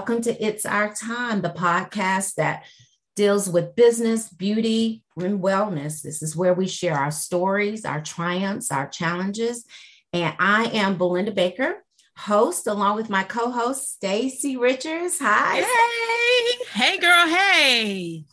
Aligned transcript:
Welcome 0.00 0.22
to 0.22 0.42
It's 0.42 0.64
Our 0.64 0.94
Time, 0.94 1.42
the 1.42 1.50
podcast 1.50 2.36
that 2.36 2.64
deals 3.16 3.50
with 3.50 3.76
business, 3.76 4.30
beauty, 4.30 5.04
and 5.18 5.42
wellness. 5.42 6.00
This 6.00 6.22
is 6.22 6.34
where 6.34 6.54
we 6.54 6.68
share 6.68 6.96
our 6.96 7.10
stories, 7.10 7.84
our 7.84 8.00
triumphs, 8.00 8.72
our 8.72 8.88
challenges. 8.88 9.66
And 10.14 10.34
I 10.38 10.70
am 10.72 10.96
Belinda 10.96 11.32
Baker, 11.32 11.84
host, 12.16 12.66
along 12.66 12.96
with 12.96 13.10
my 13.10 13.24
co-host 13.24 13.92
Stacey 13.92 14.56
Richards. 14.56 15.18
Hi. 15.20 15.56
Hey. 15.56 16.64
Hey 16.72 16.98
girl, 16.98 17.26
hey. 17.28 18.24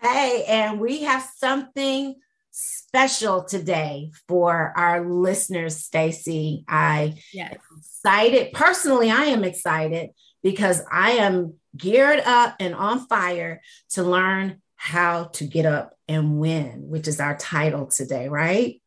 Hey, 0.00 0.44
and 0.48 0.80
we 0.80 1.02
have 1.02 1.28
something 1.36 2.14
special 2.50 3.44
today 3.44 4.10
for 4.26 4.72
our 4.74 5.06
listeners, 5.06 5.76
Stacey. 5.76 6.64
I 6.66 7.20
yes. 7.30 7.58
excited. 7.76 8.54
Personally, 8.54 9.10
I 9.10 9.24
am 9.24 9.44
excited 9.44 10.12
because 10.42 10.82
I 10.90 11.12
am 11.12 11.54
geared 11.76 12.20
up 12.20 12.56
and 12.60 12.74
on 12.74 13.06
fire 13.06 13.62
to 13.90 14.02
learn 14.02 14.60
how 14.76 15.24
to 15.24 15.44
get 15.44 15.66
up 15.66 15.96
and 16.08 16.38
win, 16.38 16.88
which 16.88 17.06
is 17.06 17.20
our 17.20 17.36
title 17.36 17.86
today, 17.86 18.28
right? 18.28 18.80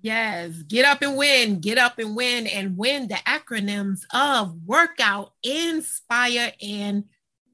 Yes, 0.00 0.50
get 0.68 0.84
up 0.84 1.00
and 1.02 1.16
win, 1.16 1.60
get 1.60 1.78
up 1.78 1.98
and 1.98 2.14
win, 2.14 2.46
and 2.46 2.76
win 2.76 3.08
the 3.08 3.14
acronyms 3.14 4.00
of 4.12 4.54
workout, 4.66 5.32
inspire, 5.42 6.52
and 6.60 7.04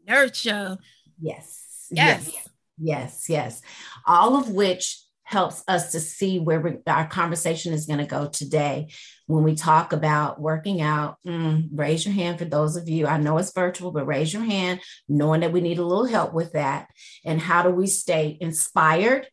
nurture. 0.07 0.79
Yes. 1.21 1.87
Yes. 1.91 2.27
Yes. 2.27 2.49
Yes. 2.79 3.29
yes. 3.29 3.63
All 4.07 4.37
of 4.37 4.49
which 4.51 5.01
helps 5.31 5.63
us 5.69 5.93
to 5.93 6.01
see 6.01 6.41
where 6.41 6.59
we, 6.59 6.79
our 6.89 7.07
conversation 7.07 7.73
is 7.73 7.87
going 7.87 8.01
to 8.01 8.05
go 8.05 8.27
today. 8.29 8.89
When 9.29 9.45
we 9.45 9.55
talk 9.55 9.93
about 9.93 10.41
working 10.41 10.81
out 10.81 11.19
mm, 11.25 11.69
raise 11.73 12.05
your 12.05 12.13
hand 12.13 12.41
for 12.41 12.47
those 12.47 12.75
of 12.75 12.89
you 12.89 13.07
i 13.07 13.17
know 13.17 13.39
it's 13.39 13.53
virtual 13.53 13.93
but 13.93 14.09
raise 14.09 14.33
your 14.33 14.43
hand 14.43 14.81
knowing 15.09 15.43
that 15.43 15.53
we 15.53 15.61
need 15.61 15.79
a 15.79 15.85
little 15.85 16.07
help 16.07 16.35
with 16.35 16.55
that. 16.55 16.89
And 17.25 17.41
how 17.41 17.63
do 17.63 17.71
we 17.71 17.87
stay 17.87 18.37
inspired? 18.41 19.29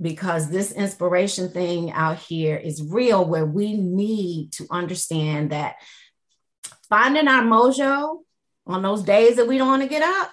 Because 0.00 0.50
this 0.50 0.72
inspiration 0.72 1.50
thing 1.50 1.92
out 1.92 2.18
here 2.18 2.56
is 2.56 2.82
real 2.82 3.24
where 3.24 3.46
we 3.46 3.74
need 3.74 4.50
to 4.54 4.66
understand 4.72 5.50
that 5.50 5.76
finding 6.88 7.28
our 7.28 7.44
mojo 7.44 8.18
on 8.66 8.82
those 8.82 9.04
days 9.04 9.36
that 9.36 9.46
we 9.46 9.56
don't 9.56 9.68
want 9.68 9.82
to 9.82 9.88
get 9.88 10.02
up 10.02 10.32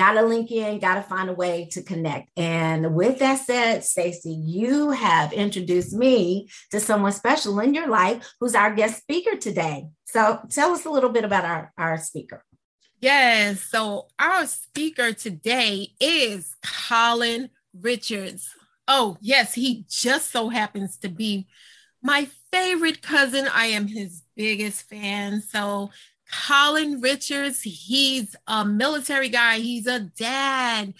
got 0.00 0.12
to 0.12 0.22
link 0.22 0.50
in, 0.50 0.78
got 0.78 0.94
to 0.94 1.02
find 1.02 1.28
a 1.28 1.34
way 1.34 1.68
to 1.72 1.82
connect. 1.82 2.30
And 2.34 2.94
with 2.94 3.18
that 3.18 3.34
said, 3.34 3.84
Stacey, 3.84 4.32
you 4.32 4.92
have 4.92 5.30
introduced 5.30 5.92
me 5.92 6.48
to 6.70 6.80
someone 6.80 7.12
special 7.12 7.60
in 7.60 7.74
your 7.74 7.86
life 7.86 8.32
who's 8.40 8.54
our 8.54 8.74
guest 8.74 8.96
speaker 8.96 9.36
today. 9.36 9.88
So 10.06 10.40
tell 10.48 10.72
us 10.72 10.86
a 10.86 10.90
little 10.90 11.10
bit 11.10 11.26
about 11.26 11.44
our, 11.44 11.72
our 11.76 11.98
speaker. 11.98 12.42
Yes. 13.00 13.60
So 13.60 14.06
our 14.18 14.46
speaker 14.46 15.12
today 15.12 15.90
is 16.00 16.56
Collin 16.64 17.50
Richards. 17.78 18.48
Oh, 18.88 19.18
yes, 19.20 19.52
he 19.52 19.84
just 19.86 20.32
so 20.32 20.48
happens 20.48 20.96
to 21.00 21.10
be 21.10 21.46
my 22.02 22.26
favorite 22.50 23.02
cousin. 23.02 23.46
I 23.52 23.66
am 23.66 23.86
his 23.86 24.22
biggest 24.34 24.88
fan. 24.88 25.42
So 25.42 25.90
Collin 26.32 27.00
Richards, 27.00 27.60
he's 27.62 28.36
a 28.46 28.64
military 28.64 29.28
guy, 29.28 29.58
he's 29.58 29.86
a 29.86 30.00
dad, 30.00 30.94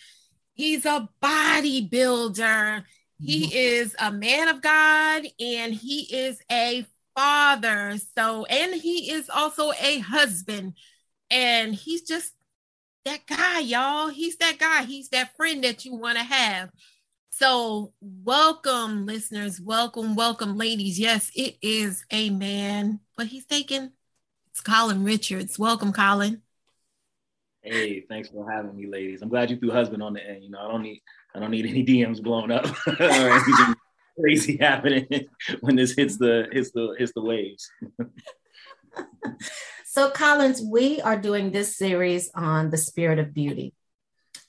he's 0.55 0.85
a 0.85 1.09
bodybuilder, 1.23 2.85
he 3.19 3.47
mm-hmm. 3.47 3.53
is 3.53 3.97
a 3.99 4.11
man 4.11 4.49
of 4.49 4.63
God, 4.63 5.25
and 5.39 5.75
he 5.75 6.03
is 6.15 6.41
a 6.51 6.87
father. 7.15 7.97
So, 8.17 8.45
and 8.47 8.75
he 8.75 9.11
is 9.11 9.29
also 9.29 9.73
a 9.81 9.99
husband, 9.99 10.75
and 11.31 11.75
he's 11.75 12.03
just 12.03 12.33
that 13.05 13.27
guy, 13.27 13.61
y'all. 13.61 14.09
He's 14.09 14.37
that 14.39 14.59
guy, 14.59 14.85
he's 14.85 15.11
that 15.11 15.37
friend 15.37 15.65
that 15.65 15.85
you 15.85 15.95
want 15.95 16.19
to 16.19 16.25
have. 16.25 16.71
So, 17.31 17.93
welcome, 18.01 19.07
listeners. 19.07 19.61
Welcome, 19.61 20.15
welcome, 20.15 20.59
ladies. 20.59 20.99
Yes, 20.99 21.31
it 21.35 21.57
is 21.62 22.05
a 22.11 22.31
man, 22.31 23.01
but 23.17 23.27
he's 23.27 23.47
taking 23.47 23.93
it's 24.60 24.66
Collin 24.66 25.04
Richards. 25.04 25.59
Welcome, 25.59 25.91
Collin. 25.91 26.43
Hey, 27.62 28.00
thanks 28.00 28.28
for 28.28 28.50
having 28.50 28.76
me, 28.76 28.87
ladies. 28.87 29.22
I'm 29.22 29.31
glad 29.31 29.50
you 29.50 29.56
threw 29.56 29.71
husband 29.71 30.03
on 30.03 30.12
the 30.12 30.22
end. 30.22 30.44
You 30.44 30.50
know, 30.50 30.59
I 30.59 30.71
don't 30.71 30.82
need 30.82 31.00
I 31.34 31.38
don't 31.41 31.50
need 31.50 31.65
any 31.65 31.82
DMs 31.82 32.22
blown 32.22 32.53
up 32.53 32.66
or 32.87 33.03
anything 33.03 33.75
crazy 34.19 34.59
happening 34.59 35.06
when 35.60 35.76
this 35.76 35.93
hits 35.93 36.19
the 36.19 36.47
hits 36.53 36.72
the 36.72 36.94
hits 36.99 37.12
the 37.15 37.22
waves. 37.22 37.70
so, 39.87 40.10
Collins, 40.10 40.60
we 40.60 41.00
are 41.00 41.19
doing 41.19 41.53
this 41.53 41.75
series 41.76 42.31
on 42.34 42.69
the 42.69 42.76
spirit 42.76 43.19
of 43.19 43.32
beauty 43.32 43.72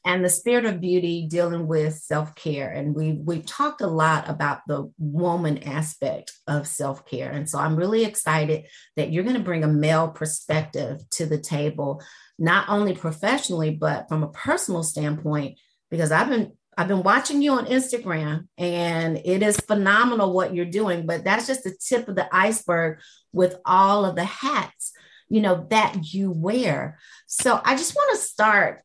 and 0.03 0.25
the 0.25 0.29
spirit 0.29 0.65
of 0.65 0.81
beauty 0.81 1.27
dealing 1.27 1.67
with 1.67 1.93
self-care 1.93 2.69
and 2.69 2.95
we 2.95 3.13
we've 3.13 3.45
talked 3.45 3.81
a 3.81 3.87
lot 3.87 4.29
about 4.29 4.59
the 4.67 4.91
woman 4.97 5.59
aspect 5.59 6.33
of 6.47 6.67
self-care 6.67 7.31
and 7.31 7.49
so 7.49 7.59
i'm 7.59 7.75
really 7.75 8.03
excited 8.03 8.65
that 8.95 9.11
you're 9.11 9.23
going 9.23 9.35
to 9.35 9.41
bring 9.41 9.63
a 9.63 9.67
male 9.67 10.09
perspective 10.09 10.99
to 11.09 11.25
the 11.25 11.39
table 11.39 12.01
not 12.39 12.67
only 12.69 12.93
professionally 12.93 13.71
but 13.71 14.07
from 14.09 14.23
a 14.23 14.31
personal 14.31 14.83
standpoint 14.83 15.57
because 15.89 16.11
i've 16.11 16.29
been 16.29 16.51
I've 16.77 16.87
been 16.87 17.03
watching 17.03 17.41
you 17.41 17.51
on 17.51 17.65
Instagram 17.65 18.47
and 18.57 19.17
it 19.25 19.43
is 19.43 19.59
phenomenal 19.59 20.33
what 20.33 20.55
you're 20.55 20.65
doing, 20.65 21.05
but 21.05 21.23
that's 21.23 21.45
just 21.45 21.63
the 21.63 21.75
tip 21.77 22.07
of 22.07 22.15
the 22.15 22.33
iceberg 22.33 22.99
with 23.33 23.57
all 23.65 24.05
of 24.05 24.15
the 24.15 24.23
hats, 24.23 24.93
you 25.27 25.41
know, 25.41 25.67
that 25.69 26.13
you 26.13 26.31
wear. 26.31 26.97
So 27.27 27.59
I 27.63 27.75
just 27.75 27.93
want 27.93 28.15
to 28.15 28.23
start 28.23 28.81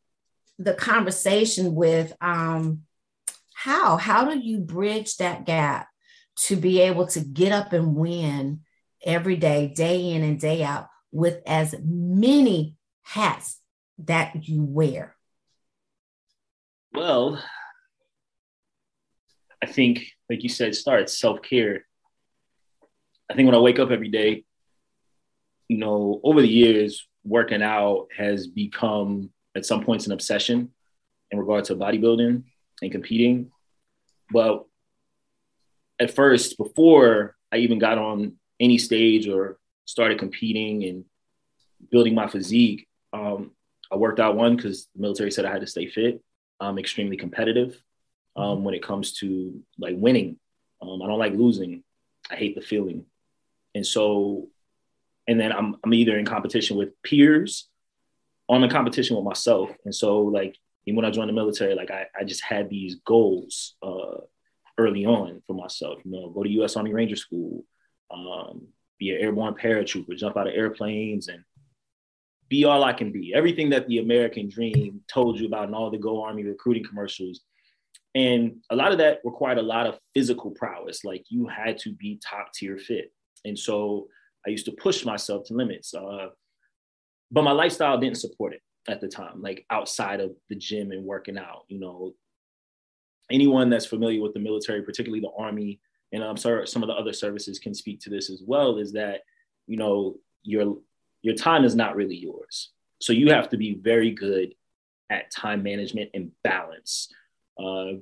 the 0.59 0.75
conversation 0.75 1.75
with 1.75 2.12
um, 2.21 2.83
how 3.55 3.97
how 3.97 4.25
do 4.25 4.39
you 4.39 4.61
bridge 4.61 5.17
that 5.17 5.44
gap 5.44 5.89
to 6.37 6.56
be 6.56 6.81
able 6.81 7.06
to 7.09 7.21
get 7.21 7.53
up 7.53 7.72
and 7.72 7.94
win 7.94 8.61
every 9.05 9.37
day 9.37 9.69
day 9.69 10.12
in 10.12 10.22
and 10.22 10.41
day 10.41 10.62
out 10.62 10.89
with 11.12 11.41
as 11.47 11.75
many 11.83 12.75
hats 13.03 13.61
that 13.99 14.49
you 14.49 14.62
wear? 14.62 15.16
Well 16.93 17.43
i 19.62 19.66
think 19.66 20.06
like 20.28 20.43
you 20.43 20.49
said 20.49 20.75
start 20.75 21.09
self-care. 21.09 21.84
I 23.31 23.34
think 23.34 23.47
when 23.47 23.55
i 23.55 23.59
wake 23.59 23.78
up 23.78 23.91
every 23.91 24.09
day 24.09 24.45
you 25.69 25.78
know 25.78 26.21
over 26.22 26.41
the 26.41 26.48
years 26.48 27.07
working 27.25 27.63
out 27.63 28.09
has 28.16 28.47
become 28.47 29.30
at 29.56 29.66
some 29.66 29.84
points 29.84 30.06
an 30.06 30.12
obsession 30.12 30.70
in 31.30 31.38
regard 31.38 31.64
to 31.64 31.74
bodybuilding 31.74 32.44
and 32.82 32.92
competing. 32.92 33.50
But 34.30 34.64
at 35.98 36.14
first, 36.14 36.58
before 36.58 37.36
I 37.50 37.58
even 37.58 37.78
got 37.78 37.98
on 37.98 38.34
any 38.60 38.78
stage 38.78 39.28
or 39.28 39.58
started 39.86 40.18
competing 40.18 40.84
and 40.84 41.04
building 41.91 42.14
my 42.14 42.26
physique, 42.26 42.86
um, 43.12 43.53
I 43.91 43.97
worked 43.97 44.20
out 44.20 44.36
one 44.36 44.56
because 44.56 44.88
the 44.94 45.00
military 45.00 45.30
said 45.30 45.44
I 45.44 45.53
had 45.53 45.62
to 45.62 45.66
stay 45.66 45.88
fit. 45.88 46.22
I'm 46.60 46.78
extremely 46.78 47.16
competitive 47.16 47.80
um, 48.34 48.64
when 48.64 48.74
it 48.74 48.82
comes 48.82 49.12
to 49.14 49.62
like 49.78 49.94
winning. 49.97 50.38
Um, 50.82 51.00
I 51.03 51.06
don't 51.06 51.18
like 51.18 51.32
losing. 51.32 51.82
I 52.30 52.36
hate 52.36 52.54
the 52.54 52.60
feeling. 52.60 53.06
And 53.74 53.86
so, 53.86 54.48
and 55.28 55.38
then 55.41 55.53
I'm, 55.53 55.76
I'm 55.82 55.94
either 55.94 56.18
in 56.18 56.24
competition 56.26 56.76
with 56.76 57.00
peers 57.03 57.68
on 58.48 58.63
a 58.65 58.69
competition 58.69 59.16
with 59.16 59.25
myself. 59.25 59.71
And 59.84 59.95
so 59.95 60.21
like 60.21 60.57
when 60.87 61.04
I 61.04 61.10
joined 61.10 61.28
the 61.28 61.34
military, 61.34 61.75
like 61.75 61.91
I, 61.91 62.07
I 62.19 62.25
just 62.25 62.43
had 62.43 62.71
these 62.71 62.97
goals 63.04 63.75
uh, 63.83 64.21
early 64.78 65.04
on 65.04 65.43
for 65.47 65.54
myself, 65.54 66.01
you 66.04 66.13
know, 66.13 66.31
go 66.31 66.43
to 66.43 66.51
US 66.63 66.77
Army 66.77 66.93
Ranger 66.93 67.16
School, 67.16 67.65
um, 68.10 68.69
be 68.98 69.10
an 69.10 69.21
airborne 69.21 69.54
paratrooper, 69.54 70.16
jump 70.16 70.37
out 70.37 70.47
of 70.47 70.54
airplanes, 70.54 71.28
and 71.28 71.43
be 72.48 72.65
all 72.65 72.84
I 72.84 72.93
can 72.93 73.10
be. 73.10 73.34
Everything 73.34 73.71
that 73.71 73.89
the 73.89 73.98
American 73.98 74.49
dream 74.49 75.01
told 75.09 75.41
you 75.41 75.47
about 75.47 75.69
in 75.69 75.75
all 75.75 75.91
the 75.91 75.99
Go 75.99 76.22
Army 76.22 76.45
recruiting 76.45 76.84
commercials. 76.84 77.41
And 78.15 78.59
a 78.71 78.77
lot 78.77 78.92
of 78.92 78.99
that 78.99 79.21
required 79.25 79.59
a 79.59 79.63
lot 79.63 79.87
of 79.87 79.99
physical 80.15 80.53
prowess. 80.53 81.04
Like 81.04 81.25
you 81.28 81.49
had 81.49 81.78
to 81.78 81.92
be 81.92 82.21
top 82.25 82.53
tier 82.54 82.78
fit. 82.78 83.13
And 83.45 83.59
so 83.59 84.07
I 84.47 84.51
used 84.51 84.65
to 84.66 84.72
push 84.72 85.04
myself 85.04 85.47
to 85.47 85.54
limits. 85.54 85.92
Uh, 85.92 86.28
but 87.31 87.43
my 87.43 87.53
lifestyle 87.53 87.99
didn't 87.99 88.19
support 88.19 88.55
it 88.55 88.63
at 88.89 89.01
the 89.01 89.09
time, 89.09 89.43
like 89.43 89.67
outside 89.71 90.21
of 90.21 90.31
the 90.49 90.55
gym 90.55 90.93
and 90.93 91.05
working 91.05 91.39
out. 91.39 91.65
You 91.69 91.81
know, 91.81 92.15
anyone 93.31 93.69
that's 93.71 93.87
familiar 93.87 94.21
with 94.21 94.34
the 94.34 94.41
military, 94.41 94.83
particularly 94.83 95.21
the 95.21 95.33
Army, 95.37 95.81
and 96.13 96.23
I'm 96.23 96.37
sorry, 96.37 96.67
some 96.69 96.83
of 96.83 96.87
the 96.87 96.95
other 96.95 97.13
services 97.13 97.59
can 97.59 97.75
speak 97.75 98.01
to 98.01 98.11
this 98.11 98.31
as 98.31 98.43
well, 98.47 98.78
is 98.78 98.93
that, 98.93 99.23
you 99.67 99.77
know, 99.77 100.17
your 100.43 100.78
your 101.23 101.34
time 101.34 101.65
is 101.65 101.75
not 101.75 101.97
really 101.97 102.17
yours. 102.17 102.71
So 103.01 103.13
you 103.13 103.31
have 103.33 103.49
to 103.49 103.57
be 103.57 103.75
very 103.75 104.13
good 104.13 104.55
at 105.11 105.31
time 105.31 105.63
management 105.63 106.11
and 106.15 106.31
balance. 106.45 107.13
Uh, 107.59 107.99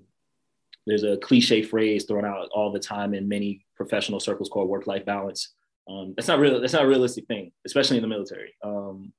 there's 0.87 1.05
a 1.05 1.17
cliche 1.17 1.63
phrase 1.63 2.05
thrown 2.05 2.27
out 2.27 2.51
all 2.55 2.71
the 2.71 2.79
time 2.79 3.15
in 3.15 3.27
many 3.29 3.65
professional 3.75 4.21
circles 4.21 4.51
called 4.51 4.69
work-life 4.69 5.07
balance. 5.07 5.55
Um, 5.89 6.15
that's 6.17 6.29
not 6.29 6.39
real. 6.39 6.61
That's 6.61 6.73
not 6.73 6.85
a 6.85 6.89
realistic 6.89 7.27
thing, 7.27 7.53
especially 7.67 7.99
in 7.99 8.03
the 8.03 8.09
military, 8.09 8.55
um, 8.63 9.13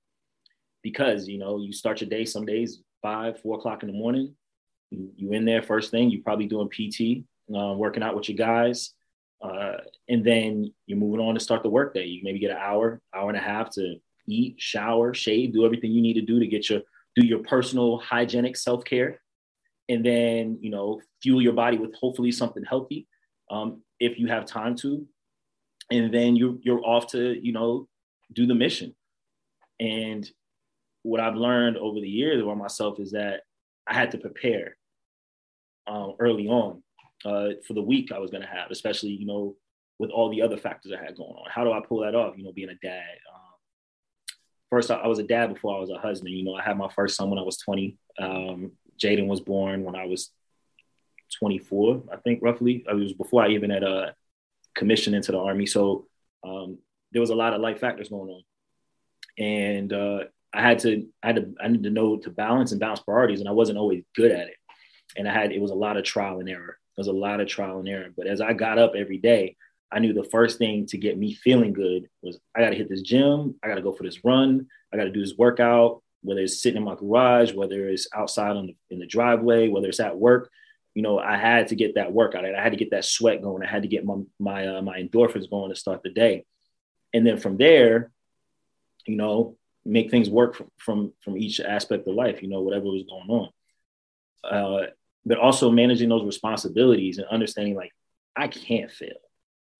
because 0.83 1.27
you 1.27 1.37
know 1.37 1.59
you 1.59 1.71
start 1.71 2.01
your 2.01 2.09
day 2.09 2.25
some 2.25 2.45
days 2.45 2.81
five, 3.01 3.39
four 3.41 3.57
o'clock 3.57 3.83
in 3.83 3.87
the 3.87 3.97
morning. 3.97 4.35
You, 4.89 5.11
you 5.15 5.31
in 5.33 5.45
there 5.45 5.61
first 5.61 5.91
thing. 5.91 6.09
You're 6.09 6.23
probably 6.23 6.47
doing 6.47 6.69
PT, 6.69 7.25
uh, 7.55 7.73
working 7.73 8.03
out 8.03 8.15
with 8.15 8.29
your 8.29 8.37
guys. 8.37 8.91
Uh, 9.41 9.77
and 10.09 10.25
then 10.25 10.73
you're 10.87 10.97
moving 10.97 11.19
on 11.19 11.35
to 11.35 11.39
start 11.39 11.61
the 11.61 11.69
workday. 11.69 12.05
You 12.05 12.21
maybe 12.23 12.39
get 12.39 12.51
an 12.51 12.57
hour, 12.57 13.01
hour 13.13 13.29
and 13.29 13.37
a 13.37 13.41
half 13.41 13.69
to 13.71 13.97
eat, 14.27 14.55
shower, 14.57 15.13
shave, 15.13 15.53
do 15.53 15.65
everything 15.65 15.91
you 15.91 16.01
need 16.01 16.15
to 16.15 16.21
do 16.21 16.39
to 16.39 16.47
get 16.47 16.69
your 16.69 16.81
do 17.15 17.25
your 17.25 17.39
personal 17.39 17.97
hygienic 17.99 18.57
self 18.57 18.83
care, 18.83 19.21
and 19.87 20.05
then 20.05 20.57
you 20.61 20.69
know 20.69 20.99
fuel 21.21 21.41
your 21.41 21.53
body 21.53 21.77
with 21.77 21.95
hopefully 21.95 22.31
something 22.31 22.63
healthy, 22.63 23.07
um, 23.49 23.81
if 23.99 24.19
you 24.19 24.27
have 24.27 24.45
time 24.45 24.75
to, 24.77 25.05
and 25.91 26.13
then 26.13 26.35
you 26.35 26.59
you're 26.63 26.83
off 26.83 27.07
to 27.07 27.39
you 27.41 27.51
know 27.51 27.87
do 28.33 28.45
the 28.45 28.55
mission. 28.55 28.95
And 29.79 30.29
what 31.03 31.19
I've 31.19 31.35
learned 31.35 31.77
over 31.77 31.99
the 31.99 32.09
years 32.09 32.41
about 32.41 32.57
myself 32.57 32.99
is 32.99 33.11
that 33.11 33.41
I 33.85 33.93
had 33.93 34.11
to 34.11 34.17
prepare 34.17 34.77
um, 35.87 36.15
early 36.19 36.47
on 36.47 36.81
uh, 37.23 37.49
for 37.67 37.73
the 37.73 37.81
week 37.81 38.11
I 38.11 38.19
was 38.19 38.31
going 38.31 38.43
to 38.43 38.49
have, 38.49 38.71
especially, 38.71 39.11
you 39.11 39.25
know, 39.25 39.55
with 39.99 40.09
all 40.09 40.29
the 40.29 40.41
other 40.41 40.57
factors 40.57 40.91
I 40.91 41.03
had 41.03 41.15
going 41.15 41.31
on. 41.31 41.49
How 41.49 41.63
do 41.63 41.71
I 41.71 41.81
pull 41.85 42.01
that 42.01 42.15
off? 42.15 42.37
You 42.37 42.43
know, 42.43 42.51
being 42.51 42.69
a 42.69 42.75
dad. 42.75 43.17
Um, 43.33 44.37
first, 44.69 44.91
I, 44.91 44.95
I, 44.95 45.07
was 45.07 45.19
a 45.19 45.23
dad 45.23 45.53
before 45.53 45.75
I 45.75 45.79
was 45.79 45.89
a 45.89 45.97
husband. 45.97 46.33
You 46.33 46.43
know, 46.43 46.55
I 46.55 46.63
had 46.63 46.77
my 46.77 46.89
first 46.89 47.15
son 47.15 47.29
when 47.29 47.39
I 47.39 47.43
was 47.43 47.57
20. 47.57 47.97
Um, 48.19 48.71
Jaden 49.01 49.27
was 49.27 49.41
born 49.41 49.83
when 49.83 49.95
I 49.95 50.05
was 50.05 50.31
24, 51.39 52.03
I 52.11 52.17
think, 52.17 52.39
roughly. 52.41 52.83
It 52.87 52.93
was 52.93 53.13
before 53.13 53.43
I 53.43 53.49
even 53.49 53.69
had 53.69 53.83
a 53.83 54.15
uh, 54.75 54.79
commission 54.79 55.13
into 55.13 55.31
the 55.31 55.39
army. 55.39 55.65
So 55.65 56.07
um, 56.43 56.77
there 57.11 57.21
was 57.21 57.29
a 57.29 57.35
lot 57.35 57.53
of 57.53 57.61
life 57.61 57.79
factors 57.79 58.09
going 58.09 58.29
on, 58.29 58.43
and 59.37 59.93
uh, 59.93 60.19
I 60.53 60.61
had 60.61 60.79
to, 60.79 61.07
I 61.23 61.27
had 61.27 61.35
to, 61.35 61.53
I 61.61 61.67
needed 61.67 61.83
to 61.83 61.89
know 61.89 62.17
to 62.17 62.29
balance 62.29 62.71
and 62.71 62.79
balance 62.79 63.01
priorities, 63.01 63.39
and 63.39 63.49
I 63.49 63.53
wasn't 63.53 63.77
always 63.77 64.03
good 64.15 64.31
at 64.31 64.47
it. 64.47 64.55
And 65.17 65.27
I 65.27 65.33
had, 65.33 65.51
it 65.51 65.61
was 65.61 65.71
a 65.71 65.75
lot 65.75 65.97
of 65.97 66.03
trial 66.03 66.39
and 66.39 66.49
error. 66.49 66.77
It 66.97 66.99
was 66.99 67.07
a 67.07 67.13
lot 67.13 67.39
of 67.39 67.47
trial 67.47 67.79
and 67.79 67.87
error. 67.87 68.09
But 68.15 68.27
as 68.27 68.41
I 68.41 68.53
got 68.53 68.77
up 68.77 68.93
every 68.95 69.17
day, 69.17 69.55
I 69.91 69.99
knew 69.99 70.13
the 70.13 70.23
first 70.23 70.57
thing 70.57 70.85
to 70.87 70.97
get 70.97 71.17
me 71.17 71.33
feeling 71.33 71.73
good 71.73 72.09
was 72.21 72.39
I 72.55 72.61
got 72.61 72.71
to 72.71 72.75
hit 72.75 72.89
this 72.89 73.01
gym. 73.01 73.55
I 73.63 73.67
got 73.67 73.75
to 73.75 73.81
go 73.81 73.93
for 73.93 74.03
this 74.03 74.25
run. 74.25 74.67
I 74.91 74.97
got 74.97 75.05
to 75.05 75.11
do 75.11 75.21
this 75.21 75.37
workout, 75.37 76.03
whether 76.21 76.41
it's 76.41 76.61
sitting 76.61 76.77
in 76.77 76.83
my 76.83 76.95
garage, 76.95 77.53
whether 77.53 77.87
it's 77.87 78.07
outside 78.13 78.57
on 78.57 78.67
the, 78.67 78.75
in 78.89 78.99
the 78.99 79.05
driveway, 79.05 79.69
whether 79.69 79.87
it's 79.87 79.99
at 79.99 80.17
work. 80.17 80.49
You 80.95 81.01
know, 81.01 81.19
I 81.19 81.37
had 81.37 81.67
to 81.67 81.75
get 81.75 81.95
that 81.95 82.11
workout. 82.11 82.45
I 82.45 82.61
had 82.61 82.71
to 82.71 82.77
get 82.77 82.91
that 82.91 83.05
sweat 83.05 83.41
going. 83.41 83.61
I 83.61 83.67
had 83.67 83.83
to 83.83 83.87
get 83.87 84.05
my 84.05 84.15
my 84.39 84.67
uh, 84.67 84.81
my 84.81 84.99
endorphins 84.99 85.49
going 85.49 85.69
to 85.69 85.75
start 85.75 86.01
the 86.03 86.09
day, 86.09 86.45
and 87.13 87.27
then 87.27 87.37
from 87.37 87.57
there, 87.57 88.11
you 89.05 89.17
know, 89.17 89.57
make 89.83 90.09
things 90.09 90.29
work 90.29 90.55
from 90.55 90.71
from, 90.77 91.13
from 91.21 91.37
each 91.37 91.59
aspect 91.59 92.07
of 92.07 92.15
life. 92.15 92.41
You 92.41 92.47
know, 92.47 92.61
whatever 92.61 92.85
was 92.85 93.03
going 93.03 93.29
on. 93.29 93.49
Uh, 94.43 94.85
but 95.25 95.37
also 95.37 95.71
managing 95.71 96.09
those 96.09 96.23
responsibilities 96.23 97.17
and 97.17 97.27
understanding 97.27 97.75
like 97.75 97.91
I 98.35 98.47
can't 98.47 98.91
fail. 98.91 99.17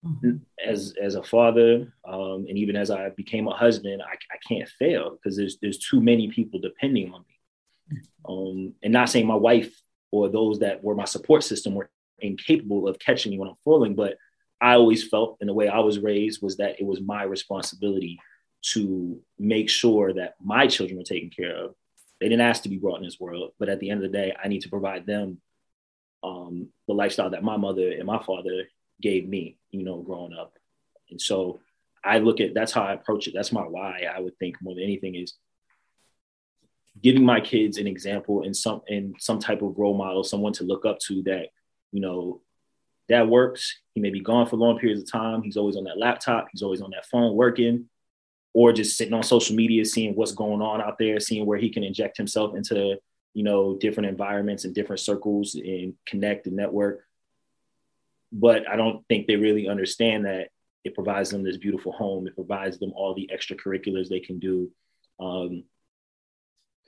Mm-hmm. 0.05 0.37
As 0.63 0.93
as 1.01 1.15
a 1.15 1.23
father, 1.23 1.93
um, 2.07 2.45
and 2.47 2.57
even 2.57 2.75
as 2.75 2.91
I 2.91 3.09
became 3.09 3.47
a 3.47 3.55
husband, 3.55 4.03
I, 4.03 4.13
I 4.13 4.37
can't 4.47 4.69
fail 4.69 5.11
because 5.11 5.35
there's 5.35 5.57
there's 5.61 5.79
too 5.79 6.01
many 6.01 6.27
people 6.27 6.59
depending 6.59 7.11
on 7.13 7.21
me. 7.21 8.01
Um, 8.27 8.73
and 8.83 8.93
not 8.93 9.09
saying 9.09 9.25
my 9.25 9.35
wife 9.35 9.71
or 10.15 10.29
those 10.29 10.59
that 10.59 10.83
were 10.83 10.95
my 10.95 11.05
support 11.05 11.43
system 11.43 11.75
were 11.75 11.89
incapable 12.19 12.87
of 12.87 12.99
catching 12.99 13.31
me 13.31 13.39
when 13.39 13.49
I'm 13.49 13.55
falling, 13.63 13.95
but 13.95 14.17
I 14.61 14.73
always 14.73 15.07
felt 15.07 15.37
in 15.41 15.47
the 15.47 15.53
way 15.53 15.67
I 15.67 15.79
was 15.79 15.99
raised 15.99 16.41
was 16.41 16.57
that 16.57 16.79
it 16.79 16.85
was 16.85 17.01
my 17.01 17.23
responsibility 17.23 18.19
to 18.73 19.19
make 19.37 19.69
sure 19.69 20.13
that 20.13 20.35
my 20.43 20.67
children 20.67 20.97
were 20.97 21.03
taken 21.03 21.29
care 21.29 21.55
of 21.55 21.75
they 22.19 22.29
didn't 22.29 22.41
ask 22.45 22.63
to 22.63 22.69
be 22.69 22.77
brought 22.77 22.97
in 22.97 23.03
this 23.03 23.19
world, 23.19 23.51
but 23.59 23.69
at 23.69 23.79
the 23.79 23.89
end 23.89 24.03
of 24.03 24.11
the 24.11 24.17
day, 24.17 24.33
I 24.41 24.47
need 24.47 24.61
to 24.61 24.69
provide 24.69 25.05
them 25.05 25.39
um, 26.23 26.69
the 26.87 26.93
lifestyle 26.93 27.29
that 27.31 27.43
my 27.43 27.57
mother 27.57 27.91
and 27.91 28.05
my 28.05 28.21
father 28.23 28.63
gave 29.01 29.27
me, 29.27 29.57
you 29.71 29.83
know, 29.83 30.01
growing 30.01 30.33
up. 30.33 30.53
And 31.11 31.21
so 31.21 31.59
I 32.03 32.19
look 32.19 32.39
at 32.39 32.53
that's 32.53 32.71
how 32.71 32.83
I 32.83 32.93
approach 32.93 33.27
it. 33.27 33.33
That's 33.35 33.51
my 33.51 33.61
why. 33.61 34.03
I 34.11 34.19
would 34.19 34.37
think 34.37 34.55
more 34.61 34.73
than 34.73 34.83
anything 34.83 35.15
is 35.15 35.33
giving 37.01 37.25
my 37.25 37.39
kids 37.39 37.77
an 37.77 37.87
example 37.87 38.43
and 38.43 38.55
some 38.55 38.81
in 38.87 39.13
some 39.19 39.39
type 39.39 39.61
of 39.61 39.77
role 39.77 39.97
model, 39.97 40.23
someone 40.23 40.53
to 40.53 40.63
look 40.63 40.85
up 40.85 40.99
to 40.99 41.21
that, 41.23 41.49
you 41.91 42.01
know, 42.01 42.41
that 43.09 43.27
works. 43.27 43.79
He 43.93 44.01
may 44.01 44.09
be 44.09 44.21
gone 44.21 44.47
for 44.47 44.57
long 44.57 44.79
periods 44.79 45.01
of 45.01 45.11
time. 45.11 45.43
He's 45.43 45.57
always 45.57 45.77
on 45.77 45.83
that 45.85 45.97
laptop. 45.97 46.47
He's 46.51 46.63
always 46.63 46.81
on 46.81 46.91
that 46.91 47.05
phone 47.05 47.35
working 47.35 47.87
or 48.53 48.71
just 48.71 48.97
sitting 48.97 49.13
on 49.13 49.21
social 49.21 49.55
media, 49.55 49.83
seeing 49.83 50.15
what's 50.15 50.31
going 50.31 50.61
on 50.61 50.81
out 50.81 50.97
there, 50.97 51.19
seeing 51.19 51.45
where 51.45 51.57
he 51.57 51.69
can 51.69 51.83
inject 51.83 52.15
himself 52.15 52.55
into, 52.55 52.97
you 53.33 53.43
know, 53.43 53.75
different 53.77 54.09
environments 54.09 54.63
and 54.63 54.73
different 54.73 55.01
circles 55.01 55.55
and 55.55 55.93
connect 56.05 56.47
and 56.47 56.55
network. 56.55 57.05
But 58.31 58.67
I 58.67 58.77
don't 58.77 59.05
think 59.07 59.27
they 59.27 59.35
really 59.35 59.67
understand 59.67 60.25
that 60.25 60.49
it 60.85 60.95
provides 60.95 61.31
them 61.31 61.43
this 61.43 61.57
beautiful 61.57 61.91
home. 61.91 62.27
It 62.27 62.35
provides 62.35 62.79
them 62.79 62.93
all 62.95 63.13
the 63.13 63.29
extracurriculars 63.33 64.07
they 64.07 64.21
can 64.21 64.39
do. 64.39 64.71
Um, 65.19 65.65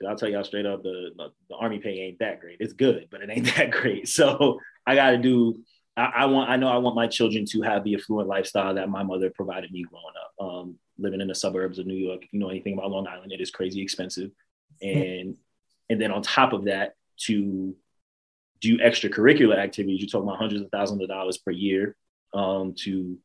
I'll 0.06 0.16
tell 0.16 0.28
y'all 0.28 0.44
straight 0.44 0.66
up, 0.66 0.82
the, 0.82 1.10
the, 1.16 1.32
the 1.48 1.56
army 1.56 1.78
pay 1.78 1.98
ain't 2.00 2.18
that 2.20 2.40
great. 2.40 2.58
It's 2.60 2.72
good, 2.72 3.08
but 3.10 3.20
it 3.20 3.30
ain't 3.30 3.46
that 3.56 3.70
great. 3.70 4.08
So 4.08 4.60
I 4.86 4.94
got 4.94 5.10
to 5.10 5.18
do. 5.18 5.60
I, 5.96 6.12
I, 6.16 6.26
want. 6.26 6.50
I 6.50 6.56
know 6.56 6.68
I 6.68 6.78
want 6.78 6.94
my 6.94 7.06
children 7.06 7.44
to 7.46 7.62
have 7.62 7.84
the 7.84 7.96
affluent 7.96 8.28
lifestyle 8.28 8.74
that 8.74 8.88
my 8.88 9.02
mother 9.02 9.30
provided 9.30 9.72
me 9.72 9.84
growing 9.84 10.04
up. 10.22 10.44
Um, 10.44 10.78
living 10.98 11.20
in 11.20 11.28
the 11.28 11.34
suburbs 11.34 11.78
of 11.78 11.86
New 11.86 11.94
York. 11.94 12.24
If 12.24 12.32
you 12.32 12.40
know 12.40 12.50
anything 12.50 12.74
about 12.74 12.90
Long 12.90 13.06
Island, 13.06 13.32
it 13.32 13.40
is 13.40 13.50
crazy 13.50 13.80
expensive. 13.82 14.30
And 14.82 15.36
and 15.88 16.00
then 16.00 16.12
on 16.12 16.22
top 16.22 16.52
of 16.52 16.64
that, 16.64 16.94
to 17.22 17.74
do 18.60 18.78
extracurricular 18.78 19.56
activities, 19.56 20.00
you're 20.00 20.08
talking 20.08 20.28
about 20.28 20.38
hundreds 20.38 20.62
of 20.62 20.70
thousands 20.70 21.02
of 21.02 21.08
dollars 21.08 21.38
per 21.38 21.50
year 21.50 21.96
um, 22.34 22.74
to 22.80 23.18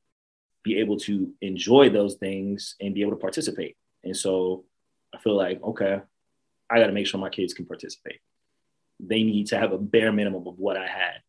be 0.64 0.80
able 0.80 0.98
to 0.98 1.32
enjoy 1.42 1.90
those 1.90 2.16
things 2.16 2.76
and 2.80 2.96
be 2.96 3.02
able 3.02 3.12
to 3.12 3.18
participate. 3.18 3.76
And 4.04 4.16
so 4.16 4.64
I 5.14 5.18
feel 5.18 5.36
like, 5.36 5.62
okay, 5.62 6.02
I 6.70 6.80
got 6.80 6.88
to 6.88 6.94
make 6.94 7.08
sure 7.08 7.20
my 7.20 7.30
kids 7.30 7.54
can 7.54 7.66
participate. 7.66 8.20
They 9.00 9.24
need 9.24 9.48
to 9.48 9.58
have 9.58 9.72
a 9.72 9.78
bare 9.78 10.12
minimum 10.12 10.48
of 10.48 10.58
what 10.58 10.78
I 10.78 10.88
had. 10.88 11.22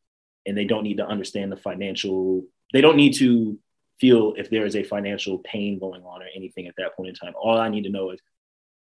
And 0.47 0.57
they 0.57 0.65
don't 0.65 0.85
need 0.85 0.99
to 0.99 1.07
understand 1.07 1.51
the 1.51 1.57
financial, 1.57 2.45
they 2.73 2.81
don't 2.81 2.97
need 2.97 3.15
to 3.15 3.59
feel 3.99 4.35
if 4.37 4.51
there 4.51 4.67
is 4.67 4.77
a 4.77 4.83
financial 4.83 5.39
pain 5.39 5.79
going 5.79 6.03
on 6.03 6.23
or 6.23 6.27
anything 6.35 6.67
at 6.67 6.75
that 6.77 6.97
point 6.97 7.09
in 7.09 7.15
time. 7.15 7.35
All 7.41 7.59
I 7.59 7.69
need 7.69 7.85
to 7.85 7.91
know 7.91 8.11
is, 8.11 8.21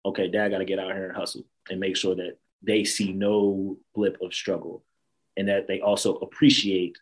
okay, 0.06 0.28
dad 0.28 0.50
got 0.50 0.60
to 0.60 0.66
get 0.66 0.80
out 0.80 0.94
here 0.94 1.06
and 1.06 1.16
hustle 1.16 1.44
and 1.70 1.80
make 1.80 1.96
sure 1.96 2.16
that 2.16 2.38
they 2.62 2.84
see 2.84 3.12
no 3.12 3.78
blip 3.94 4.18
of 4.22 4.34
struggle 4.34 4.84
and 5.38 5.48
that 5.50 5.68
they 5.68 5.82
also 5.82 6.16
appreciate 6.16 6.98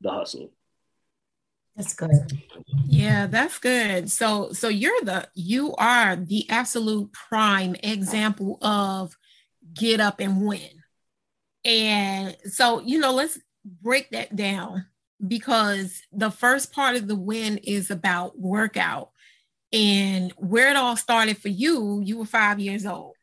the 0.00 0.10
hustle. 0.10 0.52
That's 1.76 1.94
good. 1.94 2.10
Yeah, 2.84 3.26
that's 3.26 3.58
good. 3.58 4.10
So 4.10 4.52
so 4.52 4.68
you're 4.68 5.00
the 5.02 5.28
you 5.34 5.74
are 5.76 6.16
the 6.16 6.48
absolute 6.50 7.12
prime 7.12 7.74
example 7.82 8.58
of 8.60 9.16
get 9.74 10.00
up 10.00 10.20
and 10.20 10.46
win. 10.46 10.82
And 11.64 12.36
so, 12.44 12.80
you 12.80 12.98
know, 12.98 13.12
let's 13.12 13.38
break 13.64 14.10
that 14.10 14.34
down 14.34 14.86
because 15.26 16.02
the 16.12 16.30
first 16.30 16.72
part 16.72 16.96
of 16.96 17.06
the 17.06 17.16
win 17.16 17.58
is 17.58 17.90
about 17.90 18.38
workout. 18.38 19.10
And 19.72 20.32
where 20.32 20.68
it 20.68 20.76
all 20.76 20.96
started 20.96 21.38
for 21.38 21.48
you, 21.48 22.02
you 22.04 22.18
were 22.18 22.26
five 22.26 22.60
years 22.60 22.84
old. 22.84 23.14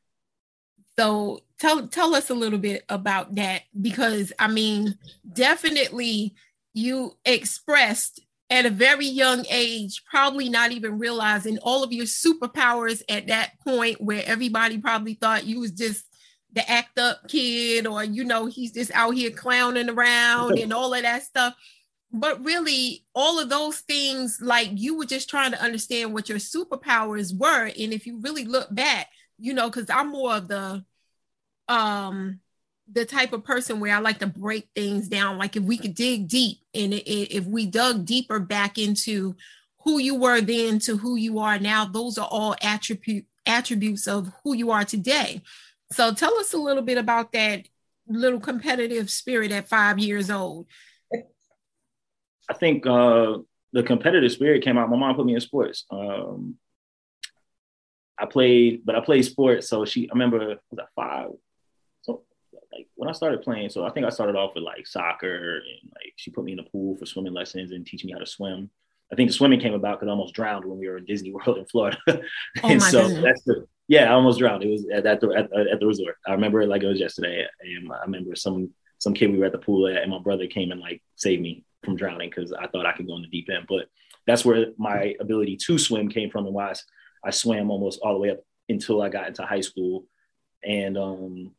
So 0.98 1.42
tell 1.60 1.88
tell 1.88 2.16
us 2.16 2.30
a 2.32 2.34
little 2.34 2.58
bit 2.58 2.84
about 2.90 3.36
that 3.36 3.62
because 3.80 4.34
I 4.40 4.48
mean, 4.48 4.98
definitely 5.32 6.34
you 6.74 7.18
expressed 7.24 8.20
at 8.50 8.66
a 8.66 8.70
very 8.70 9.06
young 9.06 9.46
age, 9.50 10.04
probably 10.06 10.50
not 10.50 10.72
even 10.72 10.98
realizing 10.98 11.58
all 11.60 11.84
of 11.84 11.94
your 11.94 12.06
superpowers 12.06 13.02
at 13.10 13.28
that 13.28 13.60
point 13.60 14.02
where 14.02 14.24
everybody 14.26 14.78
probably 14.78 15.14
thought 15.14 15.46
you 15.46 15.60
was 15.60 15.72
just 15.72 16.06
the 16.54 16.68
act 16.70 16.98
up 16.98 17.28
kid 17.28 17.86
or 17.86 18.04
you 18.04 18.24
know 18.24 18.48
he's 18.48 18.72
just 18.72 18.90
out 18.96 19.12
here 19.12 19.30
clowning 19.30 19.88
around 19.90 20.58
and 20.60 20.74
all 20.74 20.94
of 20.94 21.02
that 21.04 21.24
stuff. 21.24 21.56
But 22.12 22.44
really 22.44 23.06
all 23.14 23.40
of 23.40 23.50
those 23.50 23.80
things 23.82 24.40
like 24.42 24.70
you 24.74 24.98
were 24.98 25.06
just 25.06 25.30
trying 25.30 25.52
to 25.52 25.62
understand 25.62 26.12
what 26.12 26.28
your 26.28 26.40
superpowers 26.40 27.38
were. 27.38 27.66
And 27.66 27.94
if 27.94 28.08
you 28.08 28.20
really 28.20 28.46
look 28.46 28.74
back 28.74 29.08
you 29.40 29.54
know 29.54 29.70
because 29.70 29.90
i'm 29.90 30.12
more 30.12 30.36
of 30.36 30.48
the 30.48 30.84
um 31.68 32.40
the 32.92 33.06
type 33.06 33.34
of 33.34 33.44
person 33.44 33.80
where 33.80 33.96
i 33.96 34.00
like 34.00 34.20
to 34.20 34.28
break 34.28 34.68
things 34.76 35.08
down 35.08 35.38
like 35.38 35.56
if 35.56 35.64
we 35.64 35.78
could 35.78 35.96
dig 35.96 36.28
deep 36.28 36.58
and 36.74 36.94
if 36.94 37.46
we 37.46 37.66
dug 37.66 38.06
deeper 38.06 38.40
back 38.40 38.78
into 38.78 39.36
who 39.84 40.00
you 40.00 40.16
were 40.16 40.42
then 40.42 40.80
to 40.80 40.98
who 40.98 41.16
you 41.16 41.40
are 41.40 41.60
now 41.60 41.86
those 41.86 42.18
are 42.18 42.28
all 42.30 42.56
attribute 42.62 43.26
attributes 43.46 44.08
of 44.08 44.32
who 44.44 44.54
you 44.54 44.72
are 44.72 44.84
today 44.84 45.42
so 45.92 46.14
tell 46.14 46.38
us 46.38 46.54
a 46.54 46.58
little 46.58 46.84
bit 46.84 46.98
about 46.98 47.32
that 47.32 47.68
little 48.08 48.40
competitive 48.40 49.10
spirit 49.10 49.52
at 49.52 49.68
five 49.68 50.00
years 50.00 50.30
old 50.30 50.66
I 52.50 52.54
think 52.54 52.88
uh, 52.88 53.38
the 53.74 53.84
competitive 53.84 54.32
spirit 54.32 54.64
came 54.64 54.78
out. 54.78 54.90
My 54.90 54.98
mom 54.98 55.16
put 55.16 55.26
me 55.26 55.36
in 55.36 55.42
sports. 55.42 55.86
Um, 55.92 56.56
I 58.18 58.26
played, 58.26 58.82
but 58.84 58.96
I 58.96 59.02
played 59.02 59.24
sports. 59.24 59.70
So 59.70 59.86
she, 59.86 60.10
I 60.10 60.14
remember, 60.14 60.58
was 60.70 60.80
at 60.80 60.92
five. 60.96 61.30
Like 62.72 62.88
when 62.96 63.10
I 63.10 63.14
started 63.14 63.42
playing, 63.42 63.70
so 63.70 63.86
I 63.86 63.90
think 63.90 64.06
I 64.06 64.10
started 64.10 64.36
off 64.36 64.54
with 64.56 64.64
like 64.64 64.86
soccer 64.86 65.58
and 65.58 65.92
like 65.96 66.14
she 66.18 66.32
put 66.32 66.44
me 66.44 66.52
in 66.52 66.58
the 66.58 66.64
pool 66.64 66.96
for 66.96 67.06
swimming 67.06 67.34
lessons 67.34 67.72
and 67.72 67.86
teaching 67.86 68.08
me 68.08 68.14
how 68.14 68.20
to 68.20 68.26
swim. 68.26 68.70
I 69.12 69.16
think 69.16 69.30
the 69.30 69.34
swimming 69.34 69.60
came 69.60 69.74
about 69.74 70.00
because 70.00 70.08
I 70.08 70.12
almost 70.12 70.36
drowned 70.36 70.66
when 70.66 70.78
we 70.78 70.88
were 70.88 70.98
in 70.98 71.06
Disney 71.06 71.32
World 71.34 71.58
in 71.58 71.66
Florida. 71.66 71.98
Oh 72.08 72.22
and 72.64 72.82
so 72.82 73.08
goodness. 73.08 73.24
that's 73.24 73.44
the 73.44 73.68
yeah, 73.90 74.12
I 74.12 74.14
almost 74.14 74.38
drowned. 74.38 74.64
It 74.64 74.70
was 74.70 74.86
at, 74.94 75.06
at 75.08 75.20
the 75.20 75.30
at, 75.30 75.52
at, 75.52 75.80
the 75.80 75.88
resort. 75.88 76.18
I 76.28 76.34
remember 76.34 76.62
it 76.62 76.70
like 76.70 76.84
it 76.84 76.88
was 76.88 77.00
yesterday. 77.00 77.48
And 77.62 77.92
I 77.92 78.02
remember 78.02 78.36
some 78.36 78.70
some 79.00 79.16
kid 79.16 79.32
we 79.32 79.40
were 79.40 79.46
at 79.46 79.52
the 79.52 79.58
pool 79.58 79.88
at, 79.88 80.04
and 80.04 80.12
my 80.12 80.20
brother 80.20 80.46
came 80.46 80.72
and 80.72 80.80
like 80.80 81.02
saved 81.16 81.42
me 81.42 81.66
from 81.84 81.96
drowning 81.96 82.30
because 82.30 82.54
I 82.54 82.68
thought 82.68 82.86
I 82.86 82.92
could 82.92 83.08
go 83.08 83.16
in 83.16 83.24
the 83.24 83.28
deep 83.30 83.50
end. 83.50 83.66
But 83.68 83.88
that's 84.28 84.46
where 84.46 84.68
my 84.78 85.16
ability 85.20 85.58
to 85.66 85.78
swim 85.80 86.08
came 86.08 86.30
from 86.30 86.46
and 86.46 86.54
why 86.54 86.70
I, 86.70 86.76
I 87.26 87.32
swam 87.32 87.72
almost 87.72 88.00
all 88.04 88.14
the 88.14 88.20
way 88.20 88.30
up 88.30 88.42
until 88.70 89.02
I 89.02 89.10
got 89.10 89.28
into 89.28 89.44
high 89.44 89.62
school. 89.62 90.06
And 90.64 90.96
um, 90.96 91.52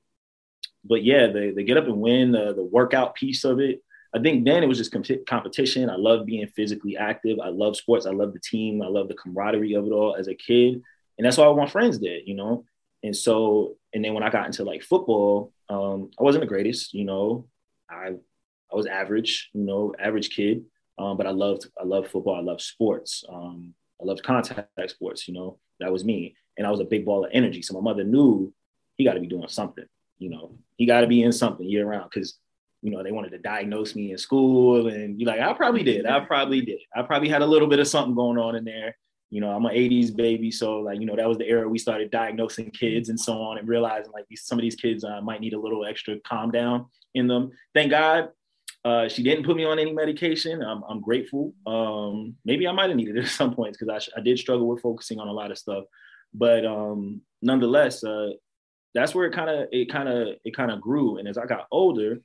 but 0.84 1.04
yeah, 1.04 1.26
they, 1.28 1.50
the 1.50 1.62
get 1.62 1.76
up 1.76 1.84
and 1.84 2.00
win, 2.00 2.32
the 2.32 2.68
workout 2.70 3.14
piece 3.14 3.44
of 3.44 3.60
it. 3.60 3.82
I 4.14 4.18
think 4.18 4.44
then 4.44 4.62
it 4.62 4.66
was 4.66 4.78
just 4.78 4.92
comp- 4.92 5.26
competition. 5.26 5.88
I 5.88 5.96
love 5.96 6.26
being 6.26 6.46
physically 6.48 6.96
active. 6.96 7.38
I 7.38 7.48
love 7.48 7.76
sports. 7.76 8.06
I 8.06 8.10
love 8.10 8.32
the 8.32 8.40
team. 8.40 8.82
I 8.82 8.88
love 8.88 9.08
the 9.08 9.14
camaraderie 9.14 9.74
of 9.74 9.86
it 9.86 9.92
all 9.92 10.16
as 10.16 10.26
a 10.26 10.34
kid, 10.34 10.82
and 11.16 11.26
that's 11.26 11.38
all 11.38 11.56
my 11.56 11.68
friends 11.68 11.98
did, 11.98 12.26
you 12.26 12.34
know. 12.34 12.64
And 13.02 13.16
so, 13.16 13.76
and 13.94 14.04
then 14.04 14.14
when 14.14 14.22
I 14.22 14.30
got 14.30 14.46
into 14.46 14.64
like 14.64 14.82
football, 14.82 15.52
um, 15.68 16.10
I 16.18 16.22
wasn't 16.22 16.42
the 16.42 16.48
greatest, 16.48 16.92
you 16.92 17.04
know. 17.04 17.46
I 17.88 18.14
I 18.72 18.76
was 18.76 18.86
average, 18.86 19.50
you 19.52 19.62
know, 19.62 19.94
average 19.98 20.30
kid. 20.30 20.64
Um, 20.98 21.16
but 21.16 21.26
I 21.26 21.30
loved 21.30 21.66
I 21.80 21.84
loved 21.84 22.10
football. 22.10 22.34
I 22.34 22.40
loved 22.40 22.60
sports. 22.60 23.24
Um, 23.28 23.74
I 24.00 24.04
loved 24.04 24.22
contact 24.22 24.68
sports. 24.90 25.28
You 25.28 25.34
know, 25.34 25.58
that 25.78 25.92
was 25.92 26.04
me. 26.04 26.36
And 26.56 26.66
I 26.66 26.70
was 26.70 26.80
a 26.80 26.84
big 26.84 27.04
ball 27.04 27.24
of 27.24 27.30
energy. 27.32 27.62
So 27.62 27.74
my 27.74 27.80
mother 27.80 28.04
knew 28.04 28.52
he 28.96 29.04
got 29.04 29.14
to 29.14 29.20
be 29.20 29.26
doing 29.26 29.48
something. 29.48 29.86
You 30.20 30.30
know, 30.30 30.52
he 30.76 30.86
got 30.86 31.00
to 31.00 31.08
be 31.08 31.22
in 31.22 31.32
something 31.32 31.68
year 31.68 31.86
round 31.86 32.10
because 32.12 32.38
you 32.82 32.92
know 32.92 33.02
they 33.02 33.10
wanted 33.10 33.30
to 33.30 33.38
diagnose 33.38 33.96
me 33.96 34.12
in 34.12 34.18
school, 34.18 34.86
and 34.86 35.20
you're 35.20 35.28
like 35.28 35.40
I 35.40 35.52
probably 35.52 35.82
did. 35.82 36.06
I 36.06 36.20
probably 36.20 36.60
did. 36.60 36.78
I 36.94 37.02
probably 37.02 37.28
had 37.28 37.42
a 37.42 37.46
little 37.46 37.68
bit 37.68 37.80
of 37.80 37.88
something 37.88 38.14
going 38.14 38.38
on 38.38 38.54
in 38.54 38.64
there. 38.64 38.96
You 39.30 39.40
know, 39.40 39.50
I'm 39.50 39.64
an 39.66 39.74
80s 39.74 40.14
baby, 40.14 40.50
so 40.50 40.80
like 40.80 41.00
you 41.00 41.06
know 41.06 41.16
that 41.16 41.28
was 41.28 41.38
the 41.38 41.48
era 41.48 41.68
we 41.68 41.78
started 41.78 42.12
diagnosing 42.12 42.70
kids 42.70 43.08
and 43.08 43.18
so 43.18 43.42
on, 43.42 43.58
and 43.58 43.66
realizing 43.66 44.12
like 44.12 44.26
some 44.36 44.58
of 44.58 44.62
these 44.62 44.76
kids 44.76 45.02
uh, 45.04 45.20
might 45.20 45.40
need 45.40 45.54
a 45.54 45.60
little 45.60 45.84
extra 45.84 46.16
calm 46.20 46.52
down 46.52 46.86
in 47.14 47.26
them. 47.26 47.50
Thank 47.74 47.90
God 47.90 48.30
uh, 48.84 49.08
she 49.08 49.22
didn't 49.22 49.44
put 49.44 49.56
me 49.56 49.64
on 49.64 49.78
any 49.78 49.92
medication. 49.92 50.62
I'm, 50.62 50.82
I'm 50.88 51.00
grateful. 51.00 51.52
Um, 51.66 52.36
maybe 52.44 52.66
I 52.66 52.72
might 52.72 52.88
have 52.88 52.96
needed 52.96 53.16
it 53.16 53.24
at 53.24 53.30
some 53.30 53.54
points 53.54 53.78
because 53.78 54.08
I, 54.16 54.18
I, 54.18 54.22
did 54.22 54.38
struggle 54.38 54.68
with 54.68 54.82
focusing 54.82 55.18
on 55.18 55.28
a 55.28 55.32
lot 55.32 55.50
of 55.50 55.58
stuff. 55.58 55.84
But 56.32 56.64
um, 56.64 57.20
nonetheless, 57.42 58.02
uh, 58.02 58.30
that's 58.94 59.14
where 59.14 59.26
it 59.26 59.32
kind 59.32 59.50
of 59.50 59.68
it 59.72 59.90
kind 59.90 60.08
of 60.08 60.28
it 60.44 60.56
kind 60.56 60.70
of 60.70 60.80
grew. 60.80 61.18
And 61.18 61.28
as 61.28 61.38
I 61.38 61.46
got 61.46 61.66
older, 61.70 62.20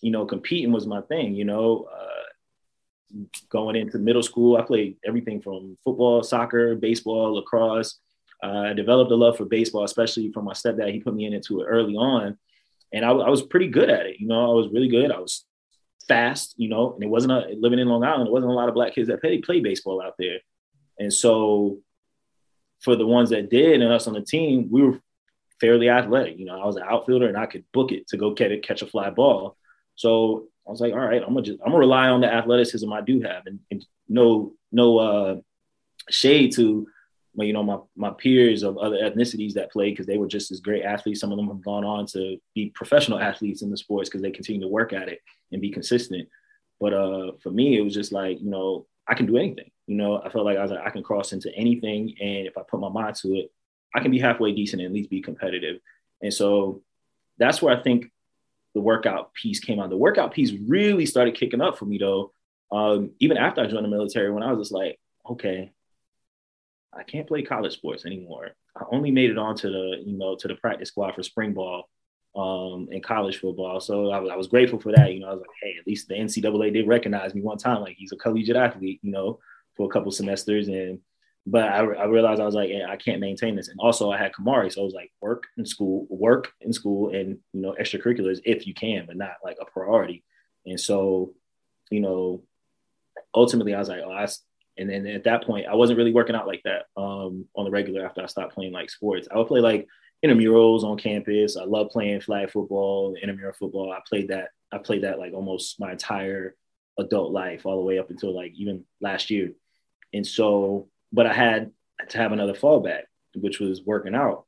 you 0.00 0.10
know, 0.10 0.26
competing 0.26 0.72
was 0.72 0.86
my 0.86 1.00
thing. 1.02 1.34
You 1.34 1.44
know, 1.44 1.88
uh, 1.92 3.26
going 3.48 3.76
into 3.76 3.98
middle 3.98 4.22
school, 4.22 4.56
I 4.56 4.62
played 4.62 4.96
everything 5.04 5.40
from 5.40 5.76
football, 5.84 6.22
soccer, 6.22 6.74
baseball, 6.74 7.34
lacrosse. 7.34 7.98
Uh, 8.42 8.70
I 8.70 8.72
developed 8.74 9.10
a 9.12 9.16
love 9.16 9.36
for 9.36 9.46
baseball, 9.46 9.84
especially 9.84 10.30
from 10.32 10.44
my 10.44 10.52
stepdad. 10.52 10.92
He 10.92 11.00
put 11.00 11.14
me 11.14 11.24
into 11.26 11.60
it 11.60 11.66
early 11.66 11.96
on, 11.96 12.38
and 12.92 13.04
I, 13.04 13.10
I 13.10 13.30
was 13.30 13.42
pretty 13.42 13.68
good 13.68 13.90
at 13.90 14.06
it. 14.06 14.20
You 14.20 14.28
know, 14.28 14.50
I 14.50 14.54
was 14.54 14.68
really 14.72 14.88
good. 14.88 15.10
I 15.10 15.20
was 15.20 15.44
fast, 16.06 16.54
you 16.56 16.68
know, 16.68 16.94
and 16.94 17.02
it 17.02 17.08
wasn't 17.08 17.32
a 17.32 17.56
living 17.58 17.78
in 17.78 17.88
Long 17.88 18.04
Island. 18.04 18.28
It 18.28 18.32
wasn't 18.32 18.52
a 18.52 18.54
lot 18.54 18.68
of 18.68 18.74
black 18.74 18.94
kids 18.94 19.08
that 19.08 19.20
played 19.20 19.42
play 19.42 19.60
baseball 19.60 20.00
out 20.00 20.14
there. 20.18 20.38
And 20.98 21.12
so 21.12 21.78
for 22.80 22.96
the 22.96 23.06
ones 23.06 23.30
that 23.30 23.50
did 23.50 23.80
and 23.80 23.92
us 23.92 24.06
on 24.06 24.14
the 24.14 24.20
team, 24.20 24.68
we 24.70 24.82
were 24.82 25.00
fairly 25.60 25.88
athletic. 25.88 26.38
You 26.38 26.46
know, 26.46 26.60
I 26.60 26.66
was 26.66 26.76
an 26.76 26.84
outfielder 26.88 27.28
and 27.28 27.36
I 27.36 27.46
could 27.46 27.64
book 27.72 27.92
it 27.92 28.08
to 28.08 28.16
go 28.16 28.32
catch 28.32 28.50
it, 28.50 28.66
catch 28.66 28.82
a 28.82 28.86
fly 28.86 29.10
ball. 29.10 29.56
So 29.94 30.48
I 30.66 30.70
was 30.70 30.80
like, 30.80 30.92
all 30.92 30.98
right, 30.98 31.22
I'm 31.22 31.34
gonna 31.34 31.42
just 31.42 31.60
I'm 31.60 31.72
gonna 31.72 31.78
rely 31.78 32.08
on 32.08 32.20
the 32.20 32.32
athleticism 32.32 32.92
I 32.92 33.00
do 33.00 33.20
have 33.22 33.46
and, 33.46 33.60
and 33.70 33.84
no 34.08 34.52
no 34.72 34.98
uh 34.98 35.36
shade 36.10 36.54
to 36.54 36.86
you 37.44 37.52
know 37.52 37.62
my 37.62 37.78
my 37.96 38.10
peers 38.10 38.62
of 38.62 38.78
other 38.78 38.96
ethnicities 38.96 39.54
that 39.54 39.70
played 39.70 39.92
because 39.92 40.06
they 40.06 40.18
were 40.18 40.26
just 40.26 40.50
as 40.50 40.60
great 40.60 40.84
athletes. 40.84 41.20
Some 41.20 41.32
of 41.32 41.36
them 41.36 41.48
have 41.48 41.62
gone 41.62 41.84
on 41.84 42.06
to 42.06 42.38
be 42.54 42.70
professional 42.74 43.18
athletes 43.18 43.62
in 43.62 43.70
the 43.70 43.76
sports 43.76 44.08
because 44.08 44.22
they 44.22 44.30
continue 44.30 44.62
to 44.62 44.68
work 44.68 44.92
at 44.92 45.08
it 45.08 45.20
and 45.52 45.60
be 45.60 45.70
consistent. 45.70 46.28
But 46.80 46.92
uh, 46.92 47.32
for 47.42 47.50
me, 47.50 47.78
it 47.78 47.82
was 47.82 47.94
just 47.94 48.12
like 48.12 48.40
you 48.40 48.50
know 48.50 48.86
I 49.06 49.14
can 49.14 49.26
do 49.26 49.36
anything. 49.36 49.70
You 49.86 49.96
know, 49.96 50.20
I 50.20 50.30
felt 50.30 50.44
like 50.44 50.58
I 50.58 50.62
was 50.62 50.70
like 50.70 50.86
I 50.86 50.90
can 50.90 51.02
cross 51.02 51.32
into 51.32 51.54
anything, 51.54 52.14
and 52.20 52.46
if 52.46 52.56
I 52.56 52.62
put 52.68 52.80
my 52.80 52.88
mind 52.88 53.16
to 53.16 53.34
it, 53.34 53.52
I 53.94 54.00
can 54.00 54.10
be 54.10 54.18
halfway 54.18 54.52
decent 54.52 54.82
and 54.82 54.88
at 54.88 54.94
least 54.94 55.10
be 55.10 55.22
competitive. 55.22 55.80
And 56.22 56.32
so 56.32 56.82
that's 57.38 57.60
where 57.60 57.76
I 57.76 57.82
think 57.82 58.10
the 58.74 58.80
workout 58.80 59.32
piece 59.34 59.60
came 59.60 59.80
out. 59.80 59.90
The 59.90 59.96
workout 59.96 60.32
piece 60.32 60.52
really 60.66 61.06
started 61.06 61.34
kicking 61.34 61.60
up 61.60 61.78
for 61.78 61.86
me 61.86 61.98
though. 61.98 62.32
Um, 62.70 63.12
even 63.20 63.36
after 63.36 63.60
I 63.60 63.66
joined 63.66 63.84
the 63.84 63.88
military, 63.88 64.30
when 64.30 64.42
I 64.42 64.52
was 64.52 64.68
just 64.68 64.72
like, 64.72 64.98
okay, 65.30 65.72
I 66.92 67.02
can't 67.02 67.26
play 67.26 67.42
college 67.42 67.74
sports 67.74 68.06
anymore. 68.06 68.50
I 68.76 68.84
only 68.90 69.10
made 69.10 69.30
it 69.30 69.38
onto 69.38 69.70
the, 69.70 70.02
you 70.04 70.18
know, 70.18 70.36
to 70.36 70.48
the 70.48 70.56
practice 70.56 70.88
squad 70.88 71.14
for 71.14 71.22
spring 71.22 71.54
ball 71.54 71.88
um, 72.34 72.88
in 72.90 73.00
college 73.02 73.38
football. 73.38 73.80
So 73.80 74.10
I 74.10 74.18
I 74.18 74.36
was 74.36 74.48
grateful 74.48 74.80
for 74.80 74.92
that. 74.92 75.12
You 75.12 75.20
know, 75.20 75.28
I 75.28 75.32
was 75.32 75.40
like, 75.40 75.50
hey, 75.62 75.74
at 75.78 75.86
least 75.86 76.08
the 76.08 76.14
NCAA 76.14 76.72
did 76.72 76.86
recognize 76.86 77.34
me 77.34 77.42
one 77.42 77.58
time. 77.58 77.80
Like 77.80 77.96
he's 77.96 78.12
a 78.12 78.16
collegiate 78.16 78.56
athlete, 78.56 79.00
you 79.02 79.10
know, 79.10 79.38
for 79.76 79.86
a 79.86 79.92
couple 79.92 80.10
semesters. 80.10 80.68
And, 80.68 81.00
but 81.46 81.62
I, 81.62 81.78
I 81.78 82.06
realized 82.06 82.40
I 82.40 82.44
was 82.44 82.56
like, 82.56 82.70
I 82.88 82.96
can't 82.96 83.20
maintain 83.20 83.54
this. 83.54 83.68
And 83.68 83.78
also 83.78 84.10
I 84.10 84.18
had 84.18 84.32
Kamari. 84.32 84.72
So 84.72 84.80
I 84.80 84.84
was 84.84 84.94
like, 84.94 85.12
work 85.20 85.44
in 85.56 85.64
school, 85.64 86.06
work 86.10 86.52
in 86.60 86.72
school 86.72 87.14
and, 87.14 87.38
you 87.52 87.60
know, 87.60 87.76
extracurriculars 87.80 88.40
if 88.44 88.66
you 88.66 88.74
can, 88.74 89.06
but 89.06 89.16
not 89.16 89.34
like 89.44 89.56
a 89.60 89.64
priority. 89.64 90.24
And 90.66 90.78
so, 90.78 91.34
you 91.90 92.00
know, 92.00 92.42
ultimately 93.32 93.74
I 93.74 93.78
was 93.78 93.88
like, 93.88 94.00
oh, 94.04 94.10
I, 94.10 94.26
and 94.76 94.90
then 94.90 95.06
at 95.06 95.24
that 95.24 95.44
point, 95.44 95.66
I 95.66 95.76
wasn't 95.76 95.98
really 95.98 96.12
working 96.12 96.34
out 96.34 96.48
like 96.48 96.62
that 96.64 96.86
um, 96.96 97.46
on 97.54 97.64
the 97.64 97.70
regular 97.70 98.04
after 98.04 98.22
I 98.22 98.26
stopped 98.26 98.54
playing 98.54 98.72
like 98.72 98.90
sports. 98.90 99.28
I 99.32 99.38
would 99.38 99.46
play 99.46 99.60
like 99.60 99.86
intramurals 100.24 100.82
on 100.82 100.98
campus. 100.98 101.56
I 101.56 101.64
love 101.64 101.90
playing 101.90 102.20
flag 102.20 102.50
football, 102.50 103.14
intramural 103.14 103.52
football. 103.52 103.92
I 103.92 104.00
played 104.06 104.28
that. 104.28 104.48
I 104.72 104.78
played 104.78 105.04
that 105.04 105.20
like 105.20 105.32
almost 105.32 105.78
my 105.78 105.92
entire 105.92 106.56
adult 106.98 107.32
life, 107.32 107.64
all 107.64 107.76
the 107.76 107.86
way 107.86 107.98
up 107.98 108.10
until 108.10 108.34
like 108.34 108.52
even 108.56 108.84
last 109.00 109.30
year. 109.30 109.52
And 110.12 110.26
so, 110.26 110.88
but 111.12 111.26
I 111.26 111.32
had 111.32 111.72
to 112.08 112.18
have 112.18 112.32
another 112.32 112.54
fallback, 112.54 113.02
which 113.34 113.60
was 113.60 113.82
working 113.82 114.14
out. 114.14 114.44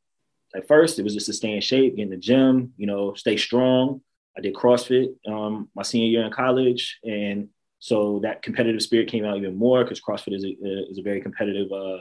At 0.54 0.66
first, 0.66 0.98
it 0.98 1.02
was 1.02 1.14
just 1.14 1.26
to 1.26 1.32
stay 1.32 1.52
in 1.52 1.60
shape, 1.60 1.96
get 1.96 2.04
in 2.04 2.10
the 2.10 2.16
gym, 2.16 2.72
you 2.76 2.86
know, 2.86 3.14
stay 3.14 3.36
strong. 3.36 4.00
I 4.36 4.40
did 4.40 4.54
CrossFit 4.54 5.08
um, 5.28 5.68
my 5.74 5.82
senior 5.82 6.08
year 6.08 6.24
in 6.24 6.30
college, 6.32 6.98
and 7.04 7.48
so 7.80 8.20
that 8.20 8.42
competitive 8.42 8.82
spirit 8.82 9.08
came 9.08 9.24
out 9.24 9.36
even 9.36 9.56
more 9.56 9.84
because 9.84 10.00
CrossFit 10.00 10.34
is 10.34 10.44
a, 10.44 10.90
is 10.90 10.98
a 10.98 11.02
very 11.02 11.20
competitive 11.20 11.70
uh, 11.70 11.98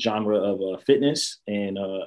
genre 0.00 0.38
of 0.38 0.60
uh, 0.60 0.78
fitness. 0.80 1.38
And 1.46 1.78
uh, 1.78 2.06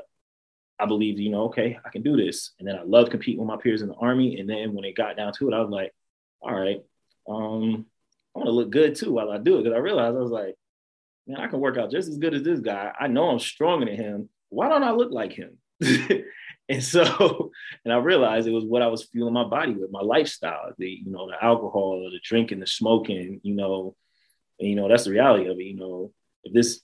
I 0.79 0.85
believed, 0.85 1.19
you 1.19 1.29
know, 1.29 1.45
okay, 1.45 1.79
I 1.85 1.89
can 1.89 2.01
do 2.01 2.17
this. 2.17 2.51
And 2.59 2.67
then 2.67 2.75
I 2.75 2.83
loved 2.83 3.11
competing 3.11 3.39
with 3.39 3.47
my 3.47 3.57
peers 3.57 3.81
in 3.81 3.87
the 3.87 3.95
army. 3.95 4.39
And 4.39 4.49
then 4.49 4.73
when 4.73 4.85
it 4.85 4.95
got 4.95 5.15
down 5.15 5.33
to 5.33 5.47
it, 5.47 5.53
I 5.53 5.61
was 5.61 5.69
like, 5.69 5.93
all 6.41 6.53
right, 6.53 6.83
um, 7.29 7.85
I 8.35 8.39
want 8.39 8.47
to 8.47 8.51
look 8.51 8.69
good 8.69 8.95
too 8.95 9.13
while 9.13 9.31
I 9.31 9.37
do 9.37 9.55
it. 9.55 9.63
Because 9.63 9.75
I 9.75 9.79
realized 9.79 10.15
I 10.15 10.19
was 10.19 10.31
like, 10.31 10.55
man, 11.27 11.41
I 11.41 11.47
can 11.47 11.59
work 11.59 11.77
out 11.77 11.91
just 11.91 12.09
as 12.09 12.17
good 12.17 12.33
as 12.33 12.43
this 12.43 12.59
guy. 12.59 12.91
I 12.99 13.07
know 13.07 13.29
I'm 13.29 13.39
stronger 13.39 13.85
than 13.85 13.95
him. 13.95 14.29
Why 14.49 14.69
don't 14.69 14.83
I 14.83 14.91
look 14.91 15.11
like 15.11 15.33
him? 15.33 15.57
And 16.69 16.83
so, 16.83 17.51
and 17.85 17.93
I 17.93 17.97
realized 17.97 18.47
it 18.47 18.51
was 18.51 18.65
what 18.65 18.81
I 18.81 18.87
was 18.87 19.05
fueling 19.05 19.33
my 19.33 19.45
body 19.45 19.73
with, 19.73 19.91
my 19.91 20.01
lifestyle, 20.01 20.71
the, 20.77 20.89
you 20.89 21.11
know, 21.11 21.27
the 21.29 21.43
alcohol, 21.43 22.09
the 22.11 22.19
drinking, 22.23 22.59
the 22.59 22.67
smoking, 22.67 23.39
you 23.43 23.55
know, 23.55 23.95
And, 24.59 24.69
you 24.69 24.75
know, 24.75 24.87
that's 24.87 25.05
the 25.05 25.11
reality 25.11 25.49
of 25.49 25.57
it. 25.59 25.63
You 25.63 25.75
know, 25.75 26.11
if 26.43 26.53
this 26.53 26.81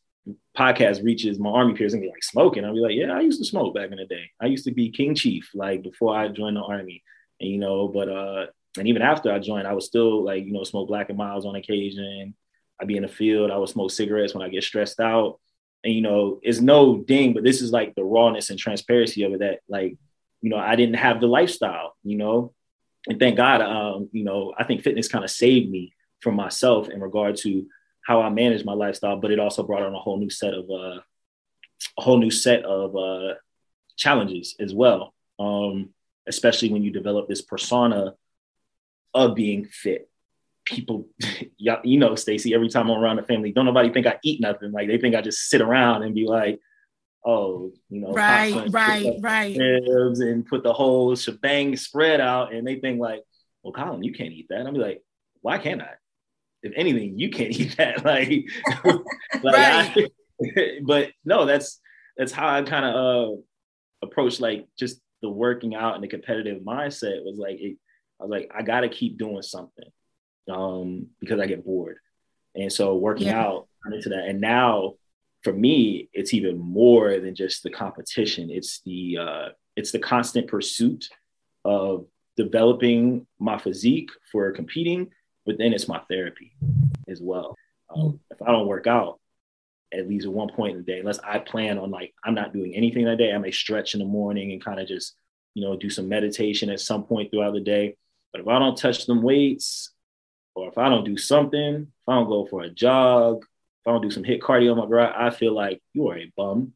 podcast 0.57 1.03
reaches 1.03 1.39
my 1.39 1.49
army 1.49 1.73
peers 1.73 1.93
and 1.93 2.01
be 2.01 2.09
like 2.09 2.23
smoking, 2.23 2.63
I'll 2.63 2.73
be 2.73 2.79
like, 2.79 2.95
yeah, 2.95 3.11
I 3.11 3.21
used 3.21 3.39
to 3.39 3.45
smoke 3.45 3.75
back 3.75 3.91
in 3.91 3.97
the 3.97 4.05
day. 4.05 4.31
I 4.41 4.45
used 4.45 4.65
to 4.65 4.71
be 4.71 4.91
King 4.91 5.15
Chief, 5.15 5.49
like 5.53 5.83
before 5.83 6.15
I 6.15 6.27
joined 6.29 6.57
the 6.57 6.61
army. 6.61 7.03
And, 7.39 7.49
you 7.49 7.57
know, 7.57 7.87
but, 7.87 8.09
uh, 8.09 8.45
and 8.77 8.87
even 8.87 9.01
after 9.01 9.31
I 9.31 9.39
joined, 9.39 9.67
I 9.67 9.73
was 9.73 9.85
still 9.85 10.23
like, 10.23 10.45
you 10.45 10.53
know, 10.53 10.63
smoke 10.63 10.87
Black 10.87 11.09
and 11.09 11.17
Milds 11.17 11.45
on 11.45 11.55
occasion. 11.55 12.35
I'd 12.83 12.87
be 12.87 12.97
in 12.97 13.03
the 13.03 13.09
field. 13.09 13.49
I 13.49 13.57
would 13.57 13.69
smoke 13.69 13.91
cigarettes 13.91 14.33
when 14.33 14.43
I 14.43 14.49
get 14.49 14.63
stressed 14.63 14.99
out. 14.99 15.39
And, 15.83 15.93
you 15.93 16.01
know, 16.01 16.39
it's 16.43 16.59
no 16.59 16.97
ding, 16.97 17.33
but 17.33 17.43
this 17.43 17.61
is 17.61 17.71
like 17.71 17.95
the 17.95 18.03
rawness 18.03 18.49
and 18.49 18.59
transparency 18.59 19.23
of 19.23 19.33
it 19.33 19.39
that, 19.39 19.59
like, 19.69 19.97
you 20.41 20.49
know, 20.49 20.57
I 20.57 20.75
didn't 20.75 20.95
have 20.95 21.21
the 21.21 21.27
lifestyle, 21.27 21.95
you 22.03 22.17
know, 22.17 22.53
and 23.07 23.19
thank 23.19 23.37
God, 23.37 23.61
um, 23.61 24.09
you 24.11 24.23
know, 24.23 24.53
I 24.57 24.65
think 24.65 24.81
fitness 24.81 25.07
kind 25.07 25.23
of 25.23 25.31
saved 25.31 25.71
me 25.71 25.93
from 26.19 26.35
myself 26.35 26.89
in 26.89 27.01
regard 27.01 27.37
to 27.37 27.65
how 28.05 28.21
I 28.21 28.29
manage 28.29 28.65
my 28.65 28.73
lifestyle, 28.73 29.17
but 29.17 29.31
it 29.31 29.39
also 29.39 29.63
brought 29.63 29.83
on 29.83 29.95
a 29.95 29.99
whole 29.99 30.17
new 30.17 30.29
set 30.29 30.53
of 30.53 30.69
uh, 30.69 30.99
a 31.97 32.01
whole 32.01 32.17
new 32.17 32.31
set 32.31 32.63
of 32.63 32.95
uh, 32.95 33.35
challenges 33.95 34.55
as 34.59 34.73
well. 34.73 35.13
Um, 35.39 35.89
especially 36.27 36.71
when 36.71 36.83
you 36.83 36.91
develop 36.91 37.27
this 37.27 37.41
persona 37.41 38.13
of 39.13 39.35
being 39.35 39.65
fit. 39.65 40.09
People, 40.65 41.07
you 41.57 41.99
know, 41.99 42.15
Stacey, 42.15 42.53
every 42.53 42.69
time 42.69 42.89
I'm 42.89 42.97
around 42.97 43.17
the 43.17 43.23
family, 43.23 43.51
don't 43.51 43.65
nobody 43.65 43.89
think 43.89 44.07
I 44.07 44.17
eat 44.23 44.41
nothing. 44.41 44.71
Like 44.71 44.87
they 44.87 44.97
think 44.97 45.15
I 45.15 45.21
just 45.21 45.49
sit 45.49 45.61
around 45.61 46.03
and 46.03 46.15
be 46.15 46.25
like, 46.25 46.59
oh, 47.25 47.71
you 47.89 48.01
know, 48.01 48.11
right, 48.11 48.69
right, 48.69 49.15
right, 49.19 49.55
and 49.55 50.45
put 50.45 50.63
the 50.63 50.73
whole 50.73 51.15
shebang 51.15 51.75
spread 51.77 52.19
out, 52.21 52.53
and 52.53 52.65
they 52.65 52.75
think 52.75 52.99
like, 52.99 53.23
well, 53.63 53.73
Collin, 53.73 54.03
you 54.03 54.13
can't 54.13 54.33
eat 54.33 54.47
that. 54.49 54.65
I'll 54.65 54.73
be 54.73 54.79
like, 54.79 55.01
why 55.41 55.57
can't 55.57 55.81
I? 55.81 55.91
If 56.61 56.73
anything, 56.75 57.19
you 57.19 57.29
can't 57.29 57.51
eat 57.59 57.77
that. 57.77 58.03
like, 58.05 58.45
like 59.43 59.55
right. 59.55 59.97
I, 59.97 60.79
but 60.85 61.11
no, 61.23 61.45
that's 61.45 61.79
that's 62.17 62.31
how 62.31 62.47
I 62.47 62.61
kind 62.63 62.85
of 62.85 62.95
uh, 62.95 63.35
approach 64.01 64.39
like 64.39 64.67
just 64.77 64.99
the 65.21 65.29
working 65.29 65.73
out 65.73 65.95
and 65.95 66.03
the 66.03 66.07
competitive 66.07 66.61
mindset 66.61 67.23
was 67.23 67.37
like 67.37 67.57
it, 67.59 67.77
I 68.19 68.23
was 68.23 68.29
like 68.29 68.51
I 68.53 68.61
got 68.61 68.81
to 68.81 68.89
keep 68.89 69.17
doing 69.17 69.41
something 69.41 69.85
um, 70.49 71.07
because 71.19 71.39
I 71.39 71.47
get 71.47 71.65
bored, 71.65 71.97
and 72.55 72.71
so 72.71 72.95
working 72.95 73.27
yeah. 73.27 73.41
out 73.41 73.67
into 73.91 74.09
that. 74.09 74.27
And 74.27 74.39
now 74.39 74.95
for 75.43 75.53
me, 75.53 76.09
it's 76.13 76.33
even 76.33 76.57
more 76.57 77.19
than 77.19 77.35
just 77.35 77.63
the 77.63 77.69
competition. 77.69 78.49
It's 78.49 78.81
the 78.85 79.17
uh, 79.19 79.49
it's 79.75 79.91
the 79.91 79.99
constant 79.99 80.47
pursuit 80.47 81.07
of 81.65 82.05
developing 82.37 83.27
my 83.39 83.57
physique 83.57 84.09
for 84.31 84.51
competing, 84.51 85.11
but 85.45 85.57
then 85.57 85.73
it's 85.73 85.87
my 85.87 86.01
therapy 86.09 86.55
as 87.07 87.21
well. 87.21 87.55
Um, 87.93 88.19
if 88.31 88.41
I 88.41 88.51
don't 88.51 88.67
work 88.67 88.87
out 88.87 89.19
at 89.93 90.07
least 90.07 90.25
at 90.25 90.33
one 90.33 90.49
point 90.49 90.71
in 90.71 90.77
the 90.77 90.91
day, 90.91 90.99
unless 90.99 91.19
I 91.19 91.37
plan 91.39 91.77
on 91.77 91.91
like 91.91 92.13
I'm 92.23 92.33
not 92.33 92.53
doing 92.53 92.73
anything 92.75 93.05
that 93.05 93.17
day, 93.17 93.33
I 93.33 93.37
may 93.37 93.51
stretch 93.51 93.93
in 93.93 93.99
the 93.99 94.05
morning 94.05 94.51
and 94.51 94.63
kind 94.63 94.79
of 94.79 94.87
just 94.87 95.15
you 95.53 95.63
know 95.63 95.75
do 95.75 95.89
some 95.89 96.07
meditation 96.07 96.69
at 96.69 96.79
some 96.79 97.03
point 97.03 97.31
throughout 97.31 97.53
the 97.53 97.59
day. 97.59 97.95
But 98.31 98.41
if 98.41 98.47
I 98.47 98.57
don't 98.57 98.77
touch 98.77 99.05
them 99.05 99.21
weights, 99.21 99.92
or 100.55 100.69
if 100.69 100.77
I 100.77 100.89
don't 100.89 101.03
do 101.03 101.17
something, 101.17 101.75
if 101.75 102.09
I 102.09 102.15
don't 102.15 102.27
go 102.27 102.45
for 102.45 102.61
a 102.61 102.69
jog, 102.69 103.43
if 103.43 103.87
I 103.87 103.91
don't 103.91 104.01
do 104.01 104.11
some 104.11 104.23
HIIT 104.23 104.41
cardio, 104.41 104.77
my 104.77 104.85
bro, 104.85 105.11
I 105.15 105.29
feel 105.29 105.53
like 105.53 105.81
you 105.93 106.09
are 106.09 106.17
a 106.17 106.31
bum. 106.37 106.73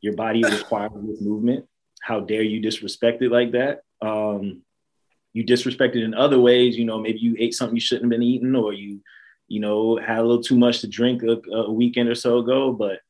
Your 0.00 0.14
body 0.14 0.42
requires 0.50 0.92
this 1.06 1.20
movement. 1.20 1.66
How 2.00 2.20
dare 2.20 2.42
you 2.42 2.60
disrespect 2.60 3.22
it 3.22 3.30
like 3.30 3.52
that? 3.52 3.82
Um, 4.00 4.62
you 5.32 5.44
disrespect 5.44 5.96
it 5.96 6.04
in 6.04 6.14
other 6.14 6.38
ways. 6.38 6.76
You 6.76 6.84
know, 6.84 6.98
maybe 6.98 7.18
you 7.18 7.36
ate 7.38 7.54
something 7.54 7.76
you 7.76 7.80
shouldn't 7.80 8.04
have 8.04 8.18
been 8.18 8.26
eating, 8.26 8.54
or 8.54 8.72
you, 8.72 9.00
you 9.48 9.60
know, 9.60 9.96
had 9.96 10.18
a 10.18 10.22
little 10.22 10.42
too 10.42 10.58
much 10.58 10.80
to 10.80 10.88
drink 10.88 11.22
a, 11.22 11.40
a 11.52 11.70
weekend 11.70 12.08
or 12.08 12.14
so 12.14 12.38
ago. 12.38 12.72
But 12.72 13.00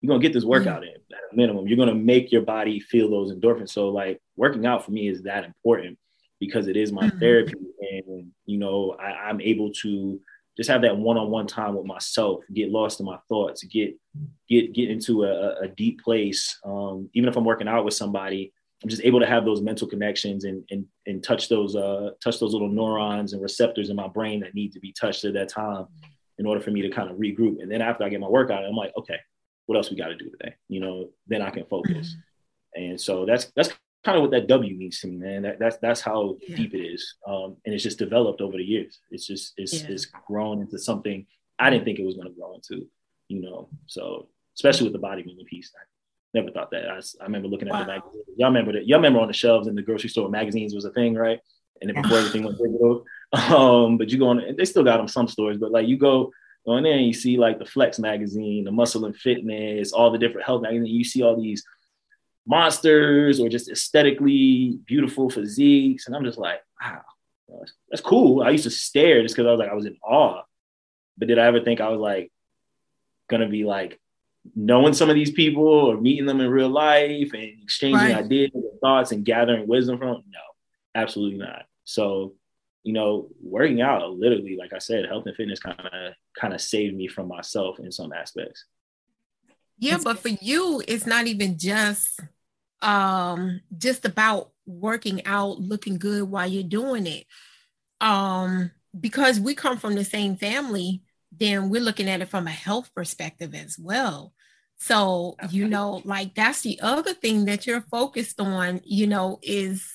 you're 0.00 0.08
gonna 0.08 0.22
get 0.22 0.32
this 0.32 0.44
workout 0.44 0.82
in 0.82 0.90
at 0.90 1.32
a 1.32 1.36
minimum. 1.36 1.66
You're 1.66 1.76
gonna 1.76 1.94
make 1.94 2.32
your 2.32 2.42
body 2.42 2.80
feel 2.80 3.10
those 3.10 3.32
endorphins. 3.32 3.70
So 3.70 3.88
like 3.88 4.20
working 4.36 4.66
out 4.66 4.84
for 4.84 4.92
me 4.92 5.08
is 5.08 5.22
that 5.22 5.44
important 5.44 5.98
because 6.40 6.66
it 6.66 6.76
is 6.76 6.90
my 6.90 7.06
mm-hmm. 7.06 7.18
therapy, 7.18 7.54
and 7.80 8.32
you 8.46 8.58
know, 8.58 8.96
I, 8.98 9.28
I'm 9.28 9.40
able 9.40 9.70
to 9.82 10.20
just 10.56 10.68
have 10.68 10.82
that 10.82 10.96
one-on-one 10.96 11.46
time 11.46 11.74
with 11.74 11.86
myself 11.86 12.42
get 12.52 12.70
lost 12.70 13.00
in 13.00 13.06
my 13.06 13.16
thoughts 13.28 13.62
get 13.64 13.96
get 14.48 14.74
get 14.74 14.90
into 14.90 15.24
a, 15.24 15.60
a 15.60 15.68
deep 15.68 16.02
place 16.02 16.58
um, 16.64 17.08
even 17.14 17.28
if 17.28 17.36
i'm 17.36 17.44
working 17.44 17.68
out 17.68 17.84
with 17.84 17.94
somebody 17.94 18.52
i'm 18.82 18.88
just 18.88 19.02
able 19.02 19.20
to 19.20 19.26
have 19.26 19.44
those 19.44 19.62
mental 19.62 19.88
connections 19.88 20.44
and 20.44 20.62
and, 20.70 20.84
and 21.06 21.24
touch 21.24 21.48
those 21.48 21.76
uh, 21.76 22.10
touch 22.22 22.38
those 22.40 22.52
little 22.52 22.68
neurons 22.68 23.32
and 23.32 23.42
receptors 23.42 23.88
in 23.88 23.96
my 23.96 24.08
brain 24.08 24.40
that 24.40 24.54
need 24.54 24.72
to 24.72 24.80
be 24.80 24.92
touched 24.92 25.24
at 25.24 25.32
that 25.32 25.48
time 25.48 25.86
in 26.38 26.46
order 26.46 26.60
for 26.60 26.70
me 26.70 26.82
to 26.82 26.90
kind 26.90 27.10
of 27.10 27.16
regroup 27.16 27.62
and 27.62 27.70
then 27.70 27.80
after 27.80 28.04
i 28.04 28.08
get 28.08 28.20
my 28.20 28.28
workout 28.28 28.64
i'm 28.64 28.74
like 28.74 28.92
okay 28.98 29.18
what 29.66 29.76
else 29.76 29.90
we 29.90 29.96
got 29.96 30.08
to 30.08 30.16
do 30.16 30.30
today 30.30 30.54
you 30.68 30.80
know 30.80 31.08
then 31.26 31.40
i 31.40 31.48
can 31.48 31.64
focus 31.66 32.16
mm-hmm. 32.76 32.82
and 32.82 33.00
so 33.00 33.24
that's 33.24 33.52
that's 33.56 33.70
kind 34.04 34.16
of 34.16 34.22
what 34.22 34.30
that 34.30 34.48
W 34.48 34.76
means 34.76 35.00
to 35.00 35.08
me, 35.08 35.16
man. 35.16 35.42
That, 35.42 35.58
that's 35.58 35.76
that's 35.78 36.00
how 36.00 36.36
yeah. 36.46 36.56
deep 36.56 36.74
it 36.74 36.84
is, 36.84 37.14
um, 37.26 37.56
and 37.64 37.74
it's 37.74 37.84
just 37.84 37.98
developed 37.98 38.40
over 38.40 38.56
the 38.56 38.64
years. 38.64 38.98
It's 39.10 39.26
just 39.26 39.54
it's 39.56 39.82
yeah. 39.82 39.90
it's 39.90 40.06
grown 40.26 40.60
into 40.62 40.78
something 40.78 41.26
I 41.58 41.70
didn't 41.70 41.84
think 41.84 41.98
it 41.98 42.06
was 42.06 42.16
going 42.16 42.28
to 42.28 42.34
grow 42.34 42.54
into, 42.54 42.86
you 43.28 43.42
know. 43.42 43.68
So 43.86 44.28
especially 44.56 44.84
with 44.84 44.94
the 44.94 44.98
body 44.98 45.22
movement 45.24 45.48
piece, 45.48 45.70
I 45.76 45.82
never 46.34 46.50
thought 46.50 46.70
that. 46.70 46.88
I, 46.88 46.96
I 47.20 47.24
remember 47.24 47.48
looking 47.48 47.68
at 47.68 47.74
wow. 47.74 47.80
the 47.80 47.86
magazines. 47.86 48.24
Y'all 48.36 48.48
remember 48.48 48.72
that? 48.72 48.86
Y'all 48.86 48.98
remember 48.98 49.20
on 49.20 49.28
the 49.28 49.34
shelves 49.34 49.68
in 49.68 49.74
the 49.74 49.82
grocery 49.82 50.08
store, 50.08 50.28
magazines 50.28 50.74
was 50.74 50.86
a 50.86 50.92
thing, 50.92 51.14
right? 51.14 51.40
And 51.80 51.90
then 51.90 52.02
before 52.02 52.18
everything 52.18 52.44
went 52.44 52.58
digital, 52.58 53.04
um, 53.32 53.98
but 53.98 54.10
you 54.10 54.18
go 54.18 54.28
on, 54.28 54.42
they 54.56 54.64
still 54.64 54.84
got 54.84 54.96
them 54.96 55.08
some 55.08 55.28
stores, 55.28 55.58
but 55.58 55.70
like 55.70 55.86
you 55.86 55.98
go 55.98 56.32
in 56.66 56.82
there 56.84 56.94
and 56.94 57.06
you 57.06 57.12
see 57.12 57.36
like 57.36 57.58
the 57.58 57.64
Flex 57.64 57.98
magazine, 57.98 58.64
the 58.64 58.72
Muscle 58.72 59.04
and 59.04 59.16
Fitness, 59.16 59.92
all 59.92 60.10
the 60.10 60.18
different 60.18 60.46
health 60.46 60.62
magazines. 60.62 60.90
You 60.90 61.04
see 61.04 61.22
all 61.22 61.40
these 61.40 61.64
monsters 62.46 63.40
or 63.40 63.48
just 63.48 63.70
aesthetically 63.70 64.78
beautiful 64.84 65.30
physiques. 65.30 66.06
And 66.06 66.16
I'm 66.16 66.24
just 66.24 66.38
like, 66.38 66.60
wow, 66.82 67.02
that's 67.88 68.02
cool. 68.02 68.42
I 68.42 68.50
used 68.50 68.64
to 68.64 68.70
stare 68.70 69.22
just 69.22 69.34
because 69.34 69.46
I 69.46 69.50
was 69.50 69.58
like, 69.60 69.70
I 69.70 69.74
was 69.74 69.86
in 69.86 69.96
awe. 70.02 70.42
But 71.18 71.28
did 71.28 71.38
I 71.38 71.46
ever 71.46 71.60
think 71.60 71.80
I 71.80 71.88
was 71.88 72.00
like 72.00 72.32
gonna 73.28 73.48
be 73.48 73.64
like 73.64 74.00
knowing 74.56 74.94
some 74.94 75.10
of 75.10 75.14
these 75.14 75.30
people 75.30 75.66
or 75.66 76.00
meeting 76.00 76.26
them 76.26 76.40
in 76.40 76.50
real 76.50 76.70
life 76.70 77.32
and 77.32 77.62
exchanging 77.62 77.98
right. 77.98 78.16
ideas 78.16 78.50
and 78.54 78.64
thoughts 78.80 79.12
and 79.12 79.24
gathering 79.24 79.66
wisdom 79.66 79.98
from 79.98 80.08
them? 80.08 80.22
No, 80.30 80.40
absolutely 80.94 81.38
not. 81.38 81.64
So, 81.84 82.34
you 82.82 82.92
know, 82.92 83.28
working 83.42 83.82
out 83.82 84.10
literally, 84.12 84.56
like 84.56 84.72
I 84.72 84.78
said, 84.78 85.06
health 85.06 85.26
and 85.26 85.36
fitness 85.36 85.60
kind 85.60 85.78
of 85.80 86.14
kind 86.38 86.54
of 86.54 86.60
saved 86.60 86.96
me 86.96 87.08
from 87.08 87.28
myself 87.28 87.78
in 87.78 87.92
some 87.92 88.12
aspects. 88.12 88.64
Yeah, 89.80 89.98
but 90.02 90.18
for 90.18 90.28
you, 90.28 90.82
it's 90.86 91.06
not 91.06 91.26
even 91.26 91.58
just 91.58 92.20
um 92.82 93.60
just 93.76 94.04
about 94.04 94.50
working 94.66 95.26
out, 95.26 95.58
looking 95.58 95.98
good 95.98 96.24
while 96.24 96.46
you're 96.46 96.62
doing 96.62 97.06
it. 97.06 97.26
Um, 98.00 98.70
because 98.98 99.40
we 99.40 99.54
come 99.54 99.78
from 99.78 99.94
the 99.94 100.04
same 100.04 100.36
family, 100.36 101.02
then 101.32 101.70
we're 101.70 101.80
looking 101.80 102.08
at 102.08 102.22
it 102.22 102.28
from 102.28 102.46
a 102.46 102.50
health 102.52 102.90
perspective 102.94 103.54
as 103.54 103.76
well. 103.78 104.32
So, 104.78 105.36
you 105.50 105.68
know, 105.68 106.00
like 106.04 106.34
that's 106.34 106.62
the 106.62 106.80
other 106.80 107.12
thing 107.12 107.44
that 107.46 107.66
you're 107.66 107.82
focused 107.82 108.40
on, 108.40 108.80
you 108.84 109.06
know, 109.06 109.38
is 109.42 109.92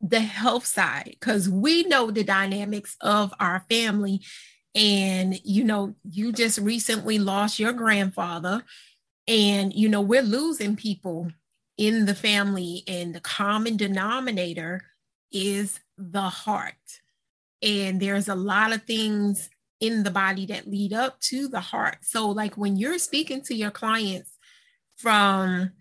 the 0.00 0.20
health 0.20 0.66
side 0.66 1.16
because 1.18 1.48
we 1.48 1.84
know 1.84 2.10
the 2.10 2.24
dynamics 2.24 2.96
of 3.00 3.32
our 3.40 3.64
family. 3.68 4.20
And, 4.74 5.38
you 5.44 5.64
know, 5.64 5.94
you 6.10 6.32
just 6.32 6.58
recently 6.58 7.18
lost 7.18 7.58
your 7.58 7.72
grandfather 7.72 8.64
and, 9.26 9.72
you 9.72 9.88
know, 9.88 10.00
we're 10.00 10.22
losing 10.22 10.76
people 10.76 11.30
in 11.78 12.04
the 12.06 12.14
family, 12.14 12.84
and 12.86 13.14
the 13.14 13.20
common 13.20 13.76
denominator 13.76 14.82
is 15.30 15.80
the 15.96 16.20
heart. 16.20 16.74
And 17.62 18.00
there's 18.00 18.28
a 18.28 18.34
lot 18.34 18.72
of 18.72 18.82
things 18.82 19.48
in 19.80 20.02
the 20.02 20.10
body 20.10 20.46
that 20.46 20.68
lead 20.68 20.92
up 20.92 21.18
to 21.20 21.48
the 21.48 21.60
heart. 21.60 21.98
So, 22.02 22.30
like 22.30 22.56
when 22.56 22.76
you're 22.76 22.98
speaking 22.98 23.42
to 23.42 23.54
your 23.54 23.70
clients 23.70 24.30
from 24.96 25.72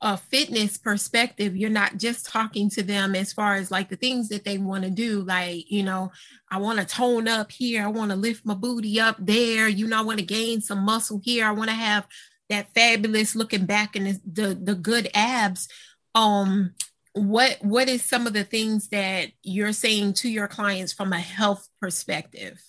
a 0.00 0.16
fitness 0.16 0.76
perspective, 0.76 1.56
you're 1.56 1.70
not 1.70 1.96
just 1.96 2.26
talking 2.26 2.68
to 2.70 2.82
them 2.82 3.14
as 3.14 3.32
far 3.32 3.54
as 3.54 3.70
like 3.70 3.88
the 3.88 3.96
things 3.96 4.28
that 4.30 4.44
they 4.44 4.58
want 4.58 4.84
to 4.84 4.90
do. 4.90 5.22
Like, 5.22 5.70
you 5.70 5.82
know, 5.82 6.10
I 6.50 6.58
want 6.58 6.80
to 6.80 6.84
tone 6.84 7.28
up 7.28 7.52
here. 7.52 7.84
I 7.84 7.88
want 7.88 8.10
to 8.10 8.16
lift 8.16 8.44
my 8.44 8.54
booty 8.54 8.98
up 8.98 9.16
there. 9.18 9.68
You 9.68 9.86
know, 9.86 9.98
I 9.98 10.02
want 10.02 10.18
to 10.18 10.24
gain 10.24 10.60
some 10.60 10.80
muscle 10.80 11.20
here. 11.22 11.46
I 11.46 11.52
want 11.52 11.70
to 11.70 11.76
have 11.76 12.06
that 12.48 12.72
fabulous 12.74 13.34
looking 13.34 13.66
back 13.66 13.96
and 13.96 14.20
the 14.30 14.54
the 14.54 14.74
good 14.74 15.08
abs 15.14 15.68
um 16.14 16.74
what 17.14 17.58
what 17.62 17.88
is 17.88 18.02
some 18.02 18.26
of 18.26 18.32
the 18.32 18.44
things 18.44 18.88
that 18.88 19.28
you're 19.42 19.72
saying 19.72 20.12
to 20.12 20.28
your 20.28 20.48
clients 20.48 20.92
from 20.92 21.12
a 21.12 21.18
health 21.18 21.68
perspective 21.80 22.60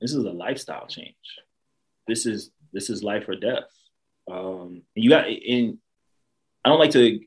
this 0.00 0.12
is 0.12 0.24
a 0.24 0.30
lifestyle 0.30 0.86
change 0.86 1.14
this 2.06 2.26
is 2.26 2.50
this 2.72 2.90
is 2.90 3.02
life 3.02 3.28
or 3.28 3.36
death 3.36 3.64
um 4.30 4.82
you 4.94 5.10
got 5.10 5.28
in 5.28 5.78
i 6.64 6.68
don't 6.68 6.78
like 6.78 6.90
to 6.90 7.02
you 7.04 7.20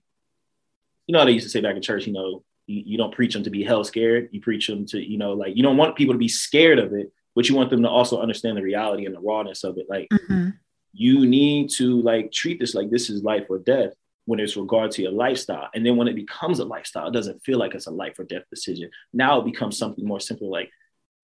know 1.10 1.20
how 1.20 1.26
they 1.26 1.32
used 1.32 1.46
to 1.46 1.50
say 1.50 1.62
back 1.62 1.76
in 1.76 1.82
church 1.82 2.08
you 2.08 2.14
know 2.14 2.44
you, 2.68 2.84
you 2.86 2.98
don't 2.98 3.14
preach 3.14 3.34
them 3.34 3.44
to 3.44 3.50
be 3.50 3.64
hell 3.64 3.84
scared 3.84 4.30
you 4.32 4.42
preach 4.42 4.68
them 4.68 4.86
to 4.86 5.00
you 5.00 5.18
know 5.18 5.34
like 5.34 5.56
you 5.56 5.64
don't 5.64 5.78
want 5.78 5.96
people 5.96 6.14
to 6.14 6.20
be 6.20 6.28
scared 6.28 6.80
of 6.80 6.94
it 6.94 7.12
but 7.36 7.50
you 7.50 7.56
want 7.56 7.70
them 7.70 7.84
to 7.84 7.90
also 7.90 8.22
understand 8.22 8.58
the 8.58 8.64
reality 8.64 9.06
and 9.06 9.14
the 9.14 9.20
rawness 9.20 9.64
of 9.64 9.78
it. 9.78 9.88
Like 9.90 10.08
mm-hmm. 10.12 10.52
You 10.96 11.26
need 11.26 11.70
to 11.70 12.02
like 12.02 12.32
treat 12.32 12.58
this 12.58 12.74
like 12.74 12.90
this 12.90 13.10
is 13.10 13.22
life 13.22 13.48
or 13.50 13.60
death 13.60 13.92
when 14.24 14.40
it's 14.40 14.56
regard 14.56 14.92
to 14.92 15.02
your 15.02 15.12
lifestyle. 15.12 15.70
And 15.74 15.86
then 15.86 15.98
when 15.98 16.08
it 16.08 16.16
becomes 16.16 16.60
a 16.60 16.66
lifestyle, 16.66 17.08
it 17.08 17.14
doesn't 17.14 17.44
feel 17.44 17.60
like 17.60 17.76
it's 17.76 17.88
a 17.88 17.92
life 17.92 18.18
or 18.18 18.24
death 18.24 18.44
decision. 18.50 18.90
Now 19.14 19.40
it 19.40 19.46
becomes 19.46 19.78
something 19.78 20.06
more 20.06 20.22
simple, 20.22 20.50
like 20.50 20.72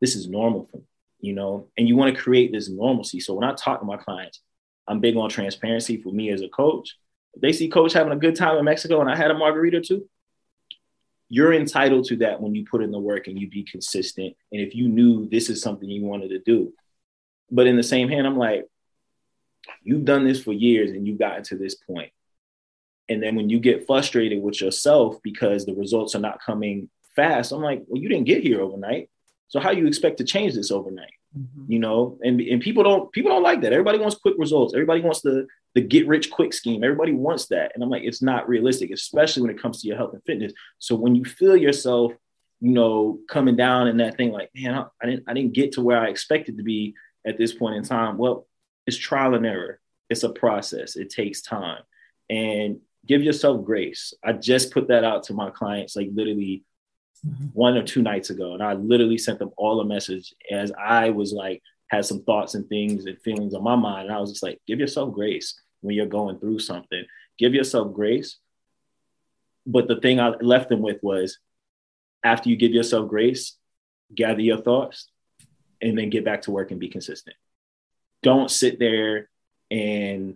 this 0.02 0.16
is 0.16 0.28
normal 0.28 0.66
for 0.66 0.78
me, 0.78 0.84
you 1.22 1.34
know, 1.34 1.70
and 1.78 1.88
you 1.88 1.96
want 1.96 2.14
to 2.14 2.22
create 2.22 2.52
this 2.52 2.70
normalcy. 2.70 3.22
So 3.22 3.34
when 3.34 3.48
I 3.48 3.54
talk 3.54 3.80
to 3.80 3.86
my 3.86 3.98
clients, 3.98 4.42
I'm 4.88 5.00
big 5.00 5.16
on 5.16 5.30
transparency 5.30 6.02
for 6.02 6.12
me 6.12 6.32
as 6.32 6.42
a 6.42 6.50
coach. 6.50 6.98
If 7.34 7.42
they 7.42 7.54
see 7.54 7.70
coach 7.70 7.94
having 7.94 8.12
a 8.12 8.18
good 8.18 8.36
time 8.36 8.58
in 8.58 8.66
Mexico 8.66 9.00
and 9.00 9.10
I 9.10 9.16
had 9.16 9.32
a 9.32 9.38
margarita 9.38 9.82
too, 9.82 10.08
you're 11.30 11.54
entitled 11.54 12.06
to 12.08 12.18
that 12.18 12.42
when 12.42 12.54
you 12.54 12.66
put 12.70 12.84
in 12.84 12.92
the 12.92 13.00
work 13.00 13.28
and 13.28 13.40
you 13.40 13.50
be 13.50 13.64
consistent. 13.64 14.36
And 14.52 14.62
if 14.62 14.76
you 14.76 14.90
knew 14.90 15.30
this 15.30 15.50
is 15.50 15.62
something 15.62 15.90
you 15.90 16.04
wanted 16.04 16.32
to 16.32 16.40
do. 16.40 16.74
But 17.50 17.68
in 17.68 17.78
the 17.78 17.84
same 17.84 18.10
hand, 18.10 18.28
I'm 18.28 18.38
like, 18.38 18.66
you've 19.84 20.06
done 20.06 20.26
this 20.26 20.42
for 20.42 20.54
years 20.54 20.92
and 20.92 21.08
you've 21.08 21.20
gotten 21.20 21.44
to 21.44 21.58
this 21.58 21.76
point. 21.76 22.12
And 23.10 23.22
then 23.22 23.36
when 23.36 23.50
you 23.50 23.60
get 23.60 23.86
frustrated 23.86 24.42
with 24.42 24.62
yourself 24.62 25.18
because 25.22 25.66
the 25.66 25.76
results 25.76 26.16
are 26.16 26.20
not 26.20 26.42
coming 26.42 26.90
fast, 27.16 27.52
I'm 27.52 27.62
like, 27.62 27.84
well, 27.88 28.02
you 28.02 28.08
didn't 28.08 28.26
get 28.26 28.44
here 28.44 28.62
overnight. 28.62 29.10
So 29.50 29.60
how 29.60 29.72
you 29.72 29.86
expect 29.86 30.18
to 30.20 30.24
change 30.24 30.54
this 30.54 30.72
overnight? 30.72 31.14
Mm-hmm. 31.38 31.72
You 31.72 31.80
know, 31.80 32.18
and, 32.24 32.40
and 32.40 32.62
people 32.62 32.84
don't 32.84 33.12
people 33.12 33.32
don't 33.32 33.44
like 33.44 33.62
that. 33.62 33.74
Everybody 33.74 34.00
wants 34.00 34.16
quick 34.16 34.36
results. 34.38 34.74
Everybody 34.74 35.02
wants 35.02 35.22
the 35.22 35.48
the 35.76 35.82
get 35.82 36.08
rich 36.08 36.32
quick 36.32 36.54
scheme. 36.54 36.84
Everybody 36.84 37.14
wants 37.14 37.48
that. 37.48 37.72
And 37.74 37.84
I'm 37.84 37.90
like, 37.90 38.04
it's 38.04 38.22
not 38.22 38.48
realistic, 38.48 38.92
especially 38.92 39.42
when 39.44 39.52
it 39.52 39.62
comes 39.62 39.82
to 39.82 39.88
your 39.88 39.98
health 39.98 40.14
and 40.14 40.24
fitness. 40.24 40.54
So 40.80 40.96
when 40.96 41.16
you 41.16 41.24
feel 41.24 41.56
yourself, 41.56 42.14
you 42.60 42.72
know, 42.72 43.20
coming 43.30 43.56
down 43.56 43.88
in 43.88 43.98
that 43.98 44.18
thing, 44.18 44.32
like, 44.32 44.52
man, 44.56 44.74
I, 44.74 44.86
I 45.02 45.06
didn't 45.06 45.24
I 45.28 45.34
didn't 45.34 45.54
get 45.54 45.74
to 45.74 45.82
where 45.82 46.00
I 46.00 46.08
expected 46.08 46.58
to 46.58 46.64
be 46.64 46.96
at 47.26 47.38
this 47.38 47.54
point 47.54 47.76
in 47.76 47.84
time. 47.84 48.18
Well, 48.18 48.48
it's 48.88 48.98
trial 48.98 49.36
and 49.36 49.46
error. 49.46 49.80
It's 50.10 50.24
a 50.24 50.30
process. 50.30 50.96
It 50.96 51.10
takes 51.10 51.42
time. 51.42 51.82
And 52.30 52.80
give 53.06 53.24
yourself 53.24 53.66
grace. 53.66 54.14
I 54.24 54.34
just 54.34 54.72
put 54.72 54.88
that 54.90 55.04
out 55.04 55.24
to 55.24 55.34
my 55.34 55.50
clients 55.50 55.96
like 55.96 56.10
literally 56.14 56.64
mm-hmm. 57.26 57.46
one 57.54 57.78
or 57.78 57.84
two 57.84 58.02
nights 58.02 58.30
ago. 58.30 58.54
And 58.54 58.64
I 58.64 58.74
literally 58.74 59.18
sent 59.18 59.40
them 59.40 59.52
all 59.58 59.80
a 59.80 59.86
message 59.86 60.34
as 60.50 60.72
I 60.72 61.10
was 61.10 61.34
like, 61.34 61.62
had 61.88 62.06
some 62.06 62.24
thoughts 62.24 62.56
and 62.56 62.68
things 62.70 63.06
and 63.06 63.22
feelings 63.22 63.54
on 63.54 63.64
my 63.64 63.76
mind. 63.76 64.08
And 64.08 64.16
I 64.16 64.20
was 64.20 64.32
just 64.32 64.44
like, 64.44 64.62
give 64.66 64.80
yourself 64.80 65.14
grace 65.14 65.60
when 65.82 65.96
you're 65.96 66.06
going 66.06 66.40
through 66.40 66.60
something. 66.60 67.04
Give 67.38 67.54
yourself 67.54 67.94
grace. 67.94 68.38
But 69.66 69.88
the 69.88 70.00
thing 70.00 70.20
I 70.20 70.30
left 70.30 70.70
them 70.70 70.82
with 70.82 71.00
was 71.04 71.38
after 72.24 72.50
you 72.50 72.56
give 72.56 72.72
yourself 72.72 73.10
grace, 73.10 73.58
gather 74.14 74.42
your 74.42 74.62
thoughts 74.62 75.10
and 75.82 75.98
then 75.98 76.10
get 76.10 76.24
back 76.24 76.44
to 76.44 76.52
work 76.52 76.72
and 76.72 76.80
be 76.80 76.90
consistent. 76.90 77.36
Don't 78.24 78.52
sit 78.52 78.80
there 78.80 79.30
and 79.70 80.36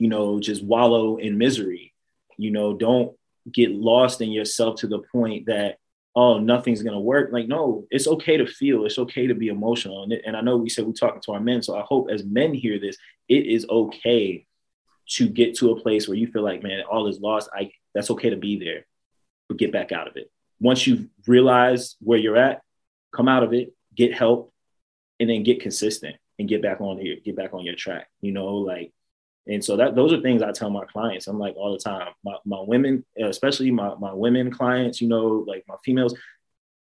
you 0.00 0.08
know, 0.08 0.40
just 0.40 0.64
wallow 0.64 1.18
in 1.18 1.38
misery. 1.38 1.94
You 2.38 2.50
know, 2.50 2.72
don't 2.72 3.14
get 3.52 3.70
lost 3.70 4.22
in 4.22 4.32
yourself 4.32 4.76
to 4.76 4.86
the 4.86 5.00
point 5.12 5.46
that, 5.46 5.76
oh, 6.16 6.38
nothing's 6.38 6.82
going 6.82 6.94
to 6.94 7.00
work. 7.00 7.30
Like, 7.32 7.46
no, 7.46 7.86
it's 7.90 8.08
okay 8.08 8.38
to 8.38 8.46
feel, 8.46 8.86
it's 8.86 8.98
okay 8.98 9.26
to 9.26 9.34
be 9.34 9.48
emotional. 9.48 10.02
And, 10.02 10.12
and 10.12 10.36
I 10.36 10.40
know 10.40 10.56
we 10.56 10.70
said 10.70 10.86
we're 10.86 10.92
talking 10.94 11.20
to 11.26 11.32
our 11.32 11.40
men. 11.40 11.62
So 11.62 11.76
I 11.76 11.82
hope 11.82 12.10
as 12.10 12.24
men 12.24 12.54
hear 12.54 12.80
this, 12.80 12.96
it 13.28 13.46
is 13.46 13.66
okay 13.68 14.46
to 15.10 15.28
get 15.28 15.56
to 15.58 15.72
a 15.72 15.80
place 15.80 16.08
where 16.08 16.16
you 16.16 16.26
feel 16.26 16.42
like, 16.42 16.62
man, 16.62 16.82
all 16.90 17.06
is 17.06 17.20
lost. 17.20 17.50
I 17.54 17.70
that's 17.94 18.10
okay 18.12 18.30
to 18.30 18.36
be 18.36 18.58
there, 18.58 18.86
but 19.48 19.58
get 19.58 19.72
back 19.72 19.92
out 19.92 20.08
of 20.08 20.16
it. 20.16 20.30
Once 20.60 20.86
you 20.86 21.10
realize 21.26 21.96
where 22.00 22.18
you're 22.18 22.36
at, 22.36 22.62
come 23.12 23.28
out 23.28 23.42
of 23.42 23.52
it, 23.52 23.74
get 23.94 24.14
help, 24.14 24.52
and 25.18 25.28
then 25.28 25.42
get 25.42 25.60
consistent 25.60 26.16
and 26.40 26.48
get 26.48 26.62
back 26.62 26.80
on 26.80 26.98
here, 26.98 27.16
get 27.24 27.36
back 27.36 27.54
on 27.54 27.64
your 27.64 27.76
track. 27.76 28.08
You 28.20 28.32
know, 28.32 28.54
like 28.56 28.92
and 29.46 29.64
so 29.64 29.76
that 29.76 29.94
those 29.94 30.12
are 30.12 30.20
things 30.20 30.42
I 30.42 30.52
tell 30.52 30.70
my 30.70 30.84
clients. 30.84 31.26
I'm 31.26 31.38
like 31.38 31.56
all 31.56 31.72
the 31.72 31.78
time. 31.78 32.08
My, 32.24 32.36
my 32.44 32.60
women, 32.60 33.04
especially 33.20 33.70
my, 33.70 33.94
my 33.96 34.12
women 34.12 34.50
clients, 34.50 35.00
you 35.00 35.08
know, 35.08 35.44
like 35.46 35.64
my 35.66 35.76
females, 35.84 36.14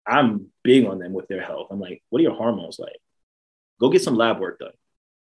I'm 0.06 0.48
big 0.64 0.86
on 0.86 0.98
them 0.98 1.12
with 1.12 1.28
their 1.28 1.42
health. 1.42 1.68
I'm 1.70 1.80
like, 1.80 2.02
what 2.10 2.20
are 2.20 2.22
your 2.22 2.34
hormones 2.34 2.78
like? 2.78 2.98
Go 3.80 3.90
get 3.90 4.02
some 4.02 4.16
lab 4.16 4.40
work 4.40 4.58
done. 4.58 4.72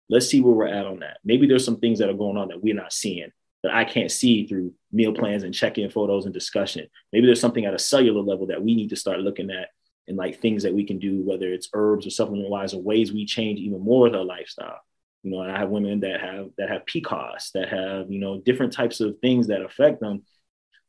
Let's 0.08 0.28
see 0.28 0.40
where 0.40 0.54
we're 0.54 0.68
at 0.68 0.86
on 0.86 1.00
that. 1.00 1.18
Maybe 1.24 1.46
there's 1.46 1.64
some 1.64 1.78
things 1.78 1.98
that 1.98 2.08
are 2.08 2.14
going 2.14 2.36
on 2.36 2.48
that 2.48 2.62
we're 2.62 2.74
not 2.74 2.92
seeing 2.92 3.30
that 3.64 3.74
I 3.74 3.84
can't 3.84 4.10
see 4.10 4.46
through 4.46 4.72
meal 4.92 5.12
plans 5.12 5.42
and 5.42 5.52
check-in 5.52 5.90
photos 5.90 6.24
and 6.24 6.32
discussion. 6.32 6.86
Maybe 7.12 7.26
there's 7.26 7.40
something 7.40 7.64
at 7.64 7.74
a 7.74 7.78
cellular 7.78 8.22
level 8.22 8.46
that 8.46 8.62
we 8.62 8.74
need 8.74 8.90
to 8.90 8.96
start 8.96 9.20
looking 9.20 9.50
at 9.50 9.70
and 10.08 10.16
like 10.16 10.40
things 10.40 10.62
that 10.62 10.74
we 10.74 10.84
can 10.84 10.98
do, 10.98 11.22
whether 11.24 11.52
it's 11.52 11.68
herbs 11.72 12.06
or 12.06 12.10
supplement 12.10 12.48
wise 12.48 12.74
or 12.74 12.82
ways 12.82 13.12
we 13.12 13.26
change 13.26 13.58
even 13.58 13.80
more 13.80 14.02
with 14.02 14.14
our 14.14 14.24
lifestyle 14.24 14.80
you 15.26 15.32
know, 15.32 15.42
and 15.42 15.50
I 15.50 15.58
have 15.58 15.70
women 15.70 15.98
that 16.00 16.20
have 16.20 16.50
that 16.56 16.68
have 16.68 16.86
PCOS, 16.86 17.50
that 17.54 17.68
have 17.68 18.08
you 18.12 18.20
know 18.20 18.40
different 18.40 18.72
types 18.72 19.00
of 19.00 19.18
things 19.18 19.48
that 19.48 19.60
affect 19.60 20.00
them, 20.00 20.22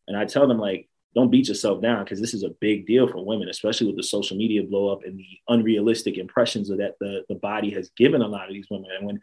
and 0.08 0.16
I 0.16 0.26
tell 0.26 0.48
them 0.48 0.60
like, 0.60 0.88
don't 1.16 1.32
beat 1.32 1.48
yourself 1.48 1.82
down 1.82 2.04
because 2.04 2.22
this 2.22 2.36
is 2.36 2.44
a 2.44 2.54
big 2.62 2.86
deal 2.86 3.08
for 3.08 3.26
women, 3.26 3.50
especially 3.50 3.88
with 3.88 3.96
the 3.96 4.04
social 4.04 4.38
media 4.38 4.62
blow 4.62 4.94
up 4.94 5.00
and 5.04 5.18
the 5.18 5.40
unrealistic 5.48 6.20
impressions 6.20 6.70
of 6.70 6.78
that 6.78 6.98
the 7.00 7.24
the 7.30 7.34
body 7.34 7.72
has 7.72 7.90
given 7.98 8.22
a 8.22 8.28
lot 8.28 8.48
of 8.48 8.54
these 8.54 8.68
women. 8.70 8.92
And 8.96 9.08
when 9.08 9.20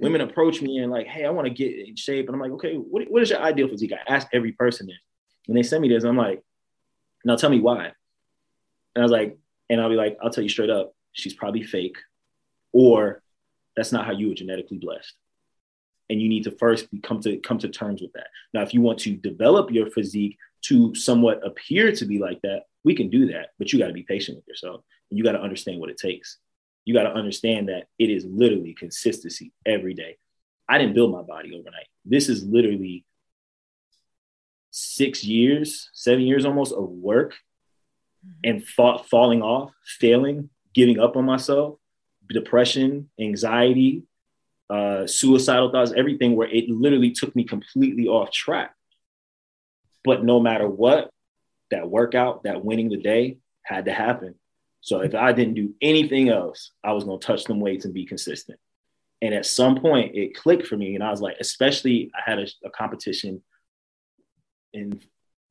women 0.00 0.20
approach 0.20 0.60
me 0.60 0.76
and 0.80 0.92
like, 0.92 1.06
hey, 1.06 1.24
I 1.24 1.30
want 1.30 1.46
to 1.46 1.54
get 1.54 1.88
in 1.88 1.96
shape, 1.96 2.28
and 2.28 2.34
I'm 2.34 2.40
like, 2.42 2.52
okay, 2.52 2.74
what, 2.74 3.10
what 3.10 3.22
is 3.22 3.30
your 3.30 3.40
ideal 3.40 3.68
physique? 3.68 3.94
I 3.94 4.14
ask 4.14 4.26
every 4.34 4.52
person 4.52 4.86
this, 4.86 4.98
and 5.48 5.56
they 5.56 5.62
send 5.62 5.80
me 5.80 5.88
this. 5.88 6.04
I'm 6.04 6.18
like, 6.18 6.42
now 7.24 7.36
tell 7.36 7.48
me 7.48 7.60
why. 7.60 7.92
And 8.94 9.02
I 9.02 9.04
was 9.04 9.12
like, 9.12 9.38
and 9.70 9.80
I'll 9.80 9.90
be 9.90 9.96
like, 9.96 10.18
I'll 10.22 10.30
tell 10.30 10.42
you 10.42 10.48
straight 10.48 10.70
up, 10.70 10.94
she's 11.12 11.34
probably 11.34 11.62
fake, 11.62 11.98
or 12.72 13.22
that's 13.76 13.92
not 13.92 14.06
how 14.06 14.12
you 14.12 14.28
were 14.28 14.34
genetically 14.34 14.78
blessed. 14.78 15.14
And 16.10 16.20
you 16.20 16.28
need 16.28 16.44
to 16.44 16.50
first 16.52 16.88
come 17.02 17.20
to 17.20 17.36
come 17.38 17.58
to 17.58 17.68
terms 17.68 18.00
with 18.00 18.12
that. 18.14 18.28
Now, 18.54 18.62
if 18.62 18.72
you 18.72 18.80
want 18.80 18.98
to 19.00 19.14
develop 19.16 19.70
your 19.70 19.90
physique 19.90 20.38
to 20.62 20.94
somewhat 20.94 21.46
appear 21.46 21.92
to 21.92 22.04
be 22.06 22.18
like 22.18 22.40
that, 22.42 22.62
we 22.82 22.94
can 22.94 23.10
do 23.10 23.26
that. 23.26 23.50
But 23.58 23.72
you 23.72 23.78
got 23.78 23.88
to 23.88 23.92
be 23.92 24.04
patient 24.04 24.36
with 24.36 24.48
yourself. 24.48 24.82
And 25.10 25.18
you 25.18 25.24
got 25.24 25.32
to 25.32 25.40
understand 25.40 25.80
what 25.80 25.90
it 25.90 25.98
takes. 25.98 26.38
You 26.84 26.94
got 26.94 27.02
to 27.02 27.12
understand 27.12 27.68
that 27.68 27.88
it 27.98 28.08
is 28.08 28.24
literally 28.24 28.72
consistency 28.72 29.52
every 29.66 29.92
day. 29.92 30.16
I 30.68 30.78
didn't 30.78 30.94
build 30.94 31.12
my 31.12 31.22
body 31.22 31.54
overnight. 31.54 31.88
This 32.04 32.28
is 32.28 32.44
literally 32.44 33.04
six 34.70 35.24
years, 35.24 35.90
seven 35.92 36.22
years 36.22 36.44
almost 36.44 36.72
of 36.72 36.88
work 36.88 37.34
and 38.44 38.64
fa- 38.66 39.02
falling 39.10 39.42
off, 39.42 39.72
failing, 39.84 40.50
giving 40.74 40.98
up 40.98 41.16
on 41.16 41.24
myself, 41.24 41.78
depression, 42.28 43.10
anxiety, 43.20 44.04
uh, 44.70 45.06
suicidal 45.06 45.70
thoughts, 45.70 45.92
everything 45.96 46.36
where 46.36 46.48
it 46.48 46.68
literally 46.68 47.10
took 47.10 47.34
me 47.34 47.44
completely 47.44 48.06
off 48.06 48.30
track. 48.30 48.74
But 50.04 50.24
no 50.24 50.40
matter 50.40 50.68
what, 50.68 51.10
that 51.70 51.88
workout, 51.88 52.44
that 52.44 52.64
winning 52.64 52.88
the 52.88 52.96
day 52.96 53.38
had 53.62 53.86
to 53.86 53.92
happen. 53.92 54.34
So 54.80 55.00
if 55.00 55.14
I 55.14 55.32
didn't 55.32 55.54
do 55.54 55.74
anything 55.82 56.28
else, 56.28 56.72
I 56.84 56.92
was 56.92 57.04
going 57.04 57.18
to 57.18 57.26
touch 57.26 57.44
them 57.44 57.60
weights 57.60 57.84
and 57.84 57.94
be 57.94 58.06
consistent. 58.06 58.58
And 59.20 59.34
at 59.34 59.46
some 59.46 59.80
point, 59.80 60.14
it 60.14 60.36
clicked 60.36 60.66
for 60.66 60.76
me. 60.76 60.94
And 60.94 61.02
I 61.02 61.10
was 61.10 61.20
like, 61.20 61.36
especially, 61.40 62.10
I 62.14 62.30
had 62.30 62.38
a, 62.38 62.46
a 62.64 62.70
competition 62.70 63.42
in 64.72 65.00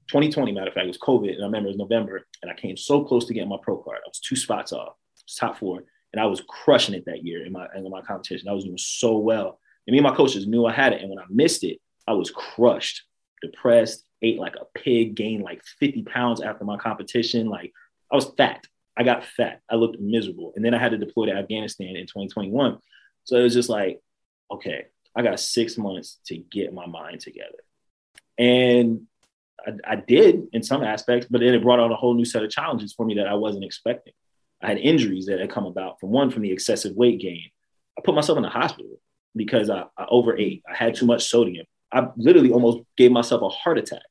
2020, 0.08 0.52
matter 0.52 0.68
of 0.68 0.74
fact, 0.74 0.86
it 0.86 0.88
was 0.88 0.98
COVID. 0.98 1.34
And 1.34 1.44
I 1.44 1.46
remember 1.46 1.70
it 1.70 1.72
was 1.72 1.78
November. 1.78 2.26
And 2.42 2.52
I 2.52 2.56
came 2.56 2.78
so 2.78 3.04
close 3.04 3.26
to 3.26 3.34
getting 3.34 3.50
my 3.50 3.58
pro 3.62 3.78
card. 3.78 4.00
I 4.06 4.10
was 4.10 4.20
two 4.20 4.36
spots 4.36 4.72
off, 4.72 4.94
top 5.38 5.58
four 5.58 5.84
and 6.14 6.22
I 6.22 6.26
was 6.26 6.42
crushing 6.48 6.96
it 6.96 7.06
that 7.06 7.24
year 7.24 7.46
in 7.46 7.52
my 7.52 7.68
in 7.76 7.90
my 7.90 8.02
competition. 8.02 8.50
I 8.50 8.54
was 8.54 8.64
doing 8.64 8.78
so 8.78 9.18
well, 9.18 9.60
and 9.86 9.92
me 9.92 10.00
and 10.00 10.04
my 10.04 10.16
coaches 10.16 10.48
knew 10.48 10.66
I 10.66 10.74
had 10.74 10.94
it. 10.94 11.02
And 11.02 11.10
when 11.10 11.20
I 11.20 11.26
missed 11.30 11.64
it, 11.64 11.80
I 12.08 12.14
was 12.14 12.32
crushed, 12.32 13.04
depressed, 13.42 14.04
ate 14.22 14.40
like 14.40 14.56
a 14.56 14.66
pig, 14.80 15.16
gained 15.16 15.44
like 15.44 15.62
50 15.80 16.04
pounds 16.04 16.42
after 16.42 16.66
my 16.66 16.78
competition. 16.78 17.48
Like 17.48 17.74
I 18.12 18.16
was 18.16 18.32
fat. 18.38 18.66
I 18.98 19.04
got 19.04 19.26
fat. 19.26 19.62
I 19.70 19.76
looked 19.76 20.00
miserable, 20.00 20.54
and 20.56 20.64
then 20.64 20.74
I 20.74 20.80
had 20.80 20.92
to 20.92 20.98
deploy 20.98 21.28
to 21.28 21.34
Afghanistan 21.34 21.96
in 21.96 22.08
2021. 22.08 22.80
So 23.26 23.38
it 23.38 23.44
was 23.44 23.54
just 23.54 23.70
like, 23.70 24.02
okay, 24.50 24.86
I 25.16 25.22
got 25.22 25.40
six 25.40 25.78
months 25.78 26.20
to 26.28 26.38
get 26.38 26.74
my 26.74 26.88
mind 26.88 27.20
together, 27.20 27.60
and 28.38 29.02
I, 29.68 29.94
I 29.94 29.96
did 29.96 30.48
in 30.54 30.64
some 30.64 30.84
aspects, 30.84 31.28
but 31.30 31.42
then 31.42 31.54
it 31.54 31.62
brought 31.62 31.80
on 31.80 31.92
a 31.92 31.96
whole 31.96 32.14
new 32.14 32.26
set 32.26 32.44
of 32.44 32.50
challenges 32.50 32.94
for 32.94 33.06
me 33.06 33.16
that 33.16 33.28
I 33.28 33.34
wasn't 33.36 33.66
expecting. 33.66 34.14
I 34.62 34.70
had 34.70 34.78
injuries 34.78 35.28
that 35.28 35.40
had 35.40 35.52
come 35.52 35.66
about 35.66 36.00
from 36.00 36.10
one 36.10 36.32
from 36.32 36.42
the 36.42 36.52
excessive 36.52 36.96
weight 36.96 37.20
gain. 37.20 37.50
I 37.98 38.02
put 38.04 38.16
myself 38.16 38.38
in 38.38 38.44
the 38.44 38.50
hospital 38.50 39.00
because 39.36 39.70
I, 39.70 39.84
I 39.98 40.06
overate. 40.10 40.64
I 40.70 40.76
had 40.76 40.96
too 40.96 41.06
much 41.06 41.26
sodium. 41.26 41.66
I 41.92 42.08
literally 42.18 42.52
almost 42.52 42.80
gave 42.96 43.12
myself 43.12 43.42
a 43.42 43.50
heart 43.50 43.78
attack. 43.78 44.02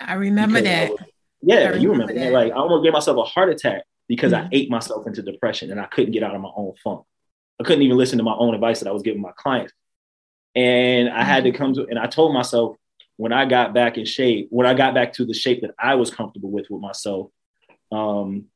I 0.00 0.14
remember 0.14 0.60
that. 0.60 0.88
I 0.88 0.90
was, 0.90 1.00
yeah, 1.42 1.56
remember 1.56 1.78
you 1.78 1.90
remember 1.90 2.14
that. 2.14 2.20
that. 2.20 2.32
Like 2.32 2.52
I 2.52 2.56
almost 2.56 2.84
gave 2.84 2.92
myself 2.92 3.16
a 3.18 3.24
heart 3.24 3.50
attack 3.50 3.82
because 4.08 4.32
mm-hmm. 4.32 4.46
I 4.46 4.50
ate 4.52 4.70
myself 4.70 5.06
into 5.06 5.22
depression 5.22 5.70
and 5.70 5.80
I 5.80 5.86
couldn't 5.86 6.12
get 6.12 6.22
out 6.22 6.34
of 6.34 6.40
my 6.40 6.50
own 6.56 6.74
funk. 6.82 7.04
I 7.60 7.64
couldn't 7.64 7.82
even 7.82 7.96
listen 7.96 8.18
to 8.18 8.24
my 8.24 8.34
own 8.34 8.54
advice 8.54 8.80
that 8.80 8.88
I 8.88 8.92
was 8.92 9.02
giving 9.02 9.22
my 9.22 9.32
clients. 9.36 9.72
And 10.54 11.08
I 11.08 11.24
had 11.24 11.44
to 11.44 11.50
mm-hmm. 11.50 11.58
come 11.58 11.74
to, 11.74 11.86
and 11.88 11.98
I 11.98 12.06
told 12.06 12.32
myself 12.32 12.76
when 13.16 13.32
I 13.32 13.46
got 13.46 13.74
back 13.74 13.98
in 13.98 14.04
shape, 14.04 14.48
when 14.50 14.66
I 14.66 14.74
got 14.74 14.94
back 14.94 15.14
to 15.14 15.24
the 15.24 15.34
shape 15.34 15.62
that 15.62 15.74
I 15.78 15.94
was 15.94 16.10
comfortable 16.10 16.50
with 16.50 16.66
with 16.70 16.80
myself, 16.80 17.30
um, 17.90 18.46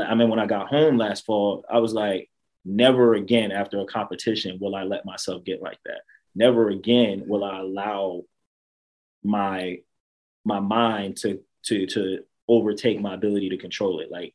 I 0.00 0.14
mean, 0.14 0.28
when 0.28 0.38
I 0.38 0.46
got 0.46 0.68
home 0.68 0.98
last 0.98 1.24
fall, 1.24 1.64
I 1.70 1.78
was 1.78 1.92
like, 1.92 2.30
never 2.64 3.14
again 3.14 3.52
after 3.52 3.78
a 3.78 3.86
competition 3.86 4.58
will 4.60 4.74
I 4.74 4.82
let 4.82 5.06
myself 5.06 5.44
get 5.44 5.62
like 5.62 5.78
that. 5.86 6.00
Never 6.34 6.68
again 6.68 7.24
will 7.26 7.44
I 7.44 7.60
allow 7.60 8.22
my 9.22 9.78
my 10.44 10.60
mind 10.60 11.16
to 11.18 11.40
to 11.66 11.86
to 11.86 12.24
overtake 12.48 13.00
my 13.00 13.14
ability 13.14 13.48
to 13.50 13.56
control 13.56 14.00
it. 14.00 14.10
Like 14.10 14.34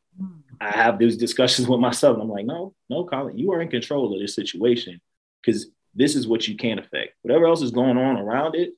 I 0.60 0.72
have 0.72 1.00
those 1.00 1.18
discussions 1.18 1.68
with 1.70 1.80
myself. 1.80 2.16
And 2.16 2.24
I'm 2.24 2.30
like, 2.30 2.46
no, 2.46 2.74
no, 2.90 3.04
Collin, 3.04 3.38
you 3.38 3.52
are 3.52 3.62
in 3.62 3.70
control 3.70 4.14
of 4.14 4.20
this 4.20 4.36
situation 4.36 5.00
because 5.44 5.68
this 5.94 6.16
is 6.16 6.28
what 6.28 6.48
you 6.48 6.56
can 6.56 6.80
affect. 6.80 7.14
Whatever 7.22 7.46
else 7.46 7.62
is 7.62 7.72
going 7.72 7.98
on 7.98 8.18
around 8.18 8.56
it, 8.56 8.74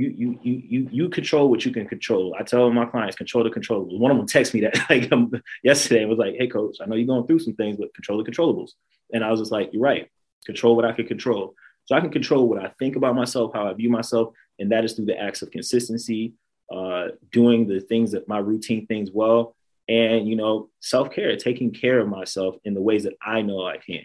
you 0.00 0.14
you 0.16 0.38
you 0.42 0.62
you 0.68 0.88
you 0.90 1.08
control 1.10 1.50
what 1.50 1.64
you 1.66 1.72
can 1.72 1.86
control. 1.86 2.34
I 2.38 2.42
tell 2.42 2.70
my 2.70 2.86
clients 2.86 3.16
control 3.16 3.44
the 3.44 3.50
controllables. 3.50 3.98
One 3.98 4.10
of 4.10 4.16
them 4.16 4.26
texted 4.26 4.54
me 4.54 4.60
that 4.62 4.78
like 4.90 5.12
um, 5.12 5.30
yesterday 5.62 6.00
and 6.00 6.08
was 6.08 6.18
like, 6.18 6.36
"Hey, 6.36 6.48
coach, 6.48 6.78
I 6.80 6.86
know 6.86 6.96
you're 6.96 7.06
going 7.06 7.26
through 7.26 7.40
some 7.40 7.54
things, 7.54 7.76
but 7.76 7.92
control 7.94 8.22
the 8.22 8.30
controllables." 8.30 8.70
And 9.12 9.22
I 9.22 9.30
was 9.30 9.40
just 9.40 9.52
like, 9.52 9.70
"You're 9.72 9.82
right. 9.82 10.08
Control 10.46 10.74
what 10.74 10.86
I 10.86 10.92
can 10.92 11.06
control." 11.06 11.54
So 11.84 11.94
I 11.94 12.00
can 12.00 12.10
control 12.10 12.48
what 12.48 12.64
I 12.64 12.68
think 12.78 12.96
about 12.96 13.14
myself, 13.14 13.52
how 13.52 13.66
I 13.66 13.72
view 13.74 13.90
myself, 13.90 14.32
and 14.58 14.72
that 14.72 14.84
is 14.84 14.94
through 14.94 15.06
the 15.06 15.20
acts 15.20 15.42
of 15.42 15.50
consistency, 15.50 16.32
uh, 16.72 17.08
doing 17.30 17.66
the 17.66 17.80
things 17.80 18.12
that 18.12 18.28
my 18.28 18.38
routine 18.38 18.86
things 18.86 19.10
well, 19.10 19.54
and 19.88 20.26
you 20.26 20.36
know, 20.36 20.70
self 20.80 21.10
care, 21.10 21.36
taking 21.36 21.72
care 21.72 21.98
of 21.98 22.08
myself 22.08 22.56
in 22.64 22.72
the 22.72 22.82
ways 22.82 23.04
that 23.04 23.14
I 23.20 23.42
know 23.42 23.66
I 23.66 23.76
can. 23.76 24.04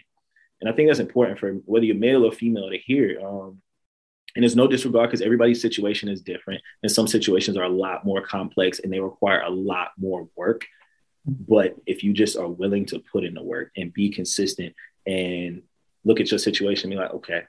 And 0.60 0.68
I 0.68 0.72
think 0.72 0.88
that's 0.88 1.00
important 1.00 1.38
for 1.38 1.52
whether 1.64 1.86
you're 1.86 1.96
male 1.96 2.24
or 2.24 2.32
female 2.32 2.68
to 2.70 2.78
hear. 2.78 3.20
Um, 3.24 3.62
and 4.36 4.42
there's 4.42 4.54
no 4.54 4.68
disregard 4.68 5.08
because 5.08 5.22
everybody's 5.22 5.62
situation 5.62 6.10
is 6.10 6.20
different, 6.20 6.62
and 6.82 6.92
some 6.92 7.06
situations 7.06 7.56
are 7.56 7.64
a 7.64 7.68
lot 7.68 8.04
more 8.04 8.20
complex 8.20 8.78
and 8.78 8.92
they 8.92 9.00
require 9.00 9.40
a 9.40 9.50
lot 9.50 9.92
more 9.96 10.28
work. 10.36 10.66
But 11.24 11.74
if 11.86 12.04
you 12.04 12.12
just 12.12 12.36
are 12.36 12.46
willing 12.46 12.84
to 12.86 13.00
put 13.00 13.24
in 13.24 13.34
the 13.34 13.42
work 13.42 13.72
and 13.76 13.92
be 13.92 14.10
consistent 14.10 14.74
and 15.06 15.62
look 16.04 16.20
at 16.20 16.30
your 16.30 16.38
situation, 16.38 16.92
and 16.92 16.98
be 16.98 17.02
like, 17.02 17.14
okay, 17.14 17.42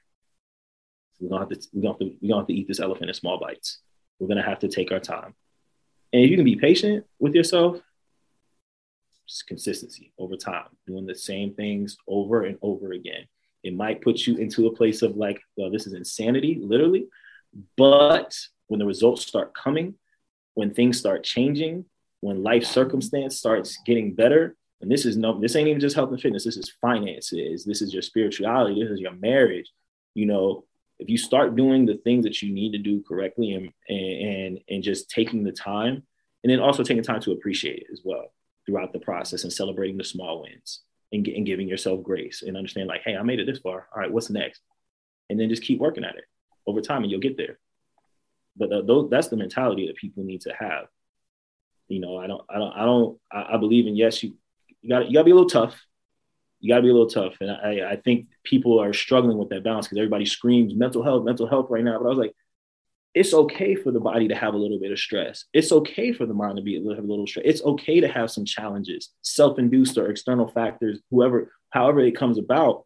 we're 1.20 1.30
gonna 1.30 1.42
have 1.42 1.50
to 1.50 1.68
we're 1.74 1.82
gonna 1.82 1.94
have 1.94 2.00
to, 2.00 2.18
we're 2.22 2.30
gonna 2.30 2.42
have 2.42 2.48
to 2.48 2.54
eat 2.54 2.68
this 2.70 2.80
elephant 2.80 3.10
in 3.10 3.14
small 3.14 3.38
bites. 3.38 3.80
We're 4.20 4.30
gonna 4.30 4.42
have 4.42 4.60
to 4.60 4.70
take 4.70 4.92
our 4.94 5.02
time. 5.02 5.36
And 6.14 6.24
if 6.24 6.32
you 6.32 6.38
can 6.38 6.46
be 6.46 6.56
patient 6.56 7.06
with 7.20 7.36
yourself, 7.36 7.82
just 9.28 9.46
consistency 9.46 10.14
over 10.18 10.38
time, 10.38 10.68
doing 10.88 11.06
the 11.06 11.16
same 11.16 11.54
things 11.54 11.98
over 12.08 12.44
and 12.44 12.58
over 12.62 12.94
again. 12.94 13.26
It 13.64 13.76
might 13.76 14.02
put 14.02 14.26
you 14.26 14.38
into 14.38 14.68
a 14.68 14.76
place 14.76 15.02
of 15.02 15.18
like, 15.18 15.42
well, 15.56 15.72
this 15.72 15.88
is 15.88 15.94
insanity, 15.94 16.60
literally. 16.62 17.08
But 17.76 18.38
when 18.68 18.80
the 18.80 18.86
results 18.86 19.26
start 19.26 19.54
coming, 19.56 19.96
when 20.54 20.74
things 20.74 20.98
start 20.98 21.24
changing, 21.24 21.86
when 22.22 22.44
life 22.44 22.66
circumstance 22.66 23.38
starts 23.38 23.78
getting 23.86 24.14
better, 24.14 24.56
and 24.82 24.92
this 24.92 25.06
is 25.06 25.18
no, 25.18 25.40
this 25.40 25.56
ain't 25.56 25.68
even 25.68 25.82
just 25.82 25.96
health 25.96 26.12
and 26.12 26.22
fitness. 26.22 26.44
This 26.44 26.58
is 26.58 26.72
finances. 26.82 27.66
This 27.66 27.82
is 27.82 27.94
your 27.94 28.04
spirituality. 28.04 28.82
This 28.82 28.92
is 28.92 29.00
your 29.00 29.14
marriage. 29.14 29.72
You 30.14 30.28
know, 30.28 30.66
if 31.00 31.10
you 31.10 31.18
start 31.18 31.56
doing 31.56 31.86
the 31.86 31.98
things 31.98 32.24
that 32.26 32.42
you 32.42 32.54
need 32.54 32.72
to 32.72 32.78
do 32.78 33.04
correctly 33.08 33.54
and 33.54 33.72
and 33.90 34.60
and 34.70 34.84
just 34.84 35.10
taking 35.10 35.44
the 35.44 35.52
time 35.52 36.04
and 36.44 36.52
then 36.52 36.60
also 36.60 36.84
taking 36.84 37.04
time 37.04 37.22
to 37.22 37.32
appreciate 37.32 37.80
it 37.80 37.88
as 37.92 38.02
well 38.04 38.34
throughout 38.66 38.94
the 38.94 39.00
process 39.00 39.44
and 39.44 39.54
celebrating 39.54 39.98
the 39.98 40.04
small 40.04 40.42
wins 40.42 40.82
and, 41.12 41.28
and 41.28 41.46
giving 41.46 41.68
yourself 41.68 42.04
grace 42.04 42.44
and 42.46 42.58
understand 42.58 42.88
like 42.88 43.02
hey 43.04 43.16
i 43.16 43.24
made 43.24 43.40
it 43.40 43.46
this 43.46 43.60
far. 43.60 43.88
All 43.94 44.02
right 44.02 44.12
what's 44.12 44.30
next? 44.30 44.62
And 45.30 45.40
then 45.40 45.50
just 45.50 45.64
keep 45.64 45.80
working 45.80 46.04
at 46.06 46.16
it. 46.16 46.24
Over 46.66 46.82
time 46.82 47.04
and 47.04 47.12
you'll 47.12 47.22
get 47.22 47.38
there. 47.38 47.60
But 48.56 48.72
uh, 48.72 48.82
those, 48.82 49.10
that's 49.10 49.28
the 49.28 49.38
mentality 49.38 49.88
that 49.88 49.96
people 49.96 50.24
need 50.24 50.42
to 50.42 50.54
have. 50.58 50.86
You 51.88 52.02
know 52.02 52.18
i 52.18 52.28
don't 52.28 52.42
i 52.50 52.58
don't 52.58 52.74
i 52.74 52.86
don't 52.86 53.20
i, 53.32 53.54
I 53.54 53.58
believe 53.58 53.88
in 53.88 53.96
yes 53.96 54.22
you 54.22 54.34
you 54.82 54.90
got 54.90 55.08
you 55.08 55.14
got 55.14 55.22
to 55.22 55.26
be 55.26 55.32
a 55.32 55.36
little 55.36 55.50
tough. 55.50 55.80
You 56.60 56.70
got 56.70 56.78
to 56.78 56.84
be 56.84 56.90
a 56.90 56.94
little 56.94 57.10
tough. 57.10 57.36
And 57.42 57.52
I, 57.52 57.92
I 57.92 57.96
think 57.98 58.28
people 58.44 58.80
are 58.80 58.94
struggling 58.94 59.38
with 59.38 59.50
that 59.50 59.64
balance 59.64 59.88
because 59.88 60.00
everybody 60.00 60.26
screams 60.26 60.74
mental 60.74 61.04
health, 61.04 61.24
mental 61.24 61.48
health 61.48 61.68
right 61.70 61.84
now. 61.84 62.00
But 62.00 62.06
I 62.06 62.10
was 62.10 62.18
like, 62.18 62.36
it's 63.18 63.34
okay 63.34 63.74
for 63.74 63.92
the 63.92 64.00
body 64.00 64.28
to 64.28 64.36
have 64.36 64.54
a 64.54 64.58
little 64.58 64.80
bit 64.80 64.92
of 64.92 65.00
stress. 65.00 65.46
It's 65.52 65.72
okay 65.72 66.14
for 66.14 66.28
the 66.28 66.36
mind 66.36 66.58
to 66.58 66.64
be 66.64 66.78
a 66.78 66.80
little, 66.80 67.04
a 67.04 67.08
little 67.08 67.26
stress. 67.26 67.46
It's 67.46 67.64
okay 67.64 68.00
to 68.02 68.08
have 68.08 68.30
some 68.30 68.46
challenges, 68.46 69.10
self-induced 69.24 69.98
or 69.98 70.10
external 70.10 70.48
factors, 70.48 71.00
whoever, 71.10 71.52
however 71.72 72.00
it 72.02 72.16
comes 72.16 72.38
about. 72.38 72.86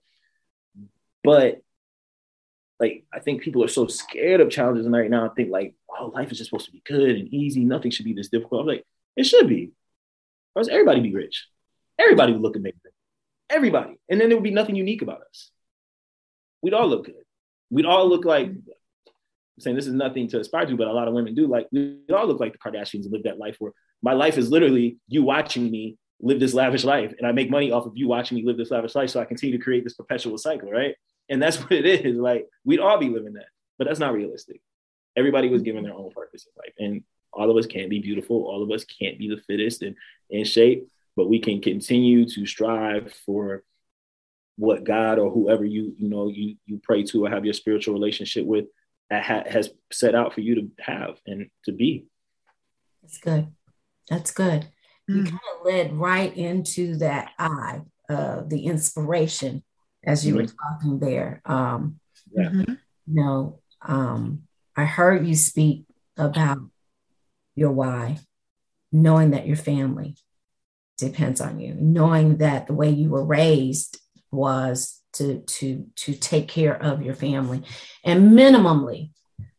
But 1.23 1.61
like, 2.79 3.03
I 3.13 3.19
think 3.19 3.41
people 3.41 3.63
are 3.63 3.67
so 3.67 3.87
scared 3.87 4.39
of 4.39 4.49
challenges 4.49 4.85
and 4.85 4.95
right 4.95 5.09
now. 5.09 5.25
I 5.25 5.33
think 5.33 5.51
like, 5.51 5.75
oh, 5.89 6.07
life 6.07 6.31
is 6.31 6.37
just 6.37 6.49
supposed 6.49 6.67
to 6.67 6.71
be 6.71 6.81
good 6.85 7.17
and 7.17 7.27
easy. 7.27 7.65
Nothing 7.65 7.91
should 7.91 8.05
be 8.05 8.13
this 8.13 8.29
difficult. 8.29 8.61
I'm 8.61 8.67
like, 8.67 8.85
it 9.17 9.25
should 9.25 9.49
be. 9.49 9.71
Or 10.55 10.61
else 10.61 10.69
everybody 10.69 11.01
be 11.01 11.13
rich. 11.13 11.47
Everybody 11.99 12.31
would 12.31 12.41
look 12.41 12.55
amazing. 12.55 12.79
Everybody. 13.49 13.99
And 14.09 14.19
then 14.19 14.29
there 14.29 14.37
would 14.37 14.43
be 14.43 14.51
nothing 14.51 14.75
unique 14.75 15.01
about 15.01 15.21
us. 15.29 15.51
We'd 16.61 16.73
all 16.73 16.87
look 16.87 17.05
good. 17.05 17.25
We'd 17.69 17.85
all 17.85 18.07
look 18.07 18.23
like, 18.25 18.51
saying 19.61 19.75
this 19.75 19.87
is 19.87 19.93
nothing 19.93 20.27
to 20.29 20.39
aspire 20.39 20.65
to, 20.65 20.75
but 20.75 20.87
a 20.87 20.93
lot 20.93 21.07
of 21.07 21.13
women 21.13 21.33
do. 21.33 21.47
Like, 21.47 21.67
we 21.71 21.99
all 22.13 22.27
look 22.27 22.39
like 22.39 22.53
the 22.53 22.59
Kardashians 22.59 23.03
and 23.03 23.11
live 23.11 23.23
that 23.23 23.39
life 23.39 23.55
where 23.59 23.71
my 24.01 24.13
life 24.13 24.37
is 24.37 24.49
literally 24.49 24.97
you 25.07 25.23
watching 25.23 25.69
me 25.69 25.97
live 26.19 26.39
this 26.39 26.53
lavish 26.53 26.83
life. 26.83 27.13
And 27.17 27.27
I 27.27 27.31
make 27.31 27.49
money 27.49 27.71
off 27.71 27.85
of 27.85 27.93
you 27.95 28.07
watching 28.07 28.37
me 28.37 28.45
live 28.45 28.57
this 28.57 28.71
lavish 28.71 28.95
life. 28.95 29.09
So 29.09 29.19
I 29.19 29.25
continue 29.25 29.57
to 29.57 29.63
create 29.63 29.83
this 29.83 29.93
perpetual 29.93 30.37
cycle, 30.37 30.71
right? 30.71 30.95
And 31.29 31.41
that's 31.41 31.57
what 31.61 31.71
it 31.71 31.85
is. 31.85 32.17
Like, 32.17 32.47
we'd 32.65 32.79
all 32.79 32.97
be 32.97 33.09
living 33.09 33.33
that, 33.33 33.47
but 33.77 33.87
that's 33.87 33.99
not 33.99 34.13
realistic. 34.13 34.61
Everybody 35.15 35.49
was 35.49 35.61
given 35.61 35.83
their 35.83 35.93
own 35.93 36.11
purpose 36.11 36.45
in 36.45 36.51
life. 36.57 36.73
And 36.79 37.03
all 37.33 37.49
of 37.49 37.57
us 37.57 37.65
can't 37.65 37.89
be 37.89 37.99
beautiful. 37.99 38.45
All 38.45 38.63
of 38.63 38.71
us 38.71 38.83
can't 38.83 39.17
be 39.17 39.29
the 39.29 39.41
fittest 39.41 39.81
and 39.81 39.95
in 40.29 40.45
shape 40.45 40.87
but 41.15 41.29
we 41.29 41.39
can 41.39 41.61
continue 41.61 42.25
to 42.25 42.45
strive 42.45 43.13
for 43.25 43.63
what 44.57 44.83
God 44.83 45.17
or 45.17 45.31
whoever 45.31 45.65
you 45.65 45.93
you 45.97 46.09
know 46.09 46.27
you 46.27 46.55
you 46.65 46.79
pray 46.83 47.03
to 47.03 47.25
or 47.25 47.29
have 47.29 47.45
your 47.45 47.53
spiritual 47.53 47.93
relationship 47.93 48.45
with 48.45 48.65
ha- 49.11 49.43
has 49.49 49.69
set 49.91 50.15
out 50.15 50.33
for 50.33 50.41
you 50.41 50.55
to 50.55 50.71
have 50.79 51.17
and 51.25 51.49
to 51.65 51.71
be. 51.71 52.05
That's 53.01 53.17
good. 53.17 53.47
That's 54.09 54.31
good. 54.31 54.67
Mm-hmm. 55.09 55.17
You 55.17 55.23
kind 55.25 55.39
of 55.59 55.65
led 55.65 55.93
right 55.93 56.35
into 56.35 56.97
that 56.97 57.31
eye, 57.37 57.81
uh, 58.09 58.41
the 58.45 58.65
inspiration 58.65 59.63
as 60.03 60.25
you 60.25 60.35
mm-hmm. 60.35 60.43
were 60.43 60.47
talking 60.47 60.99
there. 60.99 61.41
Um, 61.45 61.99
yeah. 62.31 62.51
You 62.51 62.77
know, 63.07 63.59
um, 63.81 64.43
I 64.75 64.85
heard 64.85 65.27
you 65.27 65.35
speak 65.35 65.85
about 66.17 66.59
your 67.55 67.71
why, 67.71 68.19
knowing 68.91 69.31
that 69.31 69.47
your 69.47 69.57
family 69.57 70.15
depends 71.01 71.41
on 71.41 71.59
you 71.59 71.73
knowing 71.73 72.37
that 72.37 72.67
the 72.67 72.73
way 72.73 72.89
you 72.89 73.09
were 73.09 73.25
raised 73.25 73.99
was 74.29 75.00
to 75.13 75.39
to 75.41 75.85
to 75.95 76.13
take 76.13 76.47
care 76.47 76.81
of 76.81 77.01
your 77.01 77.15
family 77.15 77.63
and 78.03 78.31
minimally 78.31 79.11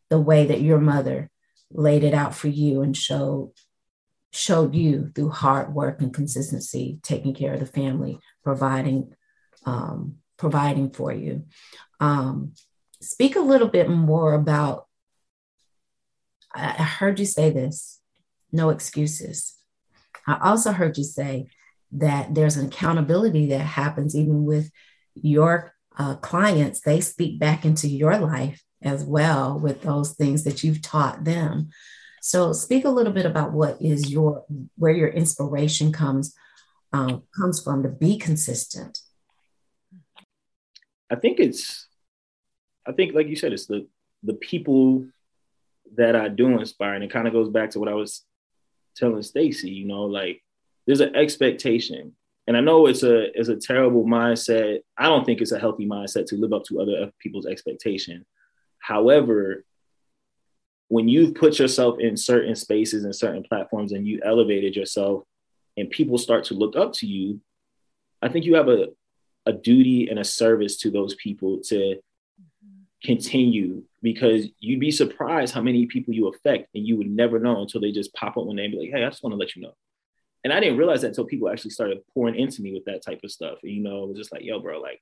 the 0.09 0.21
way 0.21 0.47
that 0.47 0.61
your 0.61 0.79
mother 0.79 1.31
laid 1.71 2.05
it 2.05 2.15
out 2.15 2.35
for 2.35 2.49
you 2.49 2.83
and 2.83 2.97
showed 2.97 3.53
showed 4.33 4.75
you 4.75 5.11
through 5.15 5.31
hard 5.31 5.75
work 5.75 6.01
and 6.01 6.15
consistency 6.15 6.99
taking 7.03 7.35
care 7.35 7.55
of 7.55 7.61
the 7.61 7.67
family 7.67 8.19
providing 8.43 9.15
um, 9.65 10.17
providing 10.39 10.91
for 10.91 11.13
you. 11.13 11.45
Um, 12.01 12.55
speak 13.01 13.37
a 13.37 13.41
little 13.41 13.69
bit 13.69 13.89
more 13.89 14.35
about 14.35 14.87
I 16.55 16.83
heard 16.83 17.19
you 17.19 17.27
say 17.27 17.51
this 17.51 18.01
no 18.53 18.69
excuses. 18.69 19.55
I 20.27 20.39
also 20.43 20.73
heard 20.73 20.99
you 20.99 21.05
say 21.05 21.47
that 21.93 22.35
there's 22.35 22.57
an 22.57 22.67
accountability 22.67 23.47
that 23.47 23.61
happens 23.61 24.15
even 24.15 24.45
with 24.45 24.71
your 25.15 25.75
uh, 25.99 26.17
clients. 26.17 26.81
They 26.81 27.01
speak 27.01 27.39
back 27.39 27.65
into 27.65 27.89
your 27.89 28.19
life 28.19 28.63
as 28.83 29.05
well 29.05 29.59
with 29.59 29.83
those 29.83 30.15
things 30.15 30.45
that 30.45 30.65
you've 30.65 30.83
taught 30.83 31.25
them. 31.25 31.71
So, 32.21 32.53
speak 32.53 32.85
a 32.85 32.91
little 32.91 33.13
bit 33.13 33.27
about 33.27 33.53
what 33.53 33.81
is 33.81 34.11
your 34.11 34.45
where 34.77 34.93
your 34.93 35.09
inspiration 35.09 35.93
comes 35.93 36.35
um, 36.93 37.23
comes 37.37 37.63
from 37.63 37.83
to 37.83 37.89
be 37.89 38.17
consistent. 38.17 39.01
I 41.11 41.17
think 41.17 41.41
it's, 41.41 41.89
I 42.87 42.93
think 42.93 43.15
like 43.15 43.29
you 43.29 43.37
said, 43.37 43.53
it's 43.53 43.67
the 43.67 43.87
the 44.23 44.35
people 44.35 45.07
that 45.97 46.15
I 46.15 46.29
do 46.29 46.59
inspire, 46.59 46.95
and 46.95 47.05
it 47.05 47.11
kind 47.11 47.27
of 47.27 47.33
goes 47.33 47.49
back 47.49 47.71
to 47.71 47.81
what 47.81 47.89
I 47.89 47.95
was 47.95 48.25
telling 48.97 49.23
Stacey, 49.23 49.71
you 49.71 49.87
know, 49.87 50.05
like 50.05 50.43
there's 50.87 51.01
an 51.01 51.17
expectation. 51.17 52.15
And 52.47 52.57
I 52.57 52.61
know 52.61 52.87
it's 52.87 53.03
a 53.03 53.39
it's 53.39 53.49
a 53.49 53.57
terrible 53.57 54.05
mindset. 54.05 54.81
I 54.99 55.05
don't 55.05 55.25
think 55.25 55.41
it's 55.41 55.53
a 55.53 55.59
healthy 55.59 55.87
mindset 55.87 56.27
to 56.27 56.37
live 56.37 56.53
up 56.53 56.65
to 56.65 56.81
other 56.81 57.13
people's 57.21 57.47
expectation. 57.47 58.27
However, 58.79 59.65
when 60.89 61.09
you've 61.09 61.35
put 61.35 61.59
yourself 61.59 62.01
in 62.01 62.17
certain 62.17 62.55
spaces 62.55 63.05
and 63.05 63.15
certain 63.15 63.45
platforms 63.45 63.93
and 63.93 64.07
you 64.07 64.21
elevated 64.25 64.77
yourself 64.77 65.23
and 65.77 65.89
people 65.89 66.19
start 66.19 66.45
to 66.45 66.55
look 66.55 66.77
up 66.77 66.93
to 66.95 67.07
you, 67.07 67.41
I 68.21 68.29
think 68.29 68.45
you 68.45 68.57
have 68.57 68.69
a, 68.69 68.89
a 69.47 69.53
duty 69.53 70.09
and 70.11 70.19
a 70.19 70.25
service 70.25 70.77
to 70.79 70.91
those 70.91 71.15
people 71.15 71.61
to 71.69 71.97
continue 73.03 73.83
because 74.03 74.47
you'd 74.61 74.81
be 74.81 74.91
surprised 74.91 75.55
how 75.55 75.63
many 75.63 75.87
people 75.87 76.13
you 76.13 76.29
affect 76.29 76.69
and 76.75 76.87
you 76.87 76.97
would 76.97 77.11
never 77.11 77.39
know 77.39 77.63
until 77.63 77.81
they 77.81 77.91
just 77.91 78.13
pop 78.15 78.37
up 78.37 78.45
one 78.45 78.57
day 78.57 78.65
and 78.65 78.73
be 78.73 78.79
like, 78.79 78.91
hey, 78.91 79.05
I 79.05 79.09
just 79.09 79.23
want 79.23 79.33
to 79.33 79.39
let 79.39 79.57
you 79.57 79.63
know. 79.63 79.75
And 80.45 80.53
I 80.53 80.61
didn't 80.61 80.79
realize 80.79 81.03
that 81.03 81.09
until 81.09 81.25
people 81.25 81.49
actually 81.49 81.71
started 81.71 81.99
pouring 82.13 82.35
into 82.35 82.63
me 82.63 82.73
with 82.73 82.85
that 82.87 83.05
type 83.05 83.21
of 83.23 83.31
stuff. 83.31 83.59
And, 83.63 83.73
you 83.73 83.83
know, 83.83 84.05
it 84.05 84.09
was 84.09 84.19
just 84.19 84.33
like, 84.33 84.43
yo, 84.43 84.61
bro, 84.61 84.81
like 84.81 85.01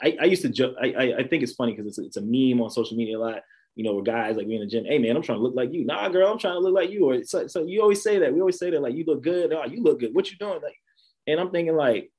I, 0.00 0.16
I 0.20 0.24
used 0.26 0.42
to 0.42 0.48
joke. 0.48 0.76
I, 0.80 1.14
I, 1.18 1.26
think 1.26 1.42
it's 1.42 1.54
funny 1.54 1.72
because 1.72 1.86
it's, 1.86 1.98
it's 1.98 2.16
a 2.16 2.22
meme 2.22 2.60
on 2.62 2.70
social 2.70 2.96
media 2.96 3.18
a 3.18 3.20
lot. 3.20 3.42
You 3.74 3.84
know, 3.84 3.94
where 3.94 4.02
guys 4.02 4.36
like 4.36 4.46
me 4.46 4.56
in 4.56 4.60
the 4.60 4.66
gym, 4.66 4.84
hey 4.84 4.98
man, 4.98 5.16
I'm 5.16 5.22
trying 5.22 5.38
to 5.38 5.42
look 5.42 5.54
like 5.54 5.72
you. 5.72 5.84
Nah, 5.84 6.08
girl, 6.08 6.30
I'm 6.30 6.38
trying 6.38 6.54
to 6.54 6.60
look 6.60 6.74
like 6.74 6.90
you. 6.90 7.10
Or 7.10 7.22
so, 7.22 7.46
so 7.46 7.64
you 7.64 7.80
always 7.80 8.02
say 8.02 8.18
that. 8.18 8.32
We 8.34 8.40
always 8.40 8.58
say 8.58 8.70
that 8.70 8.82
like 8.82 8.94
you 8.94 9.04
look 9.06 9.22
good. 9.22 9.52
Oh, 9.52 9.64
you 9.64 9.82
look 9.82 10.00
good. 10.00 10.14
What 10.14 10.30
you 10.30 10.36
doing? 10.36 10.60
Like, 10.60 10.76
and 11.28 11.38
I'm 11.38 11.50
thinking 11.50 11.76
like, 11.76 12.10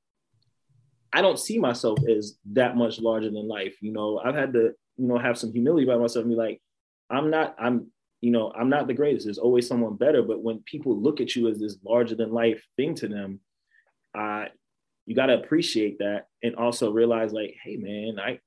I 1.12 1.22
don't 1.22 1.40
see 1.40 1.60
myself 1.60 2.00
as 2.08 2.38
that 2.54 2.78
much 2.78 3.00
larger 3.00 3.30
than 3.30 3.48
life. 3.48 3.76
You 3.82 3.92
know, 3.92 4.22
I've 4.24 4.36
had 4.36 4.54
to, 4.54 4.74
you 4.98 5.08
know, 5.08 5.18
have 5.18 5.38
some 5.38 5.52
humility 5.52 5.86
about 5.86 6.00
myself 6.00 6.24
and 6.24 6.32
be 6.32 6.38
like, 6.38 6.62
I'm 7.10 7.30
not, 7.30 7.56
I'm, 7.60 7.88
you 8.22 8.32
know, 8.32 8.52
I'm 8.54 8.70
not 8.70 8.88
the 8.88 8.94
greatest. 8.94 9.26
There's 9.26 9.38
always 9.38 9.68
someone 9.68 9.96
better. 9.96 10.22
But 10.22 10.44
when 10.44 10.60
people 10.66 11.00
look 11.00 11.22
at 11.22 11.36
you 11.36 11.48
as 11.48 11.60
this 11.60 11.78
larger 11.84 12.16
than 12.16 12.32
life 12.32 12.66
thing 12.76 12.96
to 12.96 13.08
them, 13.08 13.40
uh, 14.18 14.46
you 15.10 15.16
got 15.16 15.26
to 15.26 15.40
appreciate 15.40 15.98
that 15.98 16.28
and 16.44 16.56
also 16.56 16.92
realize 16.92 17.34
like 17.34 17.56
hey 17.64 17.78
man 17.78 18.20
i 18.20 18.40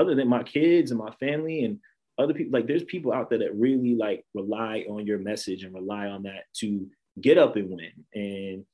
other 0.00 0.14
than 0.14 0.26
my 0.26 0.42
kids 0.42 0.90
and 0.90 0.98
my 0.98 1.10
family 1.20 1.62
and 1.64 1.78
other 2.18 2.32
people 2.32 2.58
like 2.58 2.66
there's 2.66 2.84
people 2.84 3.12
out 3.12 3.28
there 3.28 3.40
that 3.40 3.54
really 3.54 3.94
like 3.94 4.24
rely 4.32 4.84
on 4.88 5.06
your 5.06 5.18
message 5.18 5.62
and 5.62 5.74
rely 5.74 6.06
on 6.06 6.22
that 6.22 6.44
to 6.54 6.88
get 7.20 7.36
up 7.36 7.56
and 7.56 7.68
win 7.68 7.92
and 8.14 8.64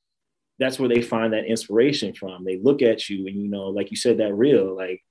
that's 0.57 0.79
where 0.79 0.87
they 0.87 1.01
find 1.01 1.33
that 1.33 1.45
inspiration 1.45 2.13
from 2.13 2.45
they 2.45 2.57
look 2.63 2.81
at 2.81 3.09
you 3.09 3.27
and 3.27 3.35
you 3.35 3.49
know 3.49 3.67
like 3.67 3.91
you 3.91 3.97
said 3.97 4.19
that 4.19 4.33
real 4.33 4.73
like 4.73 5.03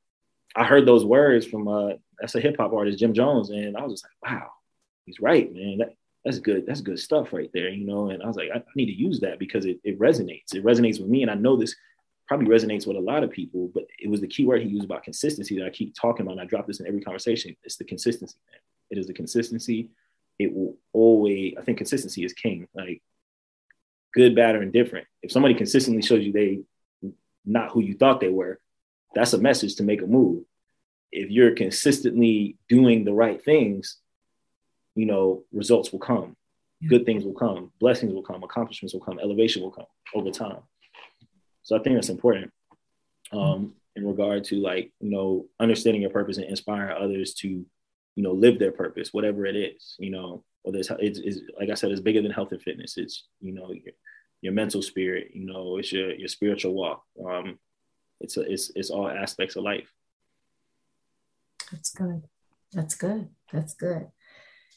i 0.57 0.65
heard 0.65 0.87
those 0.87 1.05
words 1.05 1.45
from 1.45 1.69
uh 1.69 1.91
that's 2.19 2.35
a 2.35 2.41
hip-hop 2.41 2.73
artist 2.73 2.99
jim 2.99 3.13
jones 3.13 3.51
and 3.51 3.77
i 3.77 3.83
was 3.83 4.01
just 4.01 4.05
like 4.05 4.33
wow 4.33 4.49
he's 5.07 5.21
right 5.21 5.53
man 5.53 5.79
that, 5.79 5.95
that's 6.25 6.39
good 6.39 6.65
that's 6.67 6.81
good 6.81 6.99
stuff 6.99 7.33
right 7.33 7.51
there 7.53 7.69
you 7.69 7.87
know 7.87 8.11
and 8.11 8.23
i 8.23 8.27
was 8.27 8.37
like 8.37 8.51
i, 8.55 8.59
I 8.59 8.63
need 8.77 8.87
to 8.87 8.93
use 8.93 9.21
that 9.21 9.39
because 9.39 9.65
it, 9.65 9.81
it 9.85 9.99
resonates 9.99 10.55
it 10.55 10.65
resonates 10.65 11.01
with 11.01 11.09
me 11.09 11.23
and 11.23 11.31
i 11.31 11.35
know 11.35 11.57
this 11.57 11.75
probably 12.33 12.47
resonates 12.47 12.87
with 12.87 12.97
a 12.97 13.01
lot 13.01 13.23
of 13.23 13.31
people, 13.31 13.71
but 13.75 13.85
it 13.99 14.09
was 14.09 14.23
the 14.23 14.27
key 14.27 14.47
word 14.47 14.63
he 14.63 14.69
used 14.69 14.85
about 14.85 15.03
consistency 15.03 15.59
that 15.59 15.67
I 15.67 15.71
keep 15.71 15.95
talking 15.95 16.25
about. 16.25 16.33
And 16.33 16.41
I 16.41 16.45
drop 16.47 16.67
this 16.67 16.81
in 16.81 16.87
every 16.87 17.03
conversation. 17.03 17.55
It's 17.63 17.77
the 17.77 17.85
consistency. 17.85 18.37
Man. 18.51 18.61
It 18.91 18.99
is 18.99 19.07
the 19.07 19.13
consistency. 19.13 19.91
It 20.39 20.51
will 20.55 20.79
always, 20.95 21.55
I 21.59 21.63
think 21.63 21.77
consistency 21.77 22.25
is 22.25 22.33
king. 22.33 22.69
Like 22.75 23.03
good, 24.15 24.35
bad, 24.35 24.57
or 24.57 24.63
indifferent. 24.63 25.07
If 25.23 25.31
somebody 25.31 25.55
consistently 25.55 26.03
shows 26.03 26.25
you 26.25 26.33
they 26.33 26.61
not 27.45 27.71
who 27.71 27.81
you 27.83 27.95
thought 27.95 28.21
they 28.21 28.31
were, 28.31 28.61
that's 29.15 29.35
a 29.35 29.39
message 29.39 29.77
to 29.77 29.83
make 29.83 30.01
a 30.01 30.07
move. 30.07 30.45
If 31.11 31.31
you're 31.31 31.55
consistently 31.55 32.57
doing 32.69 33.05
the 33.05 33.13
right 33.13 33.45
things, 33.45 33.99
you 34.95 35.07
know, 35.07 35.45
results 35.53 35.93
will 35.93 36.01
come. 36.01 36.37
Good 36.89 37.07
things 37.07 37.25
will 37.25 37.33
come, 37.33 37.71
blessings 37.79 38.13
will 38.13 38.25
come, 38.25 38.43
accomplishments 38.43 38.93
will 38.93 39.01
come, 39.01 39.21
elevation 39.21 39.63
will 39.63 39.71
come 39.71 39.87
over 40.17 40.33
time. 40.33 40.63
So 41.63 41.77
I 41.77 41.79
think 41.79 41.95
that's 41.95 42.09
important 42.09 42.51
um, 43.31 43.75
in 43.95 44.05
regard 44.05 44.43
to 44.47 44.57
like, 44.57 44.93
you 44.99 45.11
know, 45.11 45.47
understanding 45.61 46.03
your 46.03 46.11
purpose 46.11 46.39
and 46.39 46.47
inspiring 46.47 47.01
others 47.01 47.35
to, 47.35 47.49
you 47.49 48.23
know, 48.23 48.33
live 48.33 48.59
their 48.59 48.73
purpose, 48.73 49.13
whatever 49.13 49.47
it 49.47 49.55
is, 49.55 49.95
you 50.01 50.11
know, 50.11 50.43
whether 50.63 50.79
it's, 50.79 50.91
it's, 50.99 51.21
it's 51.21 51.41
like 51.57 51.71
I 51.71 51.75
said, 51.75 51.93
it's 51.93 52.01
bigger 52.01 52.21
than 52.21 52.33
health 52.33 52.51
and 52.51 52.61
fitness. 52.61 52.99
It's, 52.99 53.29
you 53.41 53.53
know, 53.53 53.71
your, 53.71 53.95
your 54.41 54.53
mental 54.53 54.83
spirit, 54.83 55.31
you 55.35 55.47
know, 55.47 55.77
it's 55.79 55.93
your, 55.93 56.13
your 56.15 56.27
spiritual 56.27 56.75
walk. 56.75 57.05
Um, 57.25 57.61
it's, 58.21 58.37
a, 58.37 58.41
it's, 58.41 58.73
it's 58.75 58.91
all 58.91 59.09
aspects 59.09 59.55
of 59.55 59.63
life. 59.63 59.89
That's 61.71 61.91
good. 61.95 62.25
That's 62.73 62.97
good. 62.97 63.29
That's 63.53 63.75
good. 63.75 64.09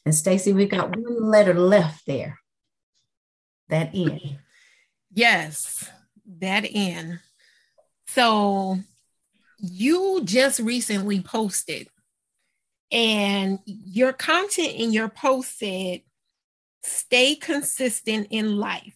And 0.05 0.13
Stacey, 0.13 0.53
we've 0.53 0.69
got 0.69 0.95
one 0.95 1.29
letter 1.29 1.53
left 1.53 2.05
there. 2.05 2.39
That 3.69 3.91
N. 3.93 4.39
Yes 5.13 5.89
that 6.39 6.65
in. 6.65 7.19
So 8.07 8.77
you 9.57 10.21
just 10.23 10.59
recently 10.59 11.21
posted, 11.21 11.87
and 12.91 13.59
your 13.65 14.13
content 14.13 14.73
in 14.73 14.93
your 14.93 15.09
post 15.09 15.59
said, 15.59 16.01
stay 16.83 17.35
consistent 17.35 18.27
in 18.29 18.57
life. 18.57 18.95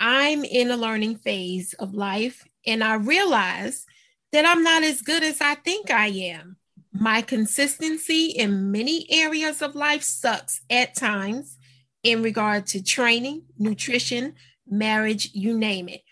I'm 0.00 0.44
in 0.44 0.70
a 0.70 0.76
learning 0.76 1.16
phase 1.16 1.74
of 1.74 1.94
life, 1.94 2.44
and 2.66 2.82
I 2.82 2.94
realize 2.94 3.86
that 4.32 4.44
I'm 4.44 4.62
not 4.62 4.82
as 4.82 5.02
good 5.02 5.22
as 5.22 5.40
I 5.40 5.54
think 5.54 5.90
I 5.90 6.08
am. 6.08 6.56
My 6.92 7.22
consistency 7.22 8.26
in 8.26 8.70
many 8.70 9.06
areas 9.10 9.62
of 9.62 9.74
life 9.74 10.02
sucks 10.02 10.60
at 10.68 10.94
times 10.94 11.56
in 12.02 12.22
regard 12.22 12.66
to 12.68 12.82
training, 12.82 13.44
nutrition, 13.58 14.34
marriage, 14.68 15.30
you 15.32 15.56
name 15.56 15.88
it. 15.88 16.02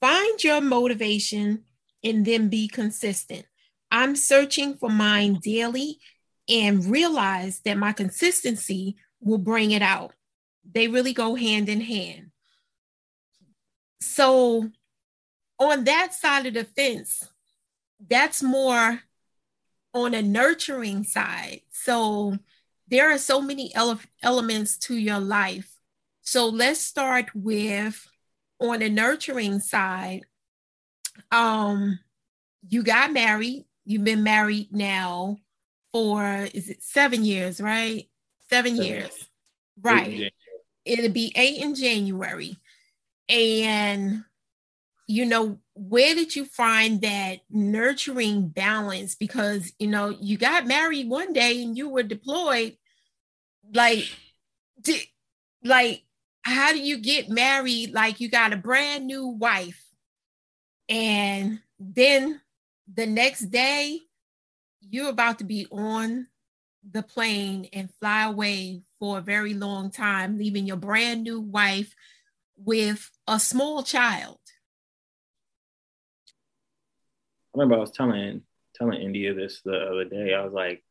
Find 0.00 0.42
your 0.42 0.60
motivation 0.60 1.64
and 2.02 2.26
then 2.26 2.48
be 2.48 2.66
consistent. 2.66 3.46
I'm 3.90 4.16
searching 4.16 4.74
for 4.74 4.90
mine 4.90 5.38
daily 5.40 5.98
and 6.48 6.84
realize 6.84 7.60
that 7.64 7.78
my 7.78 7.92
consistency 7.92 8.96
will 9.20 9.38
bring 9.38 9.70
it 9.70 9.82
out. 9.82 10.12
They 10.70 10.88
really 10.88 11.12
go 11.12 11.36
hand 11.36 11.68
in 11.68 11.80
hand. 11.80 12.32
So, 14.00 14.68
on 15.58 15.84
that 15.84 16.12
side 16.12 16.46
of 16.46 16.54
the 16.54 16.64
fence, 16.64 17.26
that's 18.06 18.42
more 18.42 19.00
on 19.94 20.12
a 20.12 20.22
nurturing 20.22 21.04
side. 21.04 21.62
So, 21.70 22.38
there 22.88 23.10
are 23.10 23.18
so 23.18 23.40
many 23.40 23.74
ele- 23.74 24.00
elements 24.22 24.76
to 24.76 24.96
your 24.96 25.20
life. 25.20 25.70
So, 26.20 26.48
let's 26.48 26.80
start 26.80 27.34
with 27.34 28.06
on 28.60 28.80
the 28.80 28.88
nurturing 28.88 29.60
side, 29.60 30.26
um, 31.30 31.98
you 32.68 32.82
got 32.82 33.12
married. 33.12 33.64
You've 33.84 34.04
been 34.04 34.22
married 34.22 34.68
now 34.72 35.38
for 35.92 36.48
is 36.54 36.70
it 36.70 36.82
seven 36.82 37.24
years, 37.24 37.60
right? 37.60 38.08
Seven, 38.50 38.76
seven 38.76 38.86
years, 38.86 39.28
right? 39.80 40.32
It'll 40.84 41.12
be 41.12 41.32
eight 41.36 41.62
in 41.62 41.74
January, 41.74 42.56
and 43.28 44.24
you 45.06 45.26
know 45.26 45.58
where 45.74 46.14
did 46.14 46.34
you 46.34 46.44
find 46.44 47.00
that 47.02 47.40
nurturing 47.50 48.48
balance? 48.48 49.14
Because 49.14 49.72
you 49.78 49.88
know 49.88 50.08
you 50.08 50.38
got 50.38 50.66
married 50.66 51.08
one 51.08 51.32
day 51.32 51.62
and 51.62 51.76
you 51.76 51.88
were 51.88 52.02
deployed, 52.02 52.76
like, 53.72 54.08
like 55.62 56.02
how 56.42 56.72
do 56.72 56.78
you 56.78 56.98
get 56.98 57.28
married? 57.28 57.92
Like 57.92 58.20
you 58.20 58.28
got 58.28 58.52
a 58.52 58.56
brand 58.56 59.06
new 59.06 59.28
wife. 59.28 59.82
And 60.88 61.60
then 61.78 62.40
the 62.92 63.06
next 63.06 63.50
day 63.50 64.00
you're 64.90 65.08
about 65.08 65.38
to 65.38 65.44
be 65.44 65.66
on 65.70 66.26
the 66.90 67.02
plane 67.02 67.68
and 67.72 67.90
fly 67.98 68.24
away 68.24 68.82
for 68.98 69.18
a 69.18 69.22
very 69.22 69.54
long 69.54 69.90
time 69.90 70.36
leaving 70.36 70.66
your 70.66 70.76
brand 70.76 71.22
new 71.22 71.40
wife 71.40 71.94
with 72.56 73.10
a 73.26 73.40
small 73.40 73.82
child 73.82 74.38
i 77.43 77.43
remember 77.54 77.76
i 77.76 77.78
was 77.78 77.90
telling 77.90 78.42
telling 78.74 79.00
india 79.00 79.34
this 79.34 79.60
the 79.64 79.76
other 79.76 80.04
day 80.04 80.34
i 80.34 80.44
was 80.44 80.52
like 80.52 80.82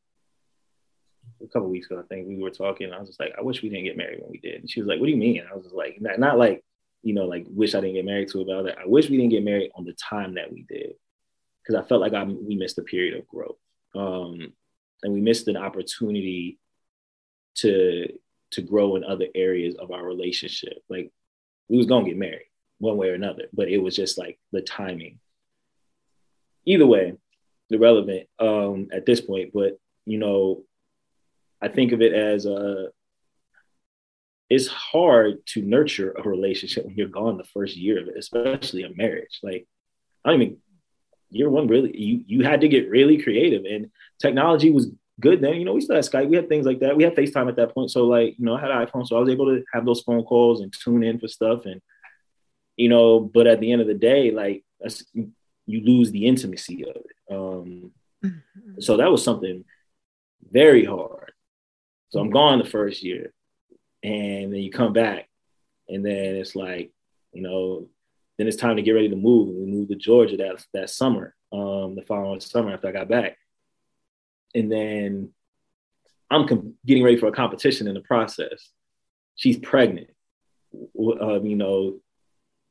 a 1.41 1.47
couple 1.47 1.69
weeks 1.69 1.87
ago, 1.87 1.99
I 1.99 2.07
think 2.07 2.27
we 2.27 2.37
were 2.37 2.49
talking. 2.49 2.91
I 2.91 2.99
was 2.99 3.09
just 3.09 3.19
like, 3.19 3.33
I 3.37 3.41
wish 3.41 3.61
we 3.61 3.69
didn't 3.69 3.85
get 3.85 3.97
married 3.97 4.19
when 4.21 4.31
we 4.31 4.39
did. 4.39 4.61
And 4.61 4.69
she 4.69 4.81
was 4.81 4.87
like, 4.87 4.99
What 4.99 5.05
do 5.05 5.11
you 5.11 5.17
mean? 5.17 5.39
And 5.39 5.49
I 5.49 5.53
was 5.53 5.63
just 5.63 5.75
like, 5.75 5.99
not, 5.99 6.19
not 6.19 6.37
like, 6.37 6.63
you 7.01 7.13
know, 7.13 7.25
like 7.25 7.45
wish 7.49 7.75
I 7.75 7.81
didn't 7.81 7.95
get 7.95 8.05
married 8.05 8.29
to 8.29 8.41
about 8.41 8.65
it. 8.65 8.77
I 8.79 8.85
wish 8.85 9.09
we 9.09 9.17
didn't 9.17 9.31
get 9.31 9.43
married 9.43 9.71
on 9.75 9.85
the 9.85 9.93
time 9.93 10.35
that 10.35 10.51
we 10.51 10.63
did, 10.63 10.93
because 11.61 11.81
I 11.81 11.87
felt 11.87 12.01
like 12.01 12.13
I, 12.13 12.23
we 12.23 12.55
missed 12.55 12.77
a 12.77 12.83
period 12.83 13.17
of 13.17 13.27
growth, 13.27 13.57
um, 13.95 14.53
and 15.03 15.13
we 15.13 15.21
missed 15.21 15.47
an 15.47 15.57
opportunity 15.57 16.59
to 17.55 18.07
to 18.51 18.61
grow 18.61 18.95
in 18.95 19.03
other 19.03 19.27
areas 19.35 19.75
of 19.75 19.91
our 19.91 20.03
relationship. 20.03 20.81
Like 20.89 21.11
we 21.67 21.77
was 21.77 21.87
gonna 21.87 22.05
get 22.05 22.17
married 22.17 22.47
one 22.79 22.97
way 22.97 23.09
or 23.09 23.15
another, 23.15 23.47
but 23.51 23.67
it 23.67 23.79
was 23.79 23.95
just 23.95 24.17
like 24.17 24.39
the 24.51 24.61
timing. 24.61 25.19
Either 26.65 26.87
way, 26.87 27.13
irrelevant 27.69 28.27
um, 28.39 28.87
at 28.91 29.05
this 29.05 29.21
point. 29.21 29.51
But 29.53 29.77
you 30.05 30.17
know, 30.17 30.63
I 31.61 31.67
think 31.67 31.91
of 31.91 32.01
it 32.01 32.13
as 32.13 32.45
a 32.45 32.55
uh, 32.55 32.85
it's 34.49 34.67
hard 34.67 35.45
to 35.47 35.61
nurture 35.61 36.11
a 36.11 36.21
relationship 36.21 36.85
when 36.85 36.95
you're 36.95 37.07
gone 37.07 37.37
the 37.37 37.43
first 37.43 37.75
year 37.75 37.99
of 37.99 38.07
it, 38.07 38.17
especially 38.17 38.83
a 38.83 38.93
marriage. 38.93 39.39
Like, 39.41 39.67
I 40.23 40.31
don't 40.31 40.41
even 40.41 40.57
year 41.31 41.49
one 41.49 41.65
really 41.65 41.97
you 41.97 42.23
you 42.27 42.43
had 42.43 42.61
to 42.61 42.67
get 42.67 42.91
really 42.91 43.19
creative 43.19 43.65
and 43.65 43.89
technology 44.21 44.69
was 44.69 44.91
good 45.19 45.41
then. 45.41 45.55
You 45.55 45.65
know, 45.65 45.73
we 45.73 45.81
still 45.81 45.95
had 45.95 46.05
Skype, 46.05 46.29
we 46.29 46.35
had 46.35 46.49
things 46.49 46.65
like 46.65 46.79
that. 46.79 46.95
We 46.95 47.03
had 47.03 47.15
FaceTime 47.15 47.49
at 47.49 47.55
that 47.55 47.73
point. 47.73 47.91
So 47.91 48.05
like, 48.05 48.35
you 48.37 48.45
know, 48.45 48.55
I 48.55 48.61
had 48.61 48.71
an 48.71 48.85
iPhone, 48.85 49.07
so 49.07 49.15
I 49.15 49.19
was 49.19 49.29
able 49.29 49.45
to 49.47 49.63
have 49.73 49.85
those 49.85 50.01
phone 50.01 50.23
calls 50.23 50.61
and 50.61 50.73
tune 50.73 51.03
in 51.03 51.19
for 51.19 51.27
stuff. 51.27 51.65
And 51.65 51.81
you 52.77 52.89
know, 52.89 53.19
but 53.19 53.47
at 53.47 53.59
the 53.59 53.71
end 53.71 53.81
of 53.81 53.87
the 53.87 53.93
day, 53.93 54.31
like 54.31 54.63
you 55.65 55.81
lose 55.83 56.11
the 56.11 56.27
intimacy 56.27 56.83
of 56.83 56.95
it. 56.95 57.33
Um, 57.33 57.91
mm-hmm. 58.23 58.79
so 58.79 58.97
that 58.97 59.11
was 59.11 59.23
something 59.23 59.65
very 60.51 60.85
hard 60.85 61.23
so 62.13 62.19
I'm 62.19 62.29
gone 62.29 62.59
the 62.59 62.65
first 62.65 63.01
year, 63.01 63.33
and 64.03 64.53
then 64.53 64.61
you 64.61 64.69
come 64.69 64.93
back, 64.93 65.27
and 65.89 66.05
then 66.05 66.35
it's 66.35 66.55
like 66.55 66.91
You 67.31 67.41
know, 67.41 67.89
then 68.37 68.47
it's 68.47 68.57
time 68.57 68.75
to 68.75 68.83
get 68.83 68.91
ready 68.91 69.09
to 69.09 69.15
move. 69.15 69.47
We 69.47 69.65
moved 69.65 69.89
to 69.89 69.95
Georgia 69.95 70.37
that 70.37 70.63
that 70.73 70.91
summer, 70.91 71.35
um, 71.51 71.95
the 71.95 72.03
following 72.03 72.39
summer 72.39 72.71
after 72.71 72.87
I 72.87 72.91
got 72.91 73.09
back, 73.09 73.37
and 74.53 74.71
then 74.71 75.31
I'm 76.29 76.47
com- 76.47 76.75
getting 76.85 77.03
ready 77.03 77.17
for 77.17 77.25
a 77.25 77.31
competition 77.31 77.87
in 77.87 77.95
the 77.95 78.01
process. 78.01 78.69
She's 79.35 79.57
pregnant, 79.57 80.11
um, 81.19 81.47
you 81.47 81.55
know, 81.55 81.99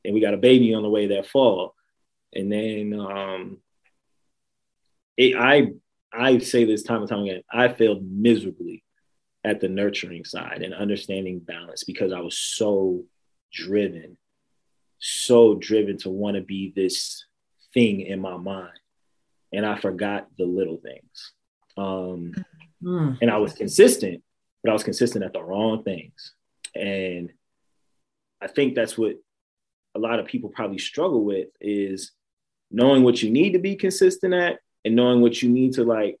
and 0.05 0.13
we 0.13 0.21
got 0.21 0.33
a 0.33 0.37
baby 0.37 0.73
on 0.73 0.83
the 0.83 0.89
way 0.89 1.07
that 1.07 1.27
fall, 1.27 1.75
and 2.35 2.51
then 2.51 2.99
um, 2.99 3.57
it, 5.17 5.35
I 5.35 5.71
I 6.11 6.37
say 6.39 6.65
this 6.65 6.83
time 6.83 7.01
and 7.01 7.09
time 7.09 7.23
again, 7.23 7.41
I 7.51 7.69
failed 7.69 8.03
miserably 8.03 8.83
at 9.43 9.59
the 9.59 9.67
nurturing 9.67 10.25
side 10.25 10.61
and 10.61 10.73
understanding 10.73 11.39
balance 11.39 11.83
because 11.83 12.13
I 12.13 12.19
was 12.19 12.37
so 12.37 13.03
driven, 13.51 14.17
so 14.99 15.55
driven 15.55 15.97
to 15.99 16.09
want 16.09 16.35
to 16.37 16.41
be 16.41 16.71
this 16.75 17.25
thing 17.73 18.01
in 18.01 18.19
my 18.19 18.37
mind. 18.37 18.79
And 19.51 19.65
I 19.65 19.75
forgot 19.75 20.27
the 20.37 20.45
little 20.45 20.77
things. 20.77 21.31
Um, 21.77 22.33
mm. 22.81 23.17
And 23.21 23.29
I 23.29 23.37
was 23.37 23.53
consistent, 23.53 24.23
but 24.63 24.69
I 24.69 24.73
was 24.73 24.83
consistent 24.83 25.25
at 25.25 25.33
the 25.33 25.43
wrong 25.43 25.83
things. 25.83 26.33
And 26.75 27.31
I 28.41 28.47
think 28.47 28.75
that's 28.75 28.97
what 28.97 29.15
a 29.95 29.99
lot 29.99 30.19
of 30.19 30.25
people 30.25 30.49
probably 30.49 30.79
struggle 30.79 31.23
with 31.23 31.49
is 31.59 32.11
knowing 32.73 33.03
what 33.03 33.23
you 33.23 33.29
need 33.29 33.53
to 33.53 33.59
be 33.59 33.75
consistent 33.75 34.33
at 34.33 34.59
and 34.83 34.95
knowing 34.95 35.21
what 35.21 35.41
you 35.41 35.49
need 35.49 35.73
to 35.73 35.83
like 35.85 36.17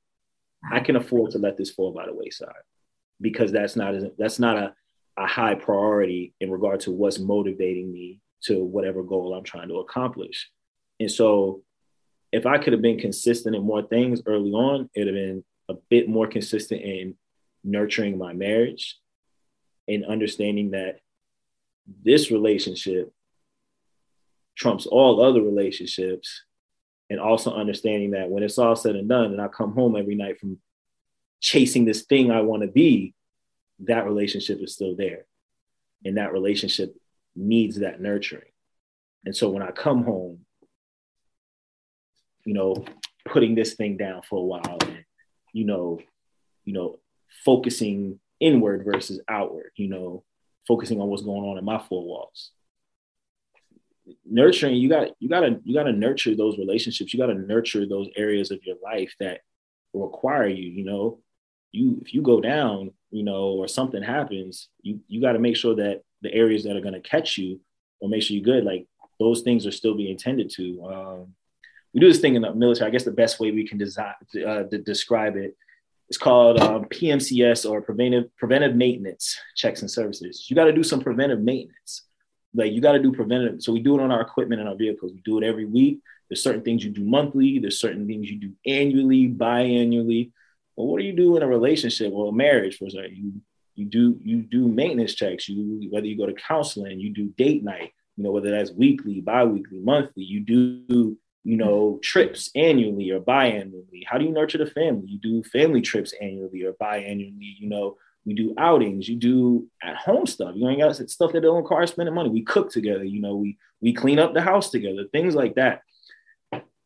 i 0.71 0.79
can 0.79 0.95
afford 0.95 1.31
to 1.31 1.39
let 1.39 1.57
this 1.57 1.71
fall 1.71 1.91
by 1.91 2.05
the 2.05 2.13
wayside 2.13 2.53
because 3.19 3.51
that's 3.51 3.75
not 3.75 3.95
that's 4.17 4.39
not 4.39 4.57
a, 4.57 4.73
a 5.17 5.25
high 5.25 5.55
priority 5.55 6.33
in 6.39 6.51
regard 6.51 6.79
to 6.81 6.91
what's 6.91 7.19
motivating 7.19 7.91
me 7.91 8.19
to 8.43 8.63
whatever 8.63 9.03
goal 9.03 9.33
i'm 9.33 9.43
trying 9.43 9.69
to 9.69 9.79
accomplish. 9.79 10.49
And 10.99 11.11
so 11.11 11.63
if 12.31 12.45
i 12.45 12.57
could 12.57 12.73
have 12.73 12.81
been 12.81 12.99
consistent 12.99 13.55
in 13.55 13.63
more 13.63 13.83
things 13.83 14.21
early 14.25 14.51
on 14.51 14.89
it 14.93 14.99
would 14.99 15.07
have 15.07 15.15
been 15.15 15.43
a 15.69 15.75
bit 15.89 16.07
more 16.07 16.27
consistent 16.27 16.81
in 16.81 17.15
nurturing 17.63 18.17
my 18.17 18.33
marriage 18.33 18.97
and 19.87 20.05
understanding 20.05 20.71
that 20.71 20.99
this 22.03 22.31
relationship 22.31 23.11
trumps 24.55 24.85
all 24.85 25.21
other 25.21 25.41
relationships 25.41 26.43
and 27.09 27.19
also 27.19 27.53
understanding 27.53 28.11
that 28.11 28.29
when 28.29 28.43
it's 28.43 28.57
all 28.57 28.75
said 28.75 28.95
and 28.95 29.09
done 29.09 29.31
and 29.31 29.41
i 29.41 29.47
come 29.47 29.73
home 29.73 29.95
every 29.95 30.15
night 30.15 30.39
from 30.39 30.57
chasing 31.39 31.85
this 31.85 32.03
thing 32.03 32.31
i 32.31 32.41
want 32.41 32.61
to 32.61 32.67
be 32.67 33.13
that 33.79 34.05
relationship 34.05 34.59
is 34.61 34.73
still 34.73 34.95
there. 34.95 35.25
And 36.05 36.17
that 36.17 36.33
relationship 36.33 36.95
needs 37.35 37.79
that 37.79 38.01
nurturing. 38.01 38.51
And 39.25 39.35
so 39.35 39.49
when 39.49 39.63
i 39.63 39.71
come 39.71 40.03
home 40.03 40.39
you 42.45 42.53
know 42.53 42.83
putting 43.25 43.55
this 43.55 43.75
thing 43.75 43.95
down 43.95 44.21
for 44.21 44.37
a 44.37 44.43
while 44.43 44.77
and 44.81 45.05
you 45.53 45.63
know 45.63 45.97
you 46.65 46.73
know 46.73 46.99
focusing 47.45 48.19
inward 48.41 48.83
versus 48.83 49.21
outward 49.29 49.71
you 49.77 49.87
know 49.87 50.25
focusing 50.67 50.99
on 50.99 51.07
what's 51.07 51.23
going 51.23 51.49
on 51.49 51.57
in 51.57 51.63
my 51.63 51.77
four 51.79 52.03
walls 52.03 52.51
nurturing 54.25 54.75
you 54.75 54.89
got 54.89 55.09
you 55.19 55.29
got 55.29 55.41
to 55.41 55.59
you 55.63 55.73
got 55.73 55.83
to 55.83 55.93
nurture 55.93 56.35
those 56.35 56.57
relationships. 56.57 57.13
You 57.13 57.19
got 57.19 57.27
to 57.27 57.35
nurture 57.35 57.87
those 57.87 58.09
areas 58.15 58.51
of 58.51 58.63
your 58.63 58.75
life 58.83 59.13
that 59.19 59.41
require 59.93 60.47
you 60.47 60.69
you 60.69 60.85
know? 60.85 61.19
You 61.71 61.99
if 62.01 62.13
you 62.13 62.21
go 62.21 62.39
down 62.39 62.91
you 63.11 63.23
know 63.23 63.53
or 63.53 63.67
something 63.67 64.03
happens 64.03 64.69
you 64.81 64.99
you 65.07 65.21
got 65.21 65.33
to 65.33 65.39
make 65.39 65.57
sure 65.57 65.75
that 65.75 66.01
the 66.21 66.33
areas 66.33 66.63
that 66.63 66.75
are 66.75 66.81
going 66.81 66.93
to 66.93 67.01
catch 67.01 67.37
you 67.37 67.59
or 67.99 68.09
make 68.09 68.23
sure 68.23 68.35
you're 68.35 68.43
good 68.43 68.63
like 68.63 68.87
those 69.19 69.41
things 69.41 69.65
are 69.65 69.71
still 69.71 69.95
being 69.95 70.17
tended 70.17 70.49
to. 70.49 70.85
Um, 70.85 71.33
we 71.93 71.99
do 71.99 72.07
this 72.07 72.19
thing 72.19 72.35
in 72.35 72.41
the 72.41 72.53
military 72.53 72.87
i 72.87 72.91
guess 72.91 73.03
the 73.03 73.11
best 73.11 73.39
way 73.39 73.51
we 73.51 73.67
can 73.67 73.77
design 73.77 74.15
uh, 74.47 74.63
to 74.63 74.79
describe 74.79 75.35
it 75.35 75.55
is 76.09 76.17
called 76.17 76.59
um, 76.59 76.85
pmcs 76.85 77.69
or 77.69 77.81
preventive 77.81 78.25
preventive 78.35 78.75
maintenance 78.75 79.37
checks 79.55 79.81
and 79.81 79.89
services. 79.89 80.47
You 80.49 80.55
got 80.55 80.65
to 80.65 80.73
do 80.73 80.83
some 80.83 80.99
preventive 80.99 81.39
maintenance 81.39 82.03
like 82.53 82.71
you 82.71 82.81
got 82.81 82.93
to 82.93 82.99
do 82.99 83.11
preventative. 83.11 83.61
So 83.61 83.73
we 83.73 83.81
do 83.81 83.97
it 83.97 84.01
on 84.01 84.11
our 84.11 84.21
equipment 84.21 84.61
and 84.61 84.69
our 84.69 84.75
vehicles. 84.75 85.11
We 85.13 85.21
do 85.21 85.39
it 85.39 85.43
every 85.43 85.65
week. 85.65 85.99
There's 86.29 86.43
certain 86.43 86.61
things 86.61 86.83
you 86.83 86.91
do 86.91 87.03
monthly. 87.03 87.59
There's 87.59 87.79
certain 87.79 88.07
things 88.07 88.29
you 88.29 88.39
do 88.39 88.53
annually, 88.65 89.27
biannually. 89.29 90.31
Well, 90.75 90.87
what 90.87 90.99
do 90.99 91.05
you 91.05 91.13
do 91.13 91.37
in 91.37 91.43
a 91.43 91.47
relationship 91.47 92.11
or 92.13 92.29
a 92.29 92.33
marriage? 92.33 92.77
For 92.77 92.85
example, 92.85 93.11
you 93.11 93.41
you 93.75 93.85
do 93.85 94.19
you 94.23 94.41
do 94.41 94.67
maintenance 94.67 95.15
checks. 95.15 95.49
You 95.49 95.89
whether 95.91 96.07
you 96.07 96.17
go 96.17 96.25
to 96.25 96.33
counseling, 96.33 96.99
you 96.99 97.13
do 97.13 97.27
date 97.37 97.63
night. 97.63 97.93
You 98.17 98.23
know 98.23 98.31
whether 98.31 98.51
that's 98.51 98.71
weekly, 98.71 99.21
biweekly, 99.21 99.79
monthly. 99.79 100.23
You 100.23 100.39
do 100.41 101.17
you 101.43 101.57
know 101.57 101.99
trips 102.01 102.49
annually 102.55 103.11
or 103.11 103.19
biannually. 103.19 104.03
How 104.05 104.17
do 104.17 104.25
you 104.25 104.31
nurture 104.31 104.59
the 104.59 104.67
family? 104.67 105.07
You 105.07 105.19
do 105.19 105.43
family 105.43 105.81
trips 105.81 106.13
annually 106.21 106.63
or 106.63 106.73
biannually. 106.73 107.55
You 107.59 107.69
know 107.69 107.97
we 108.25 108.33
do 108.33 108.53
outings, 108.57 109.07
you 109.07 109.15
do 109.15 109.67
at 109.81 109.97
home 109.97 110.25
stuff. 110.25 110.53
You 110.55 110.67
ain't 110.69 110.79
got 110.79 110.95
stuff 110.95 111.33
that 111.33 111.41
don't 111.41 111.57
require 111.57 111.85
spending 111.87 112.15
money. 112.15 112.29
We 112.29 112.43
cook 112.43 112.71
together, 112.71 113.03
you 113.03 113.21
know, 113.21 113.35
we 113.35 113.57
we 113.81 113.93
clean 113.93 114.19
up 114.19 114.33
the 114.33 114.41
house 114.41 114.69
together, 114.69 115.05
things 115.11 115.35
like 115.35 115.55
that. 115.55 115.81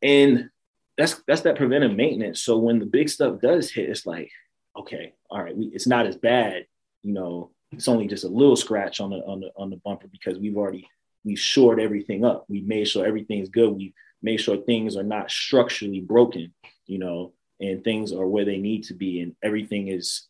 And 0.02 0.50
that's 0.98 1.22
that's 1.28 1.42
that 1.42 1.58
preventive 1.58 1.96
maintenance. 1.96 2.42
So 2.42 2.58
when 2.58 2.80
the 2.80 2.86
big 2.86 3.10
stuff 3.10 3.40
does 3.40 3.72
hit, 3.72 3.90
it's 3.90 4.06
like, 4.06 4.32
okay, 4.76 5.14
all 5.30 5.44
right, 5.44 5.56
we, 5.56 5.68
it's 5.68 5.88
not 5.88 6.08
as 6.08 6.18
bad, 6.18 6.66
you 7.04 7.14
know. 7.14 7.52
It's 7.72 7.90
only 7.90 8.08
just 8.08 8.24
a 8.24 8.30
little 8.30 8.56
scratch 8.56 9.00
on 9.00 9.12
the 9.12 9.18
on 9.18 9.42
the 9.42 9.52
on 9.56 9.70
the 9.70 9.78
bumper 9.78 10.08
because 10.08 10.40
we've 10.40 10.58
already 10.58 10.88
we've 11.24 11.40
shored 11.40 11.80
everything 11.80 12.26
up. 12.26 12.46
We 12.48 12.62
made 12.62 12.88
sure 12.88 13.06
everything's 13.06 13.50
good. 13.50 13.76
We 13.76 13.94
made 14.24 14.38
sure 14.38 14.58
things 14.58 14.96
are 14.96 15.04
not 15.04 15.30
structurally 15.30 16.00
broken, 16.00 16.54
you 16.86 16.98
know, 16.98 17.34
and 17.60 17.84
things 17.84 18.14
are 18.14 18.26
where 18.26 18.46
they 18.46 18.58
need 18.58 18.86
to 18.86 18.94
be, 18.94 19.22
and 19.22 19.36
everything 19.44 19.90
is 19.90 20.28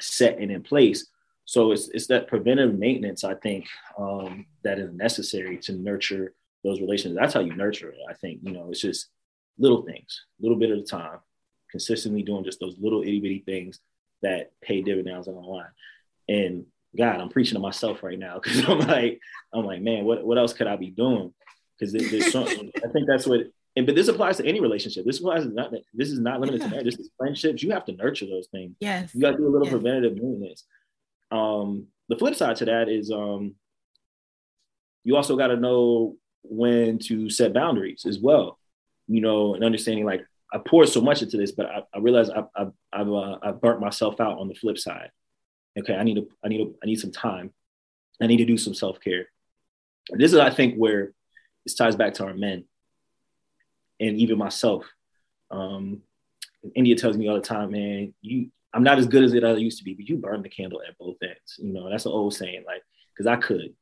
set 0.00 0.38
and 0.38 0.50
in 0.50 0.62
place. 0.62 1.06
So 1.44 1.72
it's, 1.72 1.88
it's 1.88 2.06
that 2.06 2.28
preventive 2.28 2.78
maintenance, 2.78 3.24
I 3.24 3.34
think, 3.34 3.66
um, 3.98 4.46
that 4.62 4.78
is 4.78 4.92
necessary 4.92 5.58
to 5.58 5.72
nurture 5.72 6.34
those 6.64 6.80
relations. 6.80 7.16
That's 7.16 7.34
how 7.34 7.40
you 7.40 7.54
nurture 7.54 7.90
it. 7.90 7.98
I 8.08 8.14
think, 8.14 8.40
you 8.42 8.52
know, 8.52 8.68
it's 8.70 8.80
just 8.80 9.08
little 9.58 9.82
things, 9.82 10.24
a 10.38 10.42
little 10.42 10.58
bit 10.58 10.70
at 10.70 10.78
a 10.78 10.82
time, 10.82 11.18
consistently 11.70 12.22
doing 12.22 12.44
just 12.44 12.60
those 12.60 12.76
little 12.78 13.02
itty 13.02 13.20
bitty 13.20 13.42
things 13.44 13.80
that 14.22 14.52
pay 14.60 14.82
dividends 14.82 15.28
on 15.28 15.34
the 15.34 15.40
line. 15.40 15.66
And 16.28 16.66
God, 16.96 17.20
I'm 17.20 17.28
preaching 17.28 17.54
to 17.54 17.60
myself 17.60 18.02
right 18.02 18.18
now 18.18 18.38
because 18.42 18.66
I'm 18.68 18.80
like, 18.80 19.20
I'm 19.52 19.64
like, 19.64 19.82
man, 19.82 20.04
what, 20.04 20.24
what 20.24 20.38
else 20.38 20.52
could 20.52 20.66
I 20.66 20.76
be 20.76 20.90
doing? 20.90 21.32
Because 21.78 21.94
I 21.94 22.88
think 22.92 23.06
that's 23.08 23.26
what 23.26 23.40
and 23.74 23.86
but 23.86 23.94
this 23.94 24.08
applies 24.08 24.36
to 24.36 24.46
any 24.46 24.60
relationship. 24.60 25.06
This 25.06 25.18
applies 25.18 25.44
to 25.44 25.50
not 25.50 25.72
this 25.94 26.10
is 26.10 26.18
not 26.18 26.40
limited 26.40 26.60
yeah. 26.60 26.66
to 26.66 26.70
marriage. 26.70 26.86
This 26.86 26.98
is 26.98 27.10
friendships. 27.16 27.62
You 27.62 27.70
have 27.70 27.84
to 27.86 27.92
nurture 27.92 28.26
those 28.26 28.48
things. 28.48 28.76
Yes. 28.80 29.14
You 29.14 29.20
got 29.20 29.32
to 29.32 29.36
do 29.38 29.46
a 29.46 29.50
little 29.50 29.66
yes. 29.66 29.72
preventative 29.72 30.14
maintenance. 30.14 30.64
Um, 31.30 31.86
the 32.08 32.16
flip 32.16 32.34
side 32.34 32.56
to 32.56 32.66
that 32.66 32.88
is 32.90 33.10
um, 33.10 33.54
you 35.04 35.16
also 35.16 35.36
got 35.36 35.48
to 35.48 35.56
know 35.56 36.16
when 36.42 36.98
to 36.98 37.30
set 37.30 37.54
boundaries 37.54 38.04
as 38.06 38.18
well. 38.18 38.58
You 39.08 39.22
know, 39.22 39.54
and 39.54 39.64
understanding 39.64 40.04
like 40.04 40.24
I 40.52 40.58
poured 40.58 40.88
so 40.90 41.00
much 41.00 41.22
into 41.22 41.38
this, 41.38 41.52
but 41.52 41.66
I, 41.66 41.82
I 41.94 41.98
realized 41.98 42.30
I, 42.30 42.44
I, 42.54 42.66
I've 42.92 43.08
uh, 43.10 43.38
I've 43.42 43.60
burnt 43.60 43.80
myself 43.80 44.20
out 44.20 44.38
on 44.38 44.48
the 44.48 44.54
flip 44.54 44.78
side. 44.78 45.10
Okay, 45.78 45.94
I 45.94 46.02
need 46.02 46.16
to 46.16 46.28
I 46.44 46.48
need 46.48 46.58
to, 46.58 46.74
I 46.82 46.86
need 46.86 47.00
some 47.00 47.12
time. 47.12 47.52
I 48.20 48.26
need 48.26 48.36
to 48.36 48.44
do 48.44 48.58
some 48.58 48.74
self 48.74 49.00
care. 49.00 49.28
This 50.10 50.34
is 50.34 50.38
I 50.38 50.50
think 50.50 50.76
where 50.76 51.14
this 51.64 51.74
ties 51.74 51.96
back 51.96 52.14
to 52.14 52.26
our 52.26 52.34
men 52.34 52.64
and 54.02 54.18
even 54.18 54.38
myself. 54.38 54.84
Um, 55.50 56.02
India 56.74 56.96
tells 56.96 57.16
me 57.16 57.28
all 57.28 57.34
the 57.34 57.40
time, 57.40 57.72
man, 57.72 58.14
you 58.20 58.50
I'm 58.74 58.82
not 58.82 58.98
as 58.98 59.06
good 59.06 59.24
as 59.24 59.34
it 59.34 59.44
I 59.44 59.52
used 59.52 59.78
to 59.78 59.84
be, 59.84 59.94
but 59.94 60.08
you 60.08 60.16
burn 60.16 60.42
the 60.42 60.48
candle 60.48 60.80
at 60.86 60.96
both 60.98 61.16
ends. 61.22 61.58
You 61.58 61.72
know, 61.72 61.90
that's 61.90 62.06
an 62.06 62.12
old 62.12 62.34
saying, 62.34 62.64
like, 62.66 62.82
because 63.14 63.26
I 63.26 63.36
could. 63.36 63.74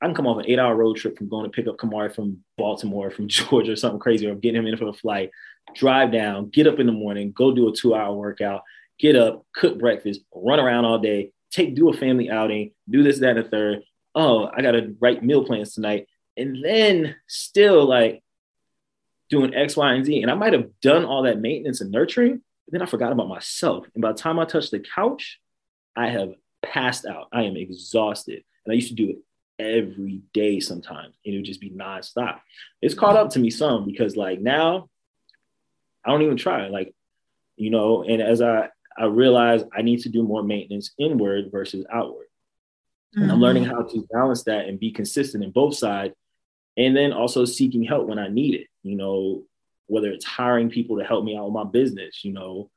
I 0.00 0.06
can 0.06 0.14
come 0.14 0.26
off 0.26 0.38
an 0.38 0.46
eight 0.48 0.58
hour 0.58 0.74
road 0.74 0.96
trip 0.96 1.18
from 1.18 1.28
going 1.28 1.44
to 1.44 1.50
pick 1.50 1.68
up 1.68 1.76
Kamari 1.76 2.14
from 2.14 2.38
Baltimore, 2.56 3.10
from 3.10 3.28
Georgia, 3.28 3.72
or 3.72 3.76
something 3.76 4.00
crazy, 4.00 4.26
or 4.26 4.34
getting 4.34 4.60
him 4.60 4.66
in 4.66 4.76
for 4.78 4.88
a 4.88 4.92
flight, 4.92 5.30
drive 5.74 6.10
down, 6.10 6.48
get 6.48 6.66
up 6.66 6.78
in 6.78 6.86
the 6.86 6.92
morning, 6.92 7.32
go 7.32 7.52
do 7.52 7.68
a 7.68 7.76
two 7.76 7.94
hour 7.94 8.14
workout, 8.14 8.62
get 8.98 9.14
up, 9.14 9.44
cook 9.54 9.78
breakfast, 9.78 10.20
run 10.34 10.58
around 10.58 10.86
all 10.86 10.98
day, 10.98 11.32
take, 11.50 11.74
do 11.74 11.90
a 11.90 11.92
family 11.92 12.30
outing, 12.30 12.72
do 12.88 13.02
this, 13.02 13.18
that, 13.18 13.36
and 13.36 13.44
the 13.44 13.50
third. 13.50 13.82
Oh, 14.14 14.50
I 14.52 14.62
got 14.62 14.72
to 14.72 14.96
write 15.00 15.22
meal 15.22 15.44
plans 15.44 15.74
tonight. 15.74 16.06
And 16.36 16.64
then 16.64 17.14
still 17.28 17.84
like, 17.84 18.22
doing 19.30 19.54
X, 19.54 19.76
Y, 19.76 19.92
and 19.92 20.04
Z. 20.04 20.22
And 20.22 20.30
I 20.30 20.34
might 20.34 20.52
have 20.52 20.68
done 20.80 21.04
all 21.04 21.22
that 21.22 21.40
maintenance 21.40 21.80
and 21.80 21.90
nurturing, 21.90 22.42
but 22.66 22.72
then 22.72 22.82
I 22.82 22.86
forgot 22.86 23.12
about 23.12 23.28
myself. 23.28 23.86
And 23.94 24.02
by 24.02 24.12
the 24.12 24.18
time 24.18 24.38
I 24.38 24.44
touch 24.44 24.70
the 24.70 24.80
couch, 24.80 25.40
I 25.96 26.08
have 26.08 26.32
passed 26.62 27.06
out. 27.06 27.28
I 27.32 27.44
am 27.44 27.56
exhausted. 27.56 28.42
And 28.64 28.72
I 28.72 28.74
used 28.74 28.88
to 28.88 28.94
do 28.94 29.10
it 29.10 29.18
every 29.58 30.22
day 30.32 30.60
sometimes. 30.60 31.14
And 31.24 31.34
it 31.34 31.38
would 31.38 31.46
just 31.46 31.60
be 31.60 31.70
nonstop. 31.70 32.40
It's 32.82 32.94
caught 32.94 33.16
up 33.16 33.30
to 33.30 33.38
me 33.38 33.50
some 33.50 33.86
because 33.86 34.16
like 34.16 34.40
now 34.40 34.88
I 36.04 36.10
don't 36.10 36.22
even 36.22 36.36
try. 36.36 36.68
Like, 36.68 36.94
you 37.56 37.70
know, 37.70 38.02
and 38.02 38.22
as 38.22 38.42
I 38.42 38.70
I 38.96 39.04
realize 39.04 39.62
I 39.76 39.82
need 39.82 40.00
to 40.00 40.08
do 40.08 40.22
more 40.22 40.42
maintenance 40.42 40.92
inward 40.98 41.50
versus 41.50 41.86
outward. 41.92 42.26
Mm-hmm. 43.14 43.22
And 43.22 43.32
I'm 43.32 43.40
learning 43.40 43.64
how 43.64 43.82
to 43.82 44.06
balance 44.10 44.44
that 44.44 44.66
and 44.66 44.78
be 44.78 44.92
consistent 44.92 45.44
in 45.44 45.50
both 45.50 45.76
sides. 45.76 46.14
And 46.76 46.96
then 46.96 47.12
also 47.12 47.44
seeking 47.44 47.82
help 47.82 48.06
when 48.06 48.18
I 48.18 48.28
need 48.28 48.54
it, 48.54 48.66
you 48.82 48.96
know, 48.96 49.44
whether 49.86 50.10
it's 50.10 50.24
hiring 50.24 50.70
people 50.70 50.98
to 50.98 51.04
help 51.04 51.24
me 51.24 51.36
out 51.36 51.44
with 51.44 51.54
my 51.54 51.64
business, 51.64 52.24
you 52.24 52.32
know. 52.32 52.70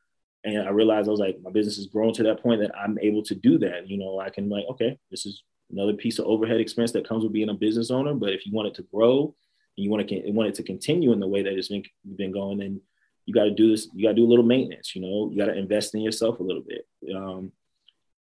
And 0.44 0.64
I 0.64 0.72
realized 0.72 1.08
I 1.08 1.12
was 1.12 1.20
like, 1.20 1.40
my 1.42 1.52
business 1.52 1.78
has 1.78 1.88
grown 1.88 2.14
to 2.14 2.24
that 2.24 2.42
point 2.42 2.62
that 2.62 2.76
I'm 2.78 2.98
able 3.00 3.24
to 3.24 3.36
do 3.36 3.58
that. 3.60 3.88
You 3.88 3.98
know, 3.98 4.20
I 4.20 4.30
can 4.30 4.50
like, 4.50 4.66
okay, 4.72 5.00
this 5.10 5.26
is 5.26 5.42
another 5.72 5.94
piece 5.94 6.20
of 6.20 6.26
overhead 6.26 6.60
expense 6.60 6.92
that 6.92 7.08
comes 7.08 7.24
with 7.24 7.34
being 7.34 7.50
a 7.50 7.54
business 7.54 7.92
owner. 7.92 8.14
But 8.14 8.34
if 8.34 8.46
you 8.46 8.52
want 8.52 8.68
it 8.68 8.76
to 8.76 8.84
grow 8.94 9.36
and 9.78 9.84
you 9.84 9.90
want 9.90 10.08
to 10.08 10.32
want 10.32 10.50
it 10.50 10.56
to 10.56 10.64
continue 10.64 11.14
in 11.14 11.20
the 11.20 11.28
way 11.28 11.44
that 11.44 11.54
it's 11.54 11.70
been 11.70 11.84
been 12.18 12.32
going, 12.32 12.58
then 12.58 12.82
you 13.26 13.34
got 13.34 13.46
to 13.46 13.52
do 13.52 13.72
this. 13.72 13.88
You 13.94 14.04
got 14.04 14.10
to 14.10 14.16
do 14.16 14.26
a 14.26 14.30
little 14.30 14.46
maintenance. 14.46 14.96
You 14.96 15.02
know, 15.02 15.30
you 15.32 15.38
got 15.38 15.52
to 15.52 15.58
invest 15.58 15.96
in 15.96 16.02
yourself 16.02 16.40
a 16.40 16.44
little 16.44 16.64
bit. 16.64 16.86
Um, 17.16 17.52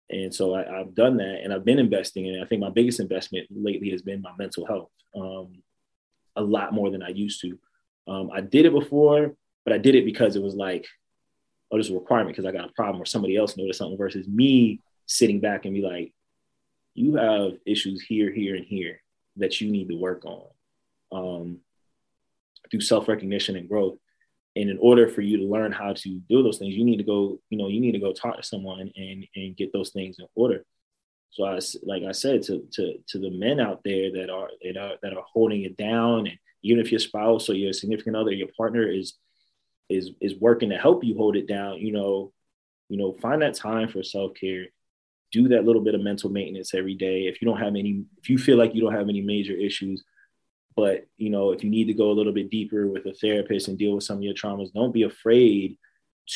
and 0.09 0.33
so 0.33 0.55
I, 0.55 0.65
have 0.79 0.95
done 0.95 1.17
that, 1.17 1.41
and 1.43 1.53
I've 1.53 1.65
been 1.65 1.79
investing 1.79 2.25
in. 2.25 2.35
It. 2.35 2.43
I 2.43 2.45
think 2.45 2.61
my 2.61 2.71
biggest 2.71 2.99
investment 2.99 3.47
lately 3.51 3.91
has 3.91 4.01
been 4.01 4.21
my 4.21 4.31
mental 4.37 4.65
health, 4.65 4.91
um, 5.15 5.61
a 6.35 6.41
lot 6.41 6.73
more 6.73 6.89
than 6.89 7.03
I 7.03 7.09
used 7.09 7.41
to. 7.41 7.59
Um, 8.09 8.31
I 8.33 8.41
did 8.41 8.65
it 8.65 8.73
before, 8.73 9.35
but 9.65 9.73
I 9.73 9.77
did 9.77 9.95
it 9.95 10.05
because 10.05 10.35
it 10.35 10.41
was 10.41 10.55
like, 10.55 10.87
oh, 11.71 11.77
this 11.77 11.87
is 11.87 11.91
a 11.91 11.95
requirement 11.95 12.35
because 12.35 12.47
I 12.47 12.51
got 12.51 12.69
a 12.69 12.73
problem, 12.73 13.01
or 13.01 13.05
somebody 13.05 13.37
else 13.37 13.55
noticed 13.55 13.79
something, 13.79 13.97
versus 13.97 14.27
me 14.27 14.81
sitting 15.05 15.39
back 15.39 15.65
and 15.65 15.73
be 15.73 15.81
like, 15.81 16.13
you 16.95 17.15
have 17.15 17.53
issues 17.65 18.01
here, 18.01 18.31
here, 18.31 18.55
and 18.55 18.65
here 18.65 19.01
that 19.37 19.61
you 19.61 19.71
need 19.71 19.89
to 19.89 19.95
work 19.95 20.25
on 20.25 20.47
um, 21.11 21.59
through 22.69 22.81
self 22.81 23.07
recognition 23.07 23.55
and 23.55 23.69
growth. 23.69 23.97
And 24.55 24.69
in 24.69 24.79
order 24.81 25.07
for 25.07 25.21
you 25.21 25.37
to 25.37 25.43
learn 25.43 25.71
how 25.71 25.93
to 25.93 26.09
do 26.27 26.43
those 26.43 26.57
things, 26.57 26.75
you 26.75 26.83
need 26.83 26.97
to 26.97 27.03
go, 27.03 27.39
you 27.49 27.57
know, 27.57 27.67
you 27.67 27.79
need 27.79 27.93
to 27.93 27.99
go 27.99 28.11
talk 28.11 28.37
to 28.37 28.43
someone 28.43 28.91
and 28.95 29.25
and 29.35 29.55
get 29.55 29.71
those 29.71 29.91
things 29.91 30.17
in 30.19 30.25
order. 30.35 30.65
So 31.31 31.45
I, 31.45 31.59
like 31.83 32.03
I 32.03 32.11
said, 32.11 32.41
to 32.43 32.67
to 32.73 32.95
to 33.09 33.19
the 33.19 33.29
men 33.29 33.59
out 33.59 33.81
there 33.85 34.11
that 34.13 34.29
are 34.29 34.49
that 34.63 34.77
are 34.77 34.95
that 35.03 35.13
are 35.13 35.23
holding 35.31 35.63
it 35.63 35.77
down, 35.77 36.27
and 36.27 36.37
even 36.61 36.79
if 36.79 36.91
your 36.91 36.99
spouse 36.99 37.49
or 37.49 37.53
your 37.53 37.73
significant 37.73 38.15
other, 38.15 38.31
your 38.31 38.49
partner 38.57 38.87
is 38.87 39.15
is 39.89 40.11
is 40.21 40.35
working 40.39 40.69
to 40.69 40.77
help 40.77 41.03
you 41.03 41.15
hold 41.15 41.35
it 41.35 41.47
down, 41.47 41.79
you 41.79 41.91
know, 41.91 42.31
you 42.89 42.97
know, 42.97 43.13
find 43.13 43.41
that 43.41 43.55
time 43.55 43.89
for 43.89 44.03
self 44.03 44.33
care. 44.33 44.65
Do 45.31 45.47
that 45.49 45.63
little 45.63 45.83
bit 45.83 45.95
of 45.95 46.01
mental 46.01 46.29
maintenance 46.29 46.73
every 46.73 46.95
day. 46.95 47.27
If 47.27 47.41
you 47.41 47.47
don't 47.47 47.59
have 47.59 47.75
any, 47.75 48.03
if 48.17 48.29
you 48.29 48.37
feel 48.37 48.57
like 48.57 48.73
you 48.73 48.81
don't 48.81 48.95
have 48.95 49.09
any 49.09 49.21
major 49.21 49.53
issues, 49.53 50.03
but 50.75 51.05
you 51.17 51.29
know, 51.29 51.51
if 51.51 51.63
you 51.63 51.69
need 51.69 51.85
to 51.85 51.93
go 51.93 52.09
a 52.09 52.17
little 52.17 52.33
bit 52.33 52.49
deeper 52.49 52.87
with 52.87 53.05
a 53.05 53.13
therapist 53.13 53.67
and 53.67 53.77
deal 53.77 53.93
with 53.93 54.03
some 54.03 54.17
of 54.17 54.23
your 54.23 54.33
traumas, 54.33 54.73
don't 54.73 54.93
be 54.93 55.03
afraid 55.03 55.77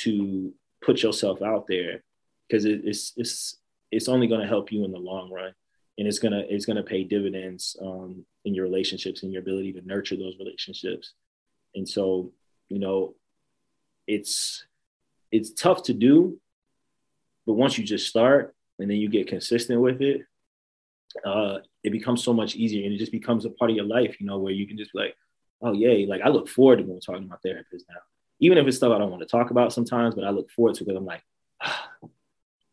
to 0.01 0.53
put 0.83 1.01
yourself 1.01 1.41
out 1.41 1.65
there 1.67 2.03
because 2.47 2.65
it, 2.65 2.81
it's 2.83 3.13
it's 3.15 3.57
it's 3.91 4.07
only 4.07 4.27
going 4.27 4.41
to 4.41 4.47
help 4.47 4.71
you 4.71 4.83
in 4.85 4.91
the 4.91 4.97
long 4.97 5.31
run, 5.31 5.53
and 5.97 6.07
it's 6.07 6.19
gonna 6.19 6.43
it's 6.49 6.65
gonna 6.65 6.83
pay 6.83 7.03
dividends 7.03 7.77
um, 7.81 8.25
in 8.45 8.53
your 8.53 8.65
relationships 8.65 9.23
and 9.23 9.31
your 9.31 9.41
ability 9.41 9.73
to 9.73 9.87
nurture 9.87 10.15
those 10.15 10.37
relationships. 10.39 11.13
And 11.75 11.87
so, 11.87 12.31
you 12.69 12.79
know, 12.79 13.15
it's 14.07 14.65
it's 15.31 15.51
tough 15.53 15.83
to 15.83 15.93
do, 15.93 16.39
but 17.45 17.53
once 17.53 17.77
you 17.77 17.83
just 17.83 18.07
start 18.07 18.55
and 18.79 18.89
then 18.89 18.97
you 18.97 19.09
get 19.09 19.27
consistent 19.27 19.81
with 19.81 20.01
it, 20.01 20.21
uh, 21.25 21.59
it 21.83 21.91
becomes 21.91 22.23
so 22.23 22.33
much 22.33 22.55
easier 22.55 22.85
and 22.85 22.93
it 22.93 22.97
just 22.97 23.11
becomes 23.11 23.45
a 23.45 23.49
part 23.49 23.71
of 23.71 23.77
your 23.77 23.85
life, 23.85 24.19
you 24.19 24.25
know, 24.25 24.39
where 24.39 24.53
you 24.53 24.67
can 24.67 24.77
just 24.77 24.93
be 24.93 24.99
like, 24.99 25.15
oh 25.61 25.73
yay, 25.73 26.05
like 26.05 26.21
I 26.21 26.29
look 26.29 26.49
forward 26.49 26.77
to 26.77 26.83
going 26.83 27.01
talking 27.01 27.23
to 27.23 27.27
my 27.27 27.37
therapist 27.43 27.85
now. 27.89 27.99
Even 28.39 28.57
if 28.57 28.67
it's 28.67 28.77
stuff 28.77 28.91
I 28.93 28.97
don't 28.97 29.11
want 29.11 29.21
to 29.21 29.27
talk 29.27 29.51
about 29.51 29.73
sometimes, 29.73 30.15
but 30.15 30.23
I 30.23 30.31
look 30.31 30.49
forward 30.51 30.75
to 30.75 30.83
because 30.83 30.97
I'm 30.97 31.05
like, 31.05 31.23
ah, 31.61 31.89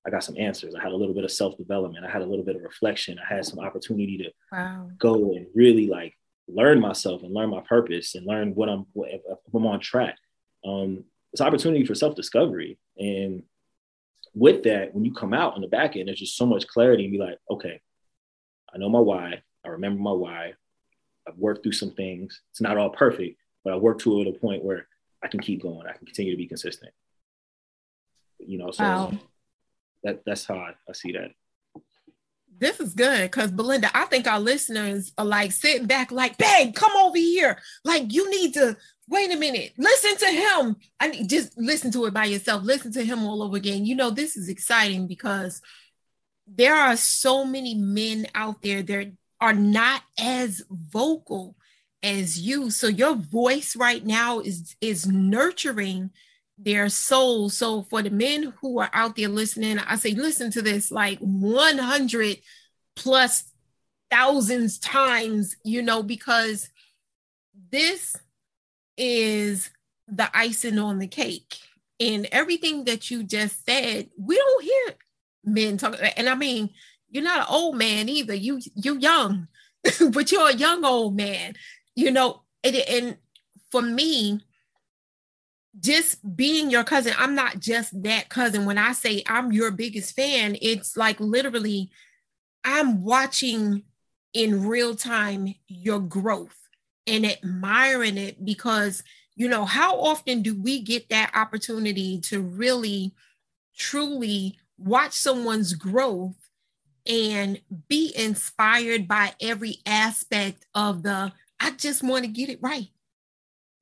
I 0.07 0.11
got 0.11 0.25
some 0.25 0.37
answers. 0.39 0.75
I 0.75 0.83
had 0.83 0.93
a 0.93 0.97
little 0.97 1.15
bit 1.15 1.25
of 1.25 1.31
self-development. 1.31 2.05
I 2.05 2.11
had 2.11 2.23
a 2.23 2.27
little 2.27 2.45
bit 2.45 2.57
of 2.57 2.63
reflection. 2.63 3.19
I 3.19 3.35
had 3.35 3.45
some 3.45 3.59
opportunity 3.59 4.17
to 4.19 4.31
wow. 4.51 4.89
go 4.99 5.35
and 5.35 5.47
really 5.55 5.87
like 5.87 6.17
learn 6.49 6.81
myself 6.81 7.23
and 7.23 7.35
learn 7.35 7.51
my 7.51 7.61
purpose 7.61 8.15
and 8.15 8.27
learn 8.27 8.55
what 8.55 8.69
I'm 8.69 8.87
what, 8.93 9.11
if 9.11 9.23
I'm 9.55 9.67
on 9.67 9.81
track. 9.81 10.17
Um, 10.65 11.05
it's 11.33 11.43
opportunity 11.43 11.85
for 11.85 11.95
self-discovery. 11.95 12.79
And 12.99 13.43
with 14.35 14.63
that, 14.65 14.95
when 14.95 15.05
you 15.05 15.13
come 15.13 15.35
out 15.35 15.55
on 15.55 15.61
the 15.61 15.69
back 15.69 15.97
end, 15.97 16.09
there's 16.09 16.19
just 16.19 16.37
so 16.37 16.47
much 16.47 16.67
clarity 16.67 17.05
and 17.05 17.13
be 17.13 17.19
like, 17.19 17.39
okay, 17.51 17.81
I 18.73 18.79
know 18.79 18.89
my 18.89 19.01
why. 19.01 19.43
I 19.65 19.69
remember 19.69 20.01
my 20.01 20.13
why. 20.13 20.55
I've 21.29 21.37
worked 21.37 21.63
through 21.63 21.73
some 21.73 21.93
things. 21.93 22.41
It's 22.51 22.61
not 22.61 22.79
all 22.79 22.91
perfect, 22.91 23.39
but 23.65 23.73
I 23.75 23.77
worked 23.77 24.01
to 24.03 24.21
it 24.21 24.29
at 24.29 24.35
a 24.35 24.39
point 24.39 24.65
where 24.65 24.89
I 25.23 25.29
can 25.29 25.41
keep 25.41 25.63
going. 25.63 25.87
I 25.87 25.93
can 25.93 26.07
continue 26.07 26.33
to 26.33 26.39
be 26.39 26.47
consistent. 26.47 26.93
You 28.39 28.59
know, 28.59 28.71
so 28.71 28.83
wow. 28.83 29.13
That 30.05 30.23
that's 30.25 30.47
how 30.47 30.57
I, 30.57 30.75
I 30.89 30.93
see 30.93 31.13
that. 31.13 31.31
This 32.59 32.79
is 32.79 32.95
good 32.95 33.23
because 33.23 33.51
Belinda, 33.51 33.91
I 33.95 34.05
think 34.05 34.27
our 34.27 34.41
listeners 34.41 35.13
are 35.17 35.25
like 35.25 35.53
sitting 35.53 35.87
back, 35.87 36.13
like, 36.13 36.37
babe, 36.37 36.75
come 36.75 36.93
over 36.95 37.17
here. 37.17 37.59
Like, 37.85 38.13
you 38.13 38.31
need 38.31 38.53
to 38.55 38.77
wait 39.09 39.33
a 39.33 39.37
minute, 39.37 39.73
listen 39.79 40.17
to 40.19 40.27
him. 40.27 40.77
I 41.01 41.09
need 41.09 41.29
just 41.29 41.57
listen 41.57 41.91
to 41.93 42.05
it 42.05 42.15
by 42.15 42.27
yourself, 42.27 42.63
listen 42.63 42.93
to 42.93 43.05
him 43.05 43.25
all 43.25 43.43
over 43.43 43.57
again. 43.57 43.87
You 43.87 43.97
know, 43.97 44.11
this 44.11 44.37
is 44.37 44.49
exciting 44.49 45.07
because 45.07 45.63
there 46.47 46.75
are 46.75 46.97
so 46.97 47.45
many 47.45 47.75
men 47.75 48.27
out 48.35 48.63
there 48.63 48.83
that 48.83 49.13
are 49.41 49.55
not 49.55 50.03
as 50.19 50.63
vocal 50.71 51.57
as 52.03 52.41
you 52.41 52.71
so 52.71 52.87
your 52.87 53.15
voice 53.15 53.77
right 53.77 54.05
now 54.07 54.41
is 54.41 54.75
is 54.81 55.07
nurturing 55.07 56.11
their 56.63 56.89
souls 56.89 57.57
so 57.57 57.83
for 57.85 58.03
the 58.03 58.11
men 58.11 58.53
who 58.61 58.79
are 58.79 58.91
out 58.93 59.17
there 59.17 59.29
listening 59.29 59.79
i 59.79 59.97
say 59.97 60.13
listen 60.13 60.51
to 60.51 60.61
this 60.61 60.91
like 60.91 61.19
100 61.21 62.37
plus 62.97 63.45
thousands 64.11 64.79
times 64.79 65.57
you 65.65 65.81
know 65.81 66.03
because 66.03 66.69
this 67.71 68.17
is 68.97 69.71
the 70.09 70.29
icing 70.35 70.79
on 70.79 70.99
the 70.99 71.07
cake 71.07 71.57
and 71.99 72.27
everything 72.33 72.85
that 72.85 73.11
you 73.11 73.23
just 73.23 73.65
said 73.65 74.11
we 74.19 74.37
don't 74.37 74.65
hear 74.65 74.97
men 75.45 75.77
talk 75.77 75.97
and 76.17 76.29
I 76.29 76.35
mean, 76.35 76.71
you're 77.09 77.25
not 77.25 77.41
an 77.41 77.55
old 77.55 77.77
man 77.77 78.09
either. 78.09 78.35
You 78.35 78.61
you're 78.75 78.99
young, 78.99 79.49
but 80.11 80.31
you're 80.31 80.51
a 80.51 80.57
young 80.57 80.85
old 80.85 81.17
man, 81.17 81.55
you 81.95 82.11
know. 82.11 82.43
And, 82.63 82.77
and 82.77 83.17
for 83.71 83.83
me, 83.83 84.41
just 85.81 86.37
being 86.37 86.71
your 86.71 86.85
cousin, 86.85 87.15
I'm 87.19 87.35
not 87.35 87.59
just 87.59 88.03
that 88.03 88.29
cousin. 88.29 88.67
When 88.67 88.79
I 88.79 88.93
say 88.93 89.23
I'm 89.27 89.53
your 89.53 89.71
biggest 89.71 90.15
fan, 90.15 90.57
it's 90.61 90.97
like 90.97 91.19
literally 91.21 91.91
I'm 92.65 93.03
watching 93.03 93.85
in 94.33 94.67
real 94.67 94.95
time 94.95 95.55
your 95.67 96.01
growth 96.01 96.57
and 97.07 97.27
admiring 97.27 98.19
it 98.19 98.45
because 98.45 99.03
you 99.35 99.49
know 99.49 99.65
how 99.65 99.99
often 99.99 100.43
do 100.43 100.61
we 100.61 100.83
get 100.83 101.09
that 101.09 101.33
opportunity 101.35 102.21
to 102.21 102.41
really 102.41 103.15
truly 103.77 104.59
watch 104.79 105.13
someone's 105.13 105.73
growth 105.73 106.37
and 107.07 107.61
be 107.89 108.13
inspired 108.15 109.09
by 109.09 109.33
every 109.41 109.79
aspect 109.87 110.67
of 110.75 111.03
the 111.03 111.33
I 111.59 111.71
just 111.73 112.03
want 112.03 112.25
to 112.25 112.31
get 112.31 112.49
it 112.49 112.59
right. 112.63 112.89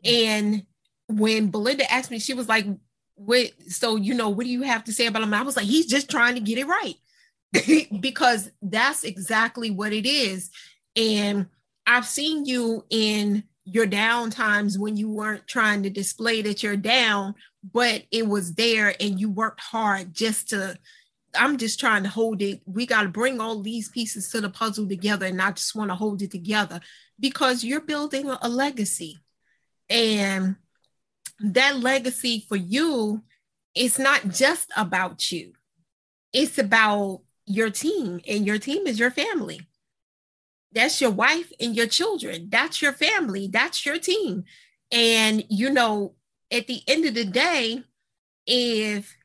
And 0.04 0.64
when 1.08 1.50
Belinda 1.50 1.90
asked 1.90 2.10
me, 2.10 2.18
she 2.18 2.34
was 2.34 2.48
like, 2.48 2.66
"What? 3.14 3.50
So 3.68 3.96
you 3.96 4.14
know, 4.14 4.28
what 4.28 4.44
do 4.44 4.52
you 4.52 4.62
have 4.62 4.84
to 4.84 4.92
say 4.92 5.06
about 5.06 5.22
him?" 5.22 5.34
I 5.34 5.42
was 5.42 5.56
like, 5.56 5.66
"He's 5.66 5.86
just 5.86 6.10
trying 6.10 6.34
to 6.34 6.40
get 6.40 6.58
it 6.58 6.66
right," 6.66 6.96
because 8.00 8.50
that's 8.62 9.04
exactly 9.04 9.70
what 9.70 9.92
it 9.92 10.06
is. 10.06 10.50
And 10.96 11.46
I've 11.86 12.06
seen 12.06 12.44
you 12.44 12.84
in 12.90 13.44
your 13.64 13.86
down 13.86 14.30
times 14.30 14.78
when 14.78 14.96
you 14.96 15.10
weren't 15.10 15.46
trying 15.46 15.82
to 15.82 15.90
display 15.90 16.42
that 16.42 16.62
you're 16.62 16.76
down, 16.76 17.34
but 17.72 18.04
it 18.10 18.26
was 18.26 18.54
there 18.54 18.94
and 19.00 19.20
you 19.20 19.30
worked 19.30 19.60
hard 19.60 20.14
just 20.14 20.50
to 20.50 20.78
I'm 21.34 21.58
just 21.58 21.78
trying 21.78 22.02
to 22.04 22.08
hold 22.08 22.40
it. 22.42 22.62
We 22.66 22.86
got 22.86 23.02
to 23.02 23.08
bring 23.08 23.40
all 23.40 23.60
these 23.60 23.90
pieces 23.90 24.30
to 24.30 24.40
the 24.40 24.48
puzzle 24.48 24.88
together 24.88 25.26
and 25.26 25.40
I 25.40 25.52
just 25.52 25.74
want 25.74 25.90
to 25.90 25.94
hold 25.94 26.22
it 26.22 26.30
together 26.30 26.80
because 27.20 27.64
you're 27.64 27.80
building 27.80 28.30
a, 28.30 28.48
legacy. 28.48 29.18
And 29.90 30.56
that 31.40 31.78
legacy 31.78 32.44
for 32.48 32.56
you 32.56 33.22
it's 33.78 33.98
not 33.98 34.28
just 34.28 34.70
about 34.76 35.30
you. 35.30 35.52
It's 36.32 36.58
about 36.58 37.20
your 37.46 37.70
team 37.70 38.20
and 38.26 38.44
your 38.44 38.58
team 38.58 38.86
is 38.86 38.98
your 38.98 39.12
family. 39.12 39.60
That's 40.72 41.00
your 41.00 41.12
wife 41.12 41.52
and 41.60 41.76
your 41.76 41.86
children. 41.86 42.48
That's 42.50 42.82
your 42.82 42.92
family. 42.92 43.48
That's 43.48 43.86
your 43.86 43.98
team. 43.98 44.44
And, 44.90 45.44
you 45.48 45.70
know, 45.70 46.14
at 46.50 46.66
the 46.66 46.82
end 46.88 47.06
of 47.06 47.14
the 47.14 47.24
day, 47.24 47.82
if 48.46 49.16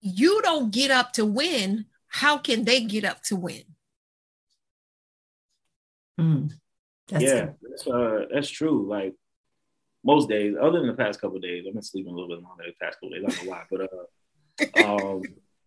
you 0.00 0.42
don't 0.42 0.72
get 0.72 0.90
up 0.90 1.12
to 1.12 1.24
win, 1.24 1.86
how 2.08 2.38
can 2.38 2.64
they 2.64 2.82
get 2.82 3.04
up 3.04 3.22
to 3.24 3.36
win? 3.36 3.62
Mm, 6.20 6.52
that's 7.08 7.24
yeah, 7.24 7.46
that's, 7.62 7.86
uh, 7.86 8.24
that's 8.32 8.48
true. 8.48 8.86
Like 8.88 9.14
most 10.04 10.28
days, 10.28 10.54
other 10.60 10.78
than 10.78 10.86
the 10.86 10.94
past 10.94 11.20
couple 11.20 11.38
days, 11.40 11.64
I've 11.66 11.72
been 11.74 11.82
sleeping 11.82 12.12
a 12.12 12.14
little 12.14 12.28
bit 12.28 12.42
longer 12.42 12.64
the 12.66 12.84
past 12.84 12.96
couple 12.96 13.10
days. 13.10 13.24
I 13.26 13.30
don't 13.30 13.44
know 13.44 13.50
why, 13.50 13.62
but 13.70 14.82
uh, 14.82 15.12
um, 15.12 15.22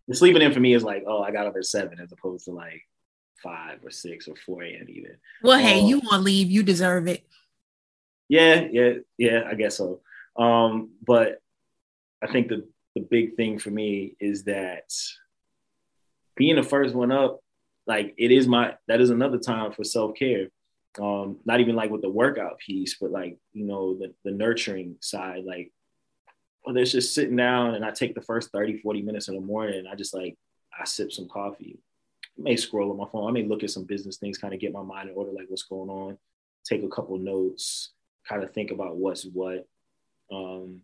the 0.07 0.15
sleeping 0.15 0.41
in 0.41 0.53
for 0.53 0.59
me 0.59 0.73
is 0.73 0.83
like, 0.83 1.03
oh, 1.07 1.21
I 1.21 1.31
got 1.31 1.47
up 1.47 1.55
at 1.55 1.65
seven 1.65 1.99
as 1.99 2.11
opposed 2.11 2.45
to 2.45 2.51
like 2.51 2.81
five 3.41 3.79
or 3.83 3.91
six 3.91 4.27
or 4.27 4.35
four 4.35 4.63
a.m. 4.63 4.85
even. 4.89 5.17
Well, 5.41 5.59
hey, 5.59 5.81
um, 5.81 5.88
you 5.88 5.99
want 5.99 6.11
to 6.13 6.19
leave? 6.19 6.49
You 6.49 6.63
deserve 6.63 7.07
it. 7.07 7.27
Yeah, 8.29 8.67
yeah, 8.71 8.93
yeah. 9.17 9.43
I 9.49 9.55
guess 9.55 9.77
so. 9.77 10.01
Um, 10.38 10.91
but 11.05 11.41
I 12.21 12.27
think 12.27 12.49
the 12.49 12.67
the 12.95 13.01
big 13.01 13.35
thing 13.35 13.59
for 13.59 13.69
me 13.69 14.15
is 14.19 14.43
that 14.45 14.91
being 16.35 16.55
the 16.55 16.63
first 16.63 16.95
one 16.95 17.11
up, 17.11 17.39
like 17.85 18.13
it 18.17 18.31
is 18.31 18.47
my 18.47 18.75
that 18.88 19.01
is 19.01 19.09
another 19.09 19.38
time 19.38 19.71
for 19.71 19.83
self 19.83 20.15
care. 20.15 20.47
Um, 20.99 21.37
not 21.45 21.59
even 21.59 21.75
like 21.75 21.91
with 21.91 22.01
the 22.01 22.09
workout 22.09 22.59
piece, 22.59 22.97
but 22.99 23.11
like 23.11 23.37
you 23.53 23.65
know 23.65 23.97
the 23.97 24.13
the 24.23 24.31
nurturing 24.31 24.95
side, 24.99 25.43
like 25.45 25.71
well, 26.67 26.75
it's 26.75 26.91
just 26.91 27.15
sitting 27.15 27.37
down 27.37 27.75
and 27.75 27.85
I 27.85 27.91
take 27.91 28.13
the 28.13 28.21
first 28.21 28.51
30, 28.51 28.79
40 28.79 29.01
minutes 29.01 29.29
in 29.29 29.35
the 29.35 29.41
morning 29.41 29.85
I 29.89 29.95
just 29.95 30.13
like, 30.13 30.35
I 30.77 30.83
sip 30.83 31.13
some 31.13 31.29
coffee. 31.29 31.79
I 32.37 32.41
may 32.41 32.57
scroll 32.57 32.91
on 32.91 32.97
my 32.97 33.07
phone. 33.09 33.29
I 33.29 33.31
may 33.31 33.47
look 33.47 33.63
at 33.63 33.71
some 33.71 33.85
business 33.85 34.17
things, 34.17 34.37
kind 34.37 34.53
of 34.53 34.59
get 34.59 34.73
my 34.73 34.81
mind 34.81 35.09
in 35.09 35.15
order, 35.15 35.31
like 35.31 35.45
what's 35.47 35.63
going 35.63 35.89
on, 35.89 36.17
take 36.65 36.83
a 36.83 36.89
couple 36.89 37.17
notes, 37.17 37.91
kind 38.27 38.43
of 38.43 38.53
think 38.53 38.71
about 38.71 38.97
what's 38.97 39.23
what. 39.23 39.65
Um, 40.29 40.81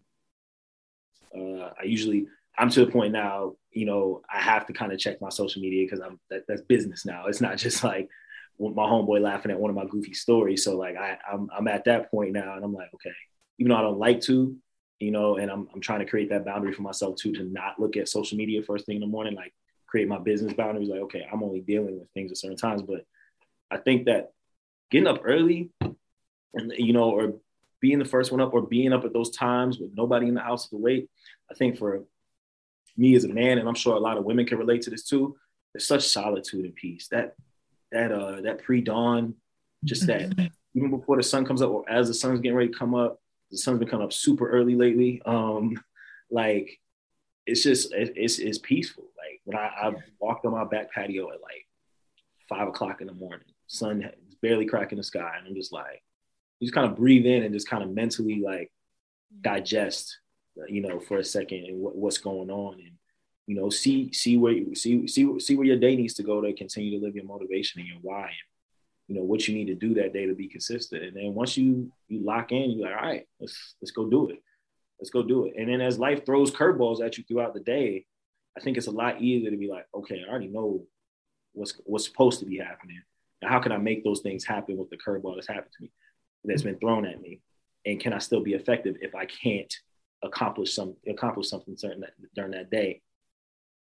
uh, 1.38 1.72
I 1.78 1.84
usually, 1.84 2.28
I'm 2.58 2.70
to 2.70 2.86
the 2.86 2.92
point 2.92 3.12
now, 3.12 3.56
you 3.72 3.86
know, 3.86 4.22
I 4.34 4.40
have 4.40 4.66
to 4.68 4.74
kind 4.74 4.94
of 4.94 5.00
check 5.00 5.20
my 5.20 5.30
social 5.30 5.62
media 5.62 5.86
because 5.86 6.00
I'm 6.00 6.18
that, 6.30 6.46
that's 6.48 6.62
business 6.62 7.06
now. 7.06 7.26
It's 7.26 7.42
not 7.42 7.58
just 7.58 7.84
like 7.84 8.10
my 8.60 8.84
homeboy 8.84 9.22
laughing 9.22 9.52
at 9.52 9.60
one 9.60 9.70
of 9.70 9.76
my 9.76 9.86
goofy 9.86 10.14
stories. 10.14 10.64
So 10.64 10.78
like 10.78 10.96
I, 10.96 11.18
I'm, 11.32 11.50
I'm 11.56 11.68
at 11.68 11.86
that 11.86 12.12
point 12.12 12.32
now, 12.32 12.56
and 12.56 12.64
I'm 12.64 12.74
like, 12.74 12.94
okay, 12.94 13.12
even 13.58 13.72
though 13.72 13.78
I 13.78 13.82
don't 13.82 14.00
like 14.00 14.22
to, 14.22 14.56
you 15.00 15.12
know, 15.12 15.38
and 15.38 15.52
I'm, 15.52 15.68
I'm 15.74 15.82
trying 15.82 16.00
to 16.00 16.06
create 16.06 16.30
that 16.30 16.46
boundary 16.46 16.74
for 16.74 16.82
myself 16.82 17.18
too, 17.18 17.34
to 17.34 17.44
not 17.44 17.80
look 17.80 17.98
at 17.98 18.08
social 18.08 18.38
media 18.38 18.64
first 18.64 18.86
thing 18.86 18.96
in 18.96 19.02
the 19.02 19.08
morning, 19.08 19.36
like 19.36 19.54
create 19.88 20.08
my 20.08 20.20
business 20.20 20.54
boundaries. 20.54 20.90
Like, 20.90 21.02
okay, 21.02 21.28
I'm 21.32 21.44
only 21.44 21.62
dealing 21.62 22.00
with 22.00 22.10
things 22.14 22.32
at 22.32 22.38
certain 22.38 22.58
times. 22.58 22.82
But 22.84 23.06
I 23.70 23.78
think 23.78 24.06
that 24.06 24.32
getting 24.92 25.08
up 25.08 25.22
early 25.26 25.72
and, 26.54 26.74
you 26.78 26.94
know, 26.94 27.10
or 27.10 27.34
being 27.82 28.00
the 28.00 28.06
first 28.06 28.32
one 28.32 28.40
up 28.40 28.54
or 28.54 28.62
being 28.62 28.94
up 28.94 29.04
at 29.04 29.14
those 29.14 29.32
times 29.32 29.78
with 29.78 29.92
nobody 29.94 30.28
in 30.28 30.36
the 30.36 30.42
house 30.42 30.70
to 30.70 30.78
wait, 30.78 31.10
I 31.52 31.54
think 31.54 31.78
for 31.78 32.04
me 32.96 33.16
as 33.16 33.26
a 33.26 33.28
man, 33.30 33.58
and 33.58 33.68
I'm 33.68 33.76
sure 33.76 33.96
a 33.96 34.00
lot 34.00 34.18
of 34.18 34.24
women 34.24 34.46
can 34.46 34.58
relate 34.58 34.84
to 34.84 34.90
this 34.90 35.04
too, 35.04 35.36
there's 35.74 35.88
such 35.88 36.08
solitude 36.08 36.66
and 36.66 36.76
peace. 36.76 37.08
That, 37.10 37.36
that, 37.94 38.12
uh, 38.12 38.42
that 38.42 38.62
pre-dawn, 38.64 39.36
just 39.86 40.08
that 40.08 40.34
even 40.76 40.90
before 40.90 41.18
the 41.18 41.24
sun 41.24 41.46
comes 41.46 41.62
up 41.62 41.70
or 41.70 41.90
as 41.90 42.08
the 42.08 42.14
sun's 42.14 42.40
getting 42.40 42.58
ready 42.58 42.70
to 42.70 42.78
come 42.78 42.96
up, 42.96 43.20
the 43.52 43.58
sun's 43.58 43.80
been 43.80 43.88
coming 43.88 44.06
up 44.06 44.14
super 44.14 44.50
early 44.50 44.76
lately. 44.76 45.22
Um, 45.26 45.82
like 46.32 46.80
it's 47.46 47.64
just 47.64 47.94
it, 47.94 48.14
it's 48.16 48.40
it's 48.40 48.58
peaceful. 48.58 49.04
Like 49.18 49.42
when 49.44 49.58
I, 49.58 49.68
I 49.68 49.92
walked 50.20 50.46
on 50.46 50.54
my 50.54 50.64
back 50.64 50.92
patio 50.92 51.30
at 51.32 51.42
like 51.42 51.68
five 52.50 52.68
o'clock 52.68 53.02
in 53.02 53.08
the 53.08 53.14
morning, 53.14 53.46
sun 53.68 54.04
is 54.28 54.36
barely 54.42 54.66
cracking 54.66 54.98
the 54.98 55.04
sky, 55.04 55.36
and 55.38 55.48
I'm 55.48 55.56
just 55.56 55.74
like, 55.74 56.02
you 56.60 56.68
just 56.68 56.74
kind 56.74 56.90
of 56.90 56.98
breathe 56.98 57.26
in 57.26 57.44
and 57.44 57.54
just 57.54 57.70
kind 57.70 57.84
of 57.84 57.92
mentally 57.92 58.42
like 58.44 58.72
digest, 59.42 60.18
you 60.68 60.82
know, 60.82 61.00
for 61.00 61.18
a 61.18 61.24
second 61.24 61.66
and 61.66 61.80
what, 61.80 61.96
what's 61.96 62.18
going 62.18 62.50
on, 62.50 62.80
and 62.80 62.94
you 63.48 63.56
know, 63.56 63.70
see 63.70 64.12
see 64.14 64.38
where 64.38 64.54
you 64.54 64.74
see 64.76 65.08
see 65.08 65.40
see 65.40 65.56
where 65.56 65.68
your 65.68 65.78
day 65.78 65.96
needs 65.96 66.14
to 66.16 66.24
go 66.24 66.42
to 66.42 66.54
continue 66.54 66.98
to 66.98 67.06
live 67.06 67.16
your 67.16 67.26
motivation 67.26 67.82
and 67.82 67.90
your 67.90 68.00
why, 68.02 68.26
and 68.28 68.34
you 69.08 69.16
know 69.16 69.24
what 69.24 69.48
you 69.48 69.54
need 69.54 69.66
to 69.66 69.76
do 69.76 69.94
that 69.96 70.14
day 70.14 70.26
to 70.26 70.34
be 70.34 70.48
consistent. 70.48 71.04
And 71.04 71.16
then 71.16 71.34
once 71.34 71.58
you 71.58 71.92
you 72.08 72.24
lock 72.24 72.52
in, 72.52 72.72
you're 72.72 72.90
like, 72.90 72.98
all 72.98 73.08
right, 73.08 73.28
let's 73.40 73.76
let's 73.82 73.92
go 73.92 74.10
do 74.10 74.30
it. 74.30 74.42
Let's 75.00 75.10
go 75.10 75.24
do 75.24 75.46
it. 75.46 75.56
And 75.58 75.68
then 75.68 75.82
as 75.82 76.00
life 76.00 76.26
throws 76.26 76.52
curveballs 76.52 77.04
at 77.04 77.18
you 77.18 77.26
throughout 77.26 77.54
the 77.54 77.60
day, 77.60 78.06
I 78.58 78.62
think 78.62 78.78
it's 78.78 78.88
a 78.88 78.92
lot 78.92 79.22
easier 79.22 79.52
to 79.52 79.58
be 79.58 79.68
like, 79.70 79.86
okay, 79.94 80.24
I 80.26 80.30
already 80.30 80.48
know 80.48 80.86
what's 81.54 81.74
what's 81.86 82.06
supposed 82.06 82.40
to 82.40 82.46
be 82.46 82.58
happening. 82.58 83.02
Now, 83.42 83.50
how 83.50 83.60
can 83.60 83.74
I 83.74 83.78
make 83.78 84.04
those 84.04 84.22
things 84.22 84.46
happen 84.46 84.78
with 84.78 84.90
the 84.90 84.98
curveball 84.98 85.36
that's 85.36 85.48
happened 85.48 85.74
to 85.78 85.84
me, 85.84 85.92
that's 86.46 86.62
been 86.62 86.80
thrown 86.80 87.06
at 87.06 87.22
me, 87.22 87.42
and 87.86 88.00
can 88.00 88.14
I 88.14 88.20
still 88.20 88.42
be 88.42 88.54
effective 88.54 88.96
if 89.02 89.16
I 89.16 89.26
can't 89.26 89.74
accomplish 90.24 90.74
some 90.74 90.96
accomplish 91.08 91.50
something 91.50 91.76
certain 91.76 92.02
that, 92.02 92.14
during 92.36 92.52
that 92.52 92.72
day? 92.72 93.02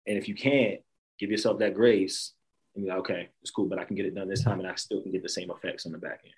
And 0.07 0.18
if 0.18 0.28
you 0.28 0.34
can't, 0.34 0.80
give 1.18 1.30
yourself 1.30 1.59
that 1.61 1.74
grace 1.74 2.32
and 2.74 2.84
be 2.84 2.90
like, 2.90 2.98
okay, 2.98 3.28
it's 3.40 3.50
cool, 3.50 3.66
but 3.66 3.78
I 3.78 3.84
can 3.84 3.96
get 3.96 4.07
it 4.07 4.14
done 4.14 4.28
this 4.28 4.42
time, 4.42 4.59
and 4.59 4.68
I 4.68 4.74
still 4.74 5.00
can 5.00 5.12
get 5.12 5.22
the 5.22 5.28
same 5.28 5.50
effects 5.50 5.86
on 5.86 5.92
the 5.92 5.98
back 5.98 6.20
end. 6.24 6.34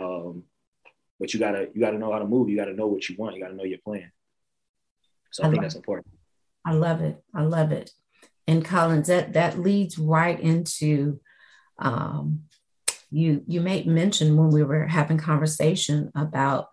Um, 0.00 0.44
but 1.18 1.34
you 1.34 1.40
gotta 1.40 1.68
you 1.74 1.80
gotta 1.80 1.98
know 1.98 2.12
how 2.12 2.18
to 2.18 2.26
move. 2.26 2.48
You 2.48 2.56
gotta 2.56 2.74
know 2.74 2.86
what 2.86 3.08
you 3.08 3.16
want. 3.18 3.34
You 3.34 3.42
gotta 3.42 3.56
know 3.56 3.64
your 3.64 3.78
plan. 3.78 4.10
So 5.32 5.42
I, 5.42 5.46
I 5.46 5.50
think 5.50 5.62
that's 5.62 5.74
important. 5.74 6.06
I 6.64 6.72
love 6.72 7.00
it. 7.00 7.22
I 7.34 7.42
love 7.42 7.72
it. 7.72 7.90
And 8.46 8.64
Collins, 8.64 9.08
that 9.08 9.32
that 9.32 9.58
leads 9.58 9.98
right 9.98 10.38
into 10.38 11.20
um, 11.78 12.44
you. 13.10 13.42
You 13.46 13.60
made 13.60 13.86
mention 13.86 14.36
when 14.36 14.50
we 14.50 14.62
were 14.62 14.86
having 14.86 15.18
conversation 15.18 16.12
about 16.14 16.68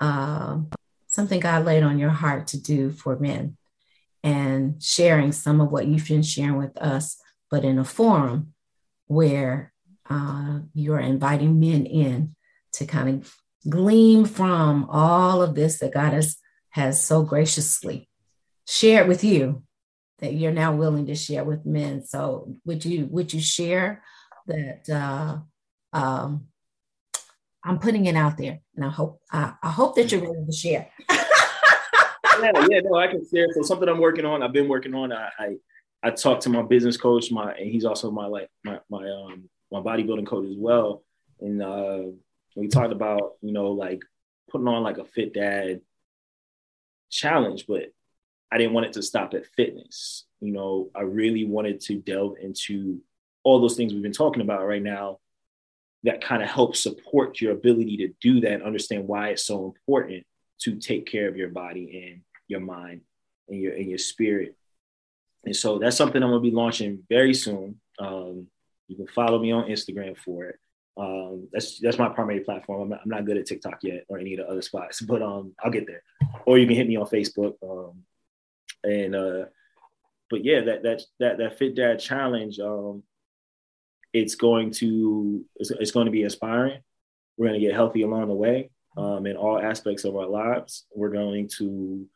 uh, 0.00 0.58
something 1.06 1.40
God 1.40 1.64
laid 1.64 1.82
on 1.82 1.98
your 1.98 2.10
heart 2.10 2.48
to 2.48 2.60
do 2.60 2.90
for 2.90 3.16
men, 3.18 3.56
and 4.24 4.82
sharing 4.82 5.30
some 5.30 5.60
of 5.60 5.70
what 5.70 5.86
you've 5.86 6.08
been 6.08 6.22
sharing 6.22 6.56
with 6.56 6.76
us 6.78 7.18
but 7.50 7.64
in 7.64 7.78
a 7.78 7.84
forum 7.84 8.52
where 9.06 9.72
uh, 10.10 10.58
you're 10.74 10.98
inviting 10.98 11.60
men 11.60 11.86
in 11.86 12.34
to 12.72 12.84
kind 12.84 13.08
of 13.08 13.34
glean 13.68 14.24
from 14.24 14.86
all 14.90 15.40
of 15.40 15.54
this 15.54 15.78
that 15.78 15.94
God 15.94 16.12
has, 16.12 16.36
has 16.70 17.04
so 17.04 17.22
graciously 17.22 18.08
shared 18.66 19.06
with 19.06 19.22
you 19.22 19.62
that 20.18 20.34
you're 20.34 20.52
now 20.52 20.74
willing 20.74 21.06
to 21.06 21.14
share 21.14 21.44
with 21.44 21.64
men. 21.64 22.04
So 22.04 22.56
would 22.64 22.84
you 22.84 23.06
would 23.10 23.32
you 23.32 23.40
share 23.40 24.02
that 24.46 24.88
uh, 24.90 25.38
um, 25.96 26.46
I'm 27.62 27.78
putting 27.78 28.06
it 28.06 28.16
out 28.16 28.36
there, 28.36 28.60
and 28.74 28.84
I 28.84 28.90
hope 28.90 29.20
I, 29.30 29.54
I 29.62 29.70
hope 29.70 29.96
that 29.96 30.10
you're 30.10 30.20
willing 30.20 30.46
to 30.46 30.52
share. 30.52 30.90
yeah, 32.42 32.80
no, 32.84 32.96
I 32.96 33.08
can 33.08 33.26
share. 33.28 33.46
So 33.52 33.62
something 33.62 33.88
I'm 33.88 34.00
working 34.00 34.24
on. 34.24 34.42
I've 34.42 34.52
been 34.52 34.68
working 34.68 34.94
on. 34.94 35.12
I, 35.12 35.30
I 35.38 35.56
I 36.02 36.10
talked 36.10 36.42
to 36.42 36.50
my 36.50 36.62
business 36.62 36.96
coach, 36.96 37.30
my 37.30 37.52
and 37.52 37.70
he's 37.70 37.84
also 37.84 38.10
my 38.10 38.26
like 38.26 38.50
my 38.64 38.78
my 38.90 39.08
um 39.08 39.48
my 39.72 39.80
bodybuilding 39.80 40.26
coach 40.26 40.46
as 40.48 40.56
well. 40.56 41.02
And 41.40 41.62
uh 41.62 42.02
we 42.56 42.68
talked 42.68 42.92
about, 42.92 43.32
you 43.40 43.52
know, 43.52 43.72
like 43.72 44.02
putting 44.50 44.68
on 44.68 44.82
like 44.82 44.98
a 44.98 45.04
fit 45.04 45.34
dad 45.34 45.80
challenge, 47.10 47.66
but 47.66 47.92
I 48.52 48.58
didn't 48.58 48.74
want 48.74 48.86
it 48.86 48.92
to 48.94 49.02
stop 49.02 49.34
at 49.34 49.46
fitness. 49.56 50.26
You 50.40 50.52
know, 50.52 50.90
I 50.94 51.00
really 51.00 51.44
wanted 51.44 51.80
to 51.82 51.96
delve 51.96 52.36
into 52.40 53.00
all 53.42 53.60
those 53.60 53.76
things 53.76 53.92
we've 53.92 54.02
been 54.02 54.12
talking 54.12 54.42
about 54.42 54.66
right 54.66 54.82
now 54.82 55.18
that 56.04 56.22
kind 56.22 56.42
of 56.42 56.48
help 56.48 56.76
support 56.76 57.40
your 57.40 57.52
ability 57.52 57.96
to 57.96 58.08
do 58.20 58.40
that 58.40 58.52
and 58.52 58.62
understand 58.62 59.08
why 59.08 59.30
it's 59.30 59.46
so 59.46 59.64
important 59.64 60.24
to 60.60 60.76
take 60.76 61.06
care 61.06 61.28
of 61.28 61.36
your 61.36 61.48
body 61.48 62.06
and 62.06 62.22
your 62.48 62.60
mind 62.60 63.02
and 63.48 63.60
your 63.60 63.74
and 63.74 63.88
your 63.88 63.98
spirit 63.98 64.56
and 65.44 65.54
so 65.54 65.78
that's 65.78 65.96
something 65.96 66.22
I'm 66.22 66.30
gonna 66.30 66.40
be 66.40 66.50
launching 66.50 67.02
very 67.08 67.34
soon. 67.34 67.80
Um, 67.98 68.46
you 68.88 68.96
can 68.96 69.06
follow 69.08 69.38
me 69.38 69.52
on 69.52 69.68
Instagram 69.68 70.16
for 70.16 70.44
it. 70.44 70.58
Um, 70.96 71.48
that's 71.52 71.80
that's 71.80 71.98
my 71.98 72.08
primary 72.08 72.40
platform. 72.40 72.82
I'm 72.82 72.88
not, 72.88 73.00
I'm 73.04 73.10
not, 73.10 73.24
good 73.24 73.36
at 73.36 73.46
TikTok 73.46 73.82
yet 73.82 74.04
or 74.08 74.18
any 74.18 74.34
of 74.34 74.38
the 74.38 74.50
other 74.50 74.62
spots, 74.62 75.00
but 75.00 75.22
um, 75.22 75.54
I'll 75.62 75.70
get 75.70 75.86
there. 75.86 76.02
Or 76.46 76.58
you 76.58 76.66
can 76.66 76.76
hit 76.76 76.88
me 76.88 76.96
on 76.96 77.06
Facebook. 77.06 77.54
Um, 77.62 78.04
and 78.84 79.14
uh, 79.14 79.46
but 80.30 80.44
yeah, 80.44 80.60
that 80.62 80.82
that 80.84 81.02
that 81.20 81.38
that 81.38 81.58
Fit 81.58 81.74
Dad 81.74 81.98
challenge. 81.98 82.58
Um, 82.58 83.02
it's 84.12 84.36
going 84.36 84.70
to 84.70 85.44
it's, 85.56 85.72
it's 85.72 85.90
going 85.90 86.06
to 86.06 86.12
be 86.12 86.22
inspiring. 86.22 86.80
We're 87.36 87.48
going 87.48 87.60
to 87.60 87.66
get 87.66 87.74
healthy 87.74 88.02
along 88.02 88.28
the 88.28 88.34
way 88.34 88.70
um, 88.96 89.26
in 89.26 89.36
all 89.36 89.58
aspects 89.58 90.04
of 90.04 90.16
our 90.16 90.26
lives. 90.26 90.86
We're 90.94 91.10
going 91.10 91.48
to 91.58 92.06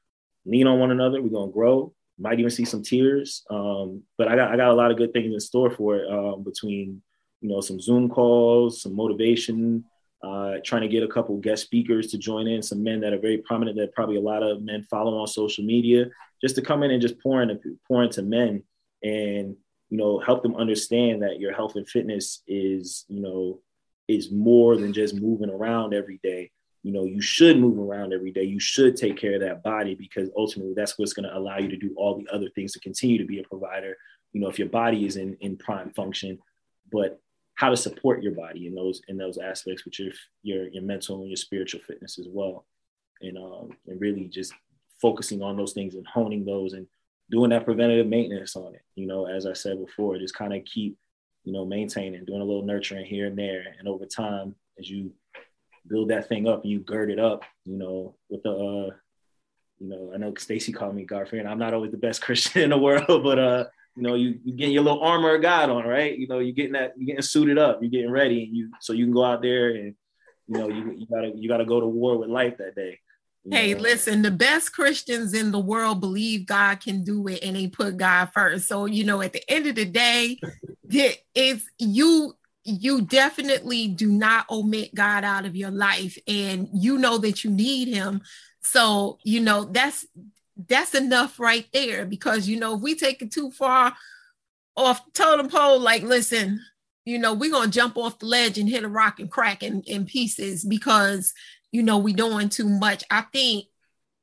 lean 0.44 0.66
on 0.66 0.78
one 0.78 0.90
another. 0.90 1.22
We're 1.22 1.28
going 1.28 1.50
to 1.50 1.54
grow 1.54 1.94
might 2.18 2.38
even 2.38 2.50
see 2.50 2.64
some 2.64 2.82
tears. 2.82 3.44
Um, 3.48 4.02
but 4.16 4.28
I 4.28 4.36
got 4.36 4.50
I 4.50 4.56
got 4.56 4.70
a 4.70 4.74
lot 4.74 4.90
of 4.90 4.96
good 4.96 5.12
things 5.12 5.32
in 5.32 5.40
store 5.40 5.70
for 5.70 5.96
it 5.96 6.10
um, 6.10 6.42
between 6.42 7.00
you 7.40 7.48
know 7.48 7.60
some 7.60 7.80
Zoom 7.80 8.08
calls, 8.08 8.82
some 8.82 8.94
motivation, 8.94 9.84
uh, 10.22 10.56
trying 10.64 10.82
to 10.82 10.88
get 10.88 11.02
a 11.02 11.08
couple 11.08 11.36
guest 11.38 11.62
speakers 11.62 12.08
to 12.08 12.18
join 12.18 12.48
in, 12.48 12.62
some 12.62 12.82
men 12.82 13.00
that 13.00 13.12
are 13.12 13.20
very 13.20 13.38
prominent 13.38 13.76
that 13.78 13.94
probably 13.94 14.16
a 14.16 14.20
lot 14.20 14.42
of 14.42 14.62
men 14.62 14.82
follow 14.90 15.16
on 15.18 15.26
social 15.26 15.64
media, 15.64 16.06
just 16.40 16.56
to 16.56 16.62
come 16.62 16.82
in 16.82 16.90
and 16.90 17.02
just 17.02 17.20
pour 17.20 17.40
into 17.40 17.78
pour 17.86 18.02
into 18.02 18.22
men 18.22 18.62
and 19.02 19.56
you 19.90 19.96
know 19.96 20.18
help 20.18 20.42
them 20.42 20.56
understand 20.56 21.22
that 21.22 21.38
your 21.38 21.54
health 21.54 21.76
and 21.76 21.88
fitness 21.88 22.42
is 22.48 23.04
you 23.08 23.20
know 23.20 23.60
is 24.08 24.32
more 24.32 24.76
than 24.76 24.92
just 24.92 25.14
moving 25.14 25.50
around 25.50 25.94
every 25.94 26.18
day 26.22 26.50
you 26.82 26.92
know 26.92 27.04
you 27.04 27.20
should 27.20 27.58
move 27.58 27.78
around 27.78 28.12
every 28.12 28.30
day. 28.30 28.44
You 28.44 28.60
should 28.60 28.96
take 28.96 29.16
care 29.16 29.34
of 29.34 29.40
that 29.40 29.62
body 29.62 29.94
because 29.94 30.30
ultimately 30.36 30.74
that's 30.74 30.98
what's 30.98 31.12
going 31.12 31.28
to 31.28 31.36
allow 31.36 31.58
you 31.58 31.68
to 31.68 31.76
do 31.76 31.92
all 31.96 32.16
the 32.16 32.28
other 32.34 32.48
things 32.54 32.72
to 32.72 32.80
continue 32.80 33.18
to 33.18 33.24
be 33.24 33.40
a 33.40 33.44
provider 33.44 33.96
you 34.32 34.40
know 34.40 34.48
if 34.48 34.58
your 34.58 34.68
body 34.68 35.06
is 35.06 35.16
in 35.16 35.36
in 35.40 35.56
prime 35.56 35.90
function. 35.90 36.38
But 36.90 37.20
how 37.54 37.70
to 37.70 37.76
support 37.76 38.22
your 38.22 38.32
body 38.32 38.66
in 38.66 38.74
those 38.74 39.02
in 39.08 39.16
those 39.16 39.38
aspects 39.38 39.84
with 39.84 39.98
your 39.98 40.12
your, 40.42 40.68
your 40.68 40.82
mental 40.82 41.20
and 41.20 41.28
your 41.28 41.36
spiritual 41.36 41.80
fitness 41.80 42.18
as 42.18 42.26
well. 42.30 42.66
And 43.20 43.36
um 43.36 43.70
and 43.86 44.00
really 44.00 44.26
just 44.26 44.52
focusing 45.00 45.42
on 45.42 45.56
those 45.56 45.72
things 45.72 45.94
and 45.94 46.06
honing 46.06 46.44
those 46.44 46.72
and 46.72 46.86
doing 47.30 47.50
that 47.50 47.64
preventative 47.64 48.06
maintenance 48.06 48.56
on 48.56 48.74
it. 48.74 48.82
You 48.94 49.06
know 49.06 49.26
as 49.26 49.46
i 49.46 49.52
said 49.52 49.84
before 49.84 50.18
just 50.18 50.34
kind 50.34 50.54
of 50.54 50.64
keep 50.64 50.96
you 51.48 51.54
know, 51.54 51.64
maintaining, 51.64 52.26
doing 52.26 52.42
a 52.42 52.44
little 52.44 52.62
nurturing 52.62 53.06
here 53.06 53.26
and 53.26 53.38
there. 53.38 53.64
And 53.78 53.88
over 53.88 54.04
time, 54.04 54.54
as 54.78 54.90
you 54.90 55.12
build 55.88 56.10
that 56.10 56.28
thing 56.28 56.48
up 56.48 56.62
and 56.62 56.70
you 56.70 56.80
gird 56.80 57.10
it 57.10 57.18
up, 57.18 57.42
you 57.64 57.76
know, 57.76 58.14
with 58.28 58.42
the, 58.42 58.50
uh, 58.50 58.90
you 59.78 59.88
know, 59.88 60.12
I 60.14 60.18
know 60.18 60.34
Stacey 60.36 60.72
called 60.72 60.94
me 60.94 61.04
Garfield. 61.04 61.46
I'm 61.46 61.58
not 61.58 61.74
always 61.74 61.90
the 61.90 61.96
best 61.96 62.22
Christian 62.22 62.62
in 62.62 62.70
the 62.70 62.78
world, 62.78 63.22
but 63.22 63.38
uh, 63.38 63.64
you 63.96 64.02
know, 64.02 64.14
you 64.14 64.38
you 64.44 64.54
getting 64.54 64.74
your 64.74 64.84
little 64.84 65.02
armor 65.02 65.34
of 65.34 65.42
God 65.42 65.70
on, 65.70 65.84
right? 65.84 66.16
You 66.16 66.28
know, 66.28 66.38
you're 66.38 66.52
getting 66.52 66.72
that, 66.72 66.94
you're 66.96 67.06
getting 67.06 67.22
suited 67.22 67.58
up, 67.58 67.78
you're 67.80 67.90
getting 67.90 68.10
ready, 68.10 68.44
and 68.44 68.56
you 68.56 68.70
so 68.80 68.92
you 68.92 69.04
can 69.04 69.14
go 69.14 69.24
out 69.24 69.42
there 69.42 69.70
and 69.70 69.94
you 70.46 70.58
know 70.58 70.68
you, 70.68 70.94
you 70.98 71.06
gotta 71.06 71.32
you 71.34 71.48
gotta 71.48 71.64
go 71.64 71.80
to 71.80 71.86
war 71.86 72.16
with 72.16 72.28
life 72.28 72.58
that 72.58 72.74
day. 72.74 72.98
Hey, 73.50 73.74
know? 73.74 73.80
listen, 73.80 74.22
the 74.22 74.30
best 74.30 74.72
Christians 74.72 75.32
in 75.32 75.50
the 75.50 75.58
world 75.58 76.00
believe 76.00 76.46
God 76.46 76.80
can 76.80 77.02
do 77.02 77.26
it 77.28 77.42
and 77.42 77.56
they 77.56 77.66
put 77.66 77.96
God 77.96 78.26
first. 78.34 78.68
So, 78.68 78.84
you 78.84 79.04
know, 79.04 79.22
at 79.22 79.32
the 79.32 79.42
end 79.50 79.66
of 79.66 79.74
the 79.74 79.84
day, 79.84 80.38
it's 81.34 81.64
you 81.78 82.36
you 82.68 83.02
definitely 83.02 83.88
do 83.88 84.08
not 84.08 84.48
omit 84.50 84.94
God 84.94 85.24
out 85.24 85.44
of 85.44 85.56
your 85.56 85.70
life 85.70 86.18
and 86.26 86.68
you 86.72 86.98
know 86.98 87.18
that 87.18 87.44
you 87.44 87.50
need 87.50 87.88
him. 87.88 88.22
So, 88.62 89.18
you 89.24 89.40
know, 89.40 89.64
that's 89.64 90.06
that's 90.68 90.94
enough 90.94 91.38
right 91.38 91.66
there 91.72 92.04
because 92.04 92.48
you 92.48 92.58
know 92.58 92.74
if 92.74 92.80
we 92.80 92.96
take 92.96 93.22
it 93.22 93.30
too 93.30 93.50
far 93.52 93.94
off 94.76 95.00
totem 95.12 95.48
pole 95.48 95.78
like 95.78 96.02
listen 96.02 96.60
you 97.08 97.18
know 97.18 97.32
we're 97.32 97.50
gonna 97.50 97.70
jump 97.70 97.96
off 97.96 98.18
the 98.18 98.26
ledge 98.26 98.58
and 98.58 98.68
hit 98.68 98.84
a 98.84 98.88
rock 98.88 99.18
and 99.18 99.30
crack 99.30 99.62
in, 99.62 99.80
in 99.82 100.04
pieces 100.04 100.62
because 100.62 101.32
you 101.72 101.82
know 101.82 101.96
we're 101.96 102.14
doing 102.14 102.50
too 102.50 102.68
much. 102.68 103.02
I 103.10 103.22
think 103.32 103.64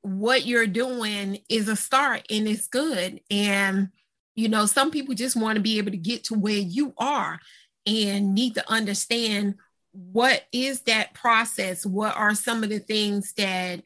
what 0.02 0.46
you're 0.46 0.68
doing 0.68 1.40
is 1.50 1.68
a 1.68 1.76
start 1.76 2.28
and 2.30 2.48
it's 2.48 2.68
good. 2.68 3.22
And 3.32 3.90
you 4.36 4.50
know 4.50 4.68
some 4.68 4.92
people 4.92 5.16
just 5.16 5.36
want 5.36 5.56
to 5.56 5.64
be 5.64 5.80
able 5.80 5.92
to 5.92 5.98
get 5.98 6.26
to 6.26 6.36
where 6.36 6.54
you 6.54 6.94
are 7.00 7.40
and 7.86 8.34
need 8.34 8.56
to 8.56 8.72
understand 8.72 9.56
what 9.92 10.44
is 10.52 10.82
that 10.82 11.14
process 11.14 11.86
what 11.86 12.16
are 12.18 12.36
some 12.36 12.64
of 12.64 12.70
the 12.70 12.80
things 12.80 13.34
that 13.34 13.82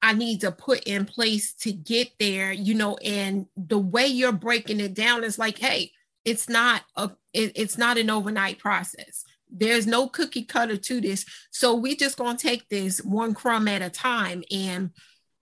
I 0.00 0.12
need 0.12 0.42
to 0.42 0.52
put 0.52 0.84
in 0.84 1.06
place 1.06 1.54
to 1.54 1.72
get 1.72 2.10
there, 2.18 2.52
you 2.52 2.74
know, 2.74 2.96
and 2.98 3.46
the 3.56 3.78
way 3.78 4.06
you're 4.06 4.32
breaking 4.32 4.80
it 4.80 4.94
down 4.94 5.24
is 5.24 5.38
like, 5.38 5.58
hey, 5.58 5.92
it's 6.24 6.48
not 6.48 6.82
a 6.96 7.10
it, 7.32 7.52
it's 7.56 7.78
not 7.78 7.98
an 7.98 8.10
overnight 8.10 8.58
process. 8.58 9.24
There's 9.50 9.86
no 9.86 10.08
cookie 10.08 10.44
cutter 10.44 10.76
to 10.76 11.00
this. 11.00 11.24
So 11.50 11.74
we 11.74 11.96
just 11.96 12.16
gonna 12.16 12.38
take 12.38 12.68
this 12.68 13.02
one 13.02 13.34
crumb 13.34 13.66
at 13.66 13.82
a 13.82 13.90
time. 13.90 14.44
And 14.52 14.90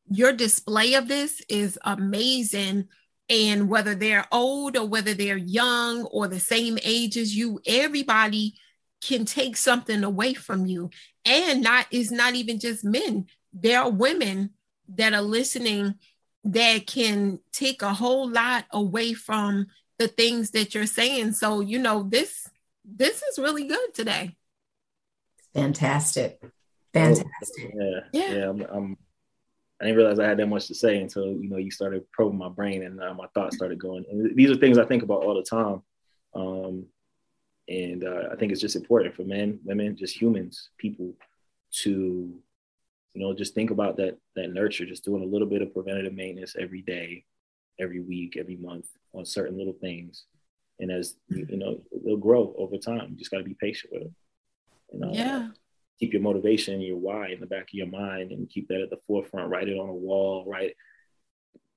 your 0.08 0.32
display 0.32 0.94
of 0.94 1.08
this 1.08 1.42
is 1.48 1.78
amazing. 1.84 2.88
And 3.28 3.68
whether 3.68 3.94
they're 3.94 4.26
old 4.30 4.76
or 4.76 4.86
whether 4.86 5.12
they're 5.12 5.36
young 5.36 6.04
or 6.04 6.28
the 6.28 6.40
same 6.40 6.78
age 6.84 7.16
as 7.16 7.36
you, 7.36 7.60
everybody 7.66 8.54
can 9.00 9.24
take 9.24 9.56
something 9.56 10.04
away 10.04 10.34
from 10.34 10.66
you. 10.66 10.90
And 11.24 11.62
not 11.62 11.86
is 11.90 12.10
not 12.12 12.34
even 12.34 12.60
just 12.60 12.84
men 12.84 13.26
there 13.60 13.80
are 13.80 13.90
women 13.90 14.50
that 14.88 15.14
are 15.14 15.22
listening 15.22 15.94
that 16.44 16.86
can 16.86 17.40
take 17.52 17.82
a 17.82 17.94
whole 17.94 18.30
lot 18.30 18.64
away 18.70 19.14
from 19.14 19.66
the 19.98 20.08
things 20.08 20.50
that 20.50 20.74
you're 20.74 20.86
saying. 20.86 21.32
So, 21.32 21.60
you 21.60 21.78
know, 21.78 22.02
this 22.02 22.48
this 22.84 23.22
is 23.22 23.38
really 23.38 23.64
good 23.64 23.94
today. 23.94 24.36
Fantastic. 25.54 26.40
Fantastic. 26.92 27.74
Yeah. 27.74 28.00
Yeah. 28.12 28.34
yeah 28.34 28.48
I'm, 28.50 28.60
I'm, 28.62 28.96
I 29.80 29.84
didn't 29.84 29.98
realize 29.98 30.18
I 30.18 30.26
had 30.26 30.38
that 30.38 30.46
much 30.46 30.68
to 30.68 30.74
say 30.74 31.00
until, 31.00 31.26
you 31.26 31.50
know, 31.50 31.58
you 31.58 31.70
started 31.70 32.10
probing 32.12 32.38
my 32.38 32.48
brain 32.48 32.82
and 32.84 33.00
uh, 33.00 33.12
my 33.12 33.26
thoughts 33.34 33.56
started 33.56 33.78
going. 33.78 34.04
And 34.10 34.34
these 34.34 34.50
are 34.50 34.56
things 34.56 34.78
I 34.78 34.86
think 34.86 35.02
about 35.02 35.22
all 35.22 35.34
the 35.34 35.42
time. 35.42 35.82
Um, 36.34 36.86
and 37.68 38.04
uh, 38.04 38.28
I 38.32 38.36
think 38.36 38.52
it's 38.52 38.60
just 38.60 38.76
important 38.76 39.14
for 39.14 39.24
men, 39.24 39.58
women, 39.64 39.96
just 39.96 40.20
humans, 40.20 40.70
people 40.78 41.12
to 41.82 42.32
you 43.12 43.22
know 43.22 43.34
just 43.34 43.54
think 43.54 43.70
about 43.70 43.96
that 43.96 44.16
that 44.36 44.52
nurture 44.52 44.86
just 44.86 45.04
doing 45.04 45.22
a 45.22 45.26
little 45.26 45.48
bit 45.48 45.60
of 45.60 45.72
preventative 45.74 46.14
maintenance 46.14 46.54
every 46.58 46.80
day 46.80 47.24
every 47.80 48.00
week 48.00 48.36
every 48.38 48.56
month 48.56 48.86
on 49.12 49.24
certain 49.24 49.58
little 49.58 49.74
things. 49.80 50.24
And 50.78 50.92
as 50.92 51.16
you 51.28 51.56
know 51.56 51.80
it'll 51.92 52.18
grow 52.18 52.54
over 52.56 52.76
time. 52.76 53.08
You 53.10 53.16
just 53.16 53.30
got 53.30 53.38
to 53.38 53.44
be 53.44 53.56
patient 53.60 53.92
with 53.92 54.02
it. 54.02 54.12
You 54.92 55.00
know? 55.00 55.10
Yeah 55.12 55.48
keep 55.98 56.12
your 56.12 56.22
motivation 56.22 56.74
and 56.74 56.82
your 56.82 56.96
why 56.96 57.28
in 57.28 57.40
the 57.40 57.46
back 57.46 57.62
of 57.62 57.74
your 57.74 57.86
mind 57.86 58.32
and 58.32 58.50
keep 58.50 58.68
that 58.68 58.80
at 58.80 58.90
the 58.90 58.98
forefront. 59.06 59.50
Write 59.50 59.68
it 59.68 59.78
on 59.78 59.88
a 59.88 59.94
wall 59.94 60.44
write 60.46 60.74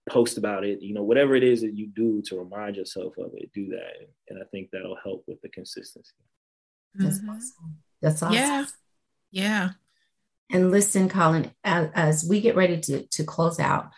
post 0.09 0.39
about 0.39 0.63
it 0.63 0.81
you 0.81 0.91
know 0.91 1.03
whatever 1.03 1.35
it 1.35 1.43
is 1.43 1.61
that 1.61 1.75
you 1.75 1.85
do 1.85 2.19
to 2.23 2.35
remind 2.39 2.75
yourself 2.75 3.13
of 3.17 3.31
it 3.35 3.51
do 3.53 3.67
that. 3.69 3.93
And 4.29 4.41
i 4.41 4.45
think 4.51 4.69
that'll 4.71 4.97
help 5.03 5.23
with 5.27 5.41
the 5.41 5.49
consistency. 5.49 6.13
That's 6.95 7.19
mm-hmm. 7.19 7.29
awesome. 7.29 7.77
That's 8.01 8.23
awesome. 8.23 8.33
Yeah 8.33 8.65
yeah. 9.31 9.71
And 10.51 10.71
listen, 10.71 11.09
Collin, 11.09 11.51
as, 11.63 11.89
as 11.93 12.25
we 12.27 12.41
get 12.41 12.55
ready 12.55 12.79
to, 12.81 13.03
to 13.03 13.23
close 13.23 13.59
out, 13.59 13.91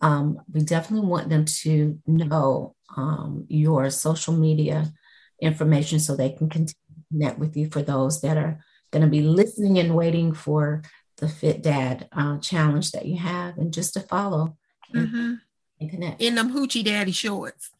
um, 0.00 0.40
we 0.52 0.62
definitely 0.62 1.08
want 1.08 1.28
them 1.28 1.44
to 1.44 1.98
know 2.06 2.74
um, 2.96 3.46
your 3.48 3.88
social 3.90 4.34
media 4.34 4.92
information 5.40 6.00
so 6.00 6.16
they 6.16 6.30
can 6.30 6.48
continue 6.48 6.74
to 6.74 7.04
connect 7.12 7.38
with 7.38 7.56
you 7.56 7.70
for 7.70 7.82
those 7.82 8.20
that 8.22 8.36
are 8.36 8.64
going 8.92 9.02
to 9.02 9.08
be 9.08 9.22
listening 9.22 9.78
and 9.78 9.96
waiting 9.96 10.32
for 10.32 10.82
the 11.16 11.28
Fit 11.28 11.62
Dad 11.62 12.08
uh, 12.12 12.38
challenge 12.38 12.92
that 12.92 13.06
you 13.06 13.16
have 13.18 13.58
and 13.58 13.72
just 13.72 13.94
to 13.94 14.00
follow 14.00 14.56
mm-hmm. 14.94 15.34
and 15.80 15.90
connect. 15.90 16.20
In 16.20 16.34
them 16.34 16.52
hoochie 16.52 16.84
daddy 16.84 17.12
shorts. 17.12 17.70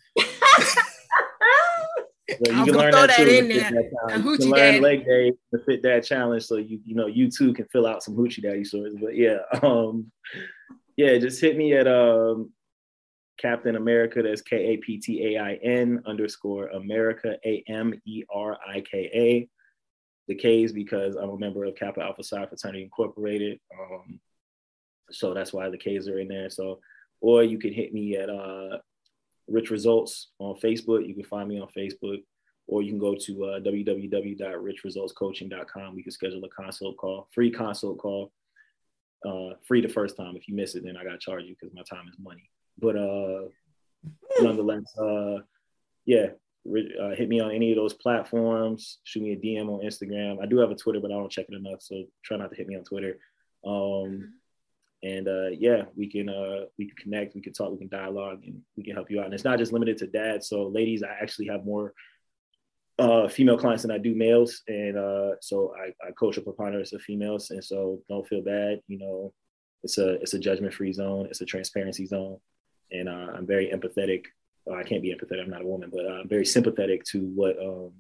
So 2.45 2.53
you 2.53 2.65
can 2.65 2.75
learn 2.75 2.93
that, 2.93 3.09
that 3.09 3.17
too. 3.17 3.29
In 3.29 3.49
there. 3.49 3.71
That 3.71 4.25
you 4.25 4.37
can 4.37 4.51
learn 4.51 4.83
leg 4.83 5.05
day, 5.05 5.33
the 5.51 5.59
fit 5.61 5.83
dad 5.83 6.01
challenge, 6.01 6.45
so 6.45 6.57
you 6.57 6.81
you 6.85 6.95
know 6.95 7.07
you 7.07 7.31
too 7.31 7.53
can 7.53 7.67
fill 7.67 7.87
out 7.87 8.03
some 8.03 8.17
hoochie 8.17 8.43
daddy 8.43 8.65
stories. 8.65 8.95
But 9.01 9.17
yeah, 9.17 9.39
um, 9.63 10.11
yeah, 10.97 11.19
just 11.19 11.41
hit 11.41 11.57
me 11.57 11.75
at 11.75 11.87
um, 11.87 12.51
Captain 13.39 13.77
America. 13.77 14.23
That's 14.23 14.43
K 14.43 14.57
A 14.57 14.77
P 14.79 14.99
T 14.99 15.35
A 15.35 15.41
I 15.41 15.55
N 15.63 16.03
underscore 16.07 16.69
America 16.69 17.37
A 17.45 17.63
M 17.69 17.95
E 18.07 18.25
R 18.33 18.59
I 18.67 18.81
K 18.81 19.11
A. 19.13 19.49
The 20.29 20.35
K 20.35 20.63
is 20.63 20.73
because 20.73 21.17
I'm 21.17 21.31
a 21.31 21.39
member 21.39 21.65
of 21.65 21.75
Kappa 21.75 22.01
Alpha 22.01 22.23
Psi 22.23 22.47
Fraternity 22.47 22.85
Incorporated. 22.85 23.59
Um, 23.79 24.21
so 25.11 25.35
that's 25.35 25.53
why 25.53 25.69
the 25.69 25.79
K's 25.79 26.09
are 26.09 26.19
in 26.19 26.29
there. 26.29 26.49
So, 26.49 26.81
or 27.21 27.43
you 27.43 27.59
can 27.59 27.73
hit 27.73 27.93
me 27.93 28.17
at 28.17 28.31
uh, 28.31 28.79
Rich 29.49 29.71
Results 29.71 30.31
on 30.39 30.55
Facebook. 30.57 31.07
You 31.07 31.15
can 31.15 31.25
find 31.25 31.49
me 31.49 31.61
on 31.61 31.69
Facebook, 31.77 32.23
or 32.67 32.83
you 32.83 32.91
can 32.91 32.99
go 32.99 33.15
to 33.15 33.45
uh, 33.45 33.61
www.richresultscoaching.com. 33.61 35.95
We 35.95 36.03
can 36.03 36.13
schedule 36.13 36.45
a 36.45 36.49
consult 36.49 36.97
call, 36.97 37.29
free 37.33 37.51
consult 37.51 37.99
call, 37.99 38.33
uh, 39.27 39.51
free 39.67 39.81
the 39.81 39.89
first 39.89 40.17
time. 40.17 40.37
If 40.37 40.49
you 40.49 40.55
miss 40.55 40.75
it, 40.75 40.85
then 40.85 40.97
I 40.97 41.05
got 41.05 41.13
to 41.13 41.19
charge 41.19 41.45
you 41.45 41.55
because 41.61 41.75
my 41.75 41.83
time 41.83 42.09
is 42.09 42.17
money. 42.19 42.49
But 42.79 42.97
uh, 42.97 43.43
nonetheless, 44.41 44.97
uh, 44.99 45.39
yeah, 46.07 46.29
uh, 46.67 47.15
hit 47.15 47.29
me 47.29 47.41
on 47.41 47.51
any 47.51 47.71
of 47.73 47.77
those 47.77 47.95
platforms. 47.95 48.99
Shoot 49.05 49.23
me 49.23 49.33
a 49.33 49.37
DM 49.37 49.69
on 49.69 49.85
Instagram. 49.85 50.43
I 50.43 50.47
do 50.47 50.59
have 50.59 50.71
a 50.71 50.77
Twitter, 50.77 51.01
but 51.01 51.11
I 51.11 51.15
don't 51.15 51.33
check 51.33 51.47
it 51.49 51.55
enough, 51.55 51.83
so 51.83 52.05
try 52.25 52.37
not 52.37 52.51
to 52.51 52.57
hit 52.57 52.69
me 52.69 52.77
on 52.77 52.85
Twitter. 52.85 53.19
Um, 53.65 54.35
and 55.03 55.27
uh, 55.27 55.49
yeah, 55.49 55.85
we 55.97 56.09
can 56.09 56.29
uh, 56.29 56.67
we 56.79 56.87
can 56.87 56.97
connect, 56.97 57.35
we 57.35 57.41
can 57.41 57.53
talk, 57.53 57.73
we 57.73 57.79
can 57.79 57.89
dialogue, 57.89 58.43
and 58.45 58.61
we 58.77 58.85
can 58.85 58.95
help 58.95 59.11
you 59.11 59.21
out. 59.21 59.27
And 59.27 59.35
it's 59.35 59.45
not 59.45 59.59
just 59.59 59.73
limited 59.73 59.99
to 59.99 60.07
dads. 60.07 60.49
So 60.49 60.69
ladies, 60.69 61.03
I 61.03 61.11
actually 61.21 61.49
have 61.49 61.65
more 61.65 61.93
uh, 62.99 63.29
female 63.29 63.59
clients 63.59 63.83
than 63.83 63.91
I 63.91 63.99
do 63.99 64.15
males, 64.15 64.63
and 64.69 64.97
uh, 64.97 65.33
so 65.41 65.75
I, 65.77 65.93
I 66.07 66.13
coach 66.13 66.37
a 66.37 66.41
preponderance 66.43 66.93
of 66.93 67.03
females, 67.03 67.51
and 67.51 67.65
so 67.65 68.01
don't 68.09 68.27
feel 68.29 68.43
bad. 68.43 68.81
You 68.87 68.99
know, 68.99 69.33
it's 69.83 69.99
a 69.99 70.15
it's 70.21 70.35
a 70.35 70.39
judgment 70.39 70.75
free 70.75 70.93
zone, 70.93 71.27
it's 71.27 71.41
a 71.41 71.47
transparency 71.47 72.07
zone, 72.07 72.39
and 72.93 73.09
uh, 73.09 73.33
I'm 73.37 73.47
very 73.47 73.73
empathetic. 73.75 74.27
Well, 74.65 74.79
I 74.79 74.85
can't 74.85 75.03
be 75.03 75.15
empathetic. 75.15 75.43
I'm 75.43 75.51
not 75.51 75.63
a 75.63 75.67
woman, 75.67 75.91
but 75.93 76.07
I'm 76.07 76.29
very 76.29 76.47
sympathetic 76.47 77.05
to 77.07 77.21
what 77.35 77.59
um, 77.59 77.93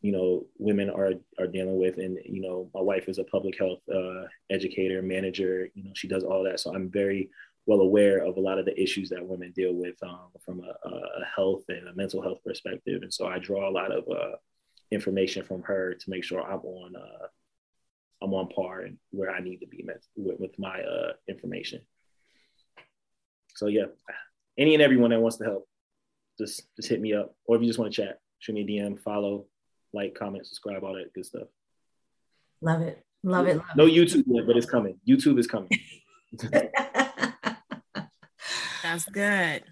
you 0.00 0.12
know 0.12 0.46
women 0.58 0.90
are 0.90 1.12
are 1.38 1.46
dealing 1.46 1.78
with. 1.78 1.98
And 1.98 2.18
you 2.24 2.40
know 2.40 2.70
my 2.74 2.80
wife 2.80 3.08
is 3.08 3.18
a 3.18 3.24
public 3.24 3.58
health 3.58 3.82
uh, 3.92 4.24
educator 4.50 5.02
manager 5.02 5.68
you 5.74 5.84
know 5.84 5.92
she 5.94 6.08
does 6.08 6.24
all 6.24 6.44
that. 6.44 6.60
So 6.60 6.74
i'm 6.74 6.90
very 6.90 7.30
well 7.66 7.80
aware 7.80 8.24
of 8.24 8.36
a 8.36 8.40
lot 8.40 8.58
of 8.58 8.64
the 8.64 8.80
issues 8.80 9.10
that 9.10 9.24
women 9.24 9.52
deal 9.52 9.74
with 9.74 10.02
um, 10.02 10.30
from 10.44 10.60
a, 10.60 10.88
a, 10.88 11.24
health 11.36 11.62
and 11.68 11.86
a 11.88 11.94
mental 11.94 12.22
health 12.22 12.38
perspective. 12.44 13.02
And 13.02 13.12
so 13.12 13.26
i 13.26 13.38
draw 13.38 13.68
a 13.68 13.70
lot 13.70 13.92
of 13.92 14.04
uh, 14.08 14.36
information 14.90 15.44
from 15.44 15.62
her 15.62 15.94
to 15.94 16.10
make 16.10 16.24
sure 16.24 16.42
i'm 16.42 16.60
on 16.60 16.96
uh, 16.96 17.26
i'm 18.22 18.34
on 18.34 18.48
par 18.48 18.80
and 18.80 18.96
where 19.10 19.30
i 19.30 19.40
need 19.40 19.58
to 19.58 19.66
be 19.66 19.82
met 19.84 20.02
with, 20.16 20.40
with 20.40 20.58
my 20.58 20.80
uh, 20.80 21.12
information. 21.28 21.82
So 23.54 23.66
yeah 23.66 23.86
any 24.58 24.74
and 24.74 24.82
everyone 24.82 25.10
that 25.10 25.20
wants 25.20 25.38
to 25.38 25.44
help 25.44 25.68
just 26.38 26.62
just 26.76 26.88
hit 26.88 27.00
me 27.00 27.12
up 27.14 27.34
or 27.44 27.56
if 27.56 27.62
you 27.62 27.68
just 27.68 27.78
want 27.78 27.92
to 27.92 28.02
chat 28.02 28.18
shoot 28.38 28.54
me 28.54 28.62
a 28.62 28.66
dm 28.66 28.98
follow 29.00 29.46
like, 29.92 30.14
comment, 30.14 30.46
subscribe, 30.46 30.82
all 30.84 30.94
that 30.94 31.12
good 31.12 31.26
stuff. 31.26 31.48
Love 32.60 32.82
it. 32.82 33.04
Love 33.22 33.46
it. 33.46 33.56
Love 33.56 33.66
no 33.76 33.86
YouTube 33.86 34.24
yet, 34.26 34.46
but 34.46 34.56
it's 34.56 34.66
coming. 34.66 34.98
YouTube 35.08 35.38
is 35.38 35.46
coming. 35.46 35.70
That's 38.82 39.04
good. 39.06 39.62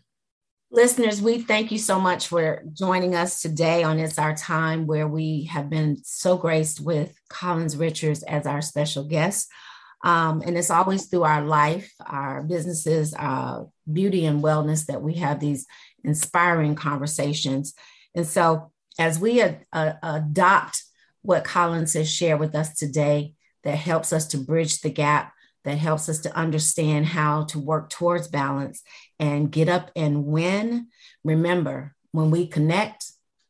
Listeners, 0.71 1.23
we 1.23 1.41
thank 1.41 1.73
you 1.73 1.79
so 1.79 1.99
much 1.99 2.27
for 2.27 2.63
joining 2.75 3.15
us 3.15 3.41
today 3.41 3.83
on 3.83 3.99
It's 3.99 4.19
Our 4.19 4.37
Time, 4.37 4.87
where 4.87 5.09
we 5.09 5.45
have 5.45 5.71
been 5.71 5.97
so 6.05 6.37
graced 6.37 6.81
with 6.81 7.19
Collins 7.31 7.75
Richards 7.77 8.23
as 8.23 8.47
our 8.47 8.61
special 8.61 9.05
guest. 9.05 9.49
Um, 10.05 10.43
and 10.47 10.57
it's 10.57 10.71
always 10.71 11.07
through 11.07 11.25
our 11.25 11.45
life, 11.45 11.93
our 12.07 12.43
businesses, 12.43 13.15
uh, 13.15 13.65
beauty 13.93 14.27
and 14.27 14.43
wellness 14.43 14.87
that 14.87 15.03
we 15.03 15.15
have 15.15 15.41
these 15.41 15.67
inspiring 16.05 16.75
conversations. 16.75 17.75
And 18.15 18.27
so, 18.27 18.71
as 18.99 19.19
we 19.19 19.41
ad- 19.41 19.65
uh, 19.73 19.93
adopt 20.03 20.83
what 21.23 21.45
Collins 21.45 21.95
has 21.95 22.11
shared 22.11 22.41
with 22.41 22.55
us 22.55 22.75
today, 22.77 23.35
that 23.65 23.77
helps 23.77 24.13
us 24.13 24.27
to 24.29 24.39
bridge 24.39 24.81
the 24.81 24.91
gap, 24.91 25.33
that 25.65 25.79
helps 25.79 26.09
us 26.09 26.21
to 26.21 26.35
understand 26.37 27.07
how 27.07 27.45
to 27.45 27.59
work 27.59 27.91
towards 27.91 28.29
balance 28.29 28.83
and 29.19 29.51
get 29.51 29.69
up 29.69 29.91
and 29.97 30.25
win. 30.25 30.89
Remember, 31.25 31.95
when 32.13 32.31
we 32.31 32.47
connect, 32.47 33.05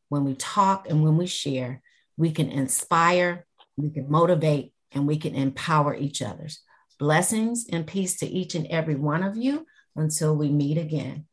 when 0.09 0.23
we 0.23 0.35
talk, 0.35 0.89
and 0.89 1.03
when 1.03 1.17
we 1.17 1.27
share, 1.27 1.81
we 2.17 2.31
can 2.31 2.49
inspire, 2.49 3.45
we 3.77 3.89
can 3.89 4.09
motivate, 4.09 4.73
and 4.91 5.07
we 5.07 5.17
can 5.17 5.35
empower 5.35 5.95
each 5.95 6.21
other's. 6.21 6.61
Blessings 6.99 7.65
and 7.71 7.87
peace 7.87 8.17
to 8.19 8.27
each 8.27 8.55
and 8.55 8.67
every 8.67 8.95
one 8.95 9.23
of 9.23 9.37
you 9.37 9.65
until 9.95 10.35
we 10.35 10.49
meet 10.49 10.77
again. 10.77 11.25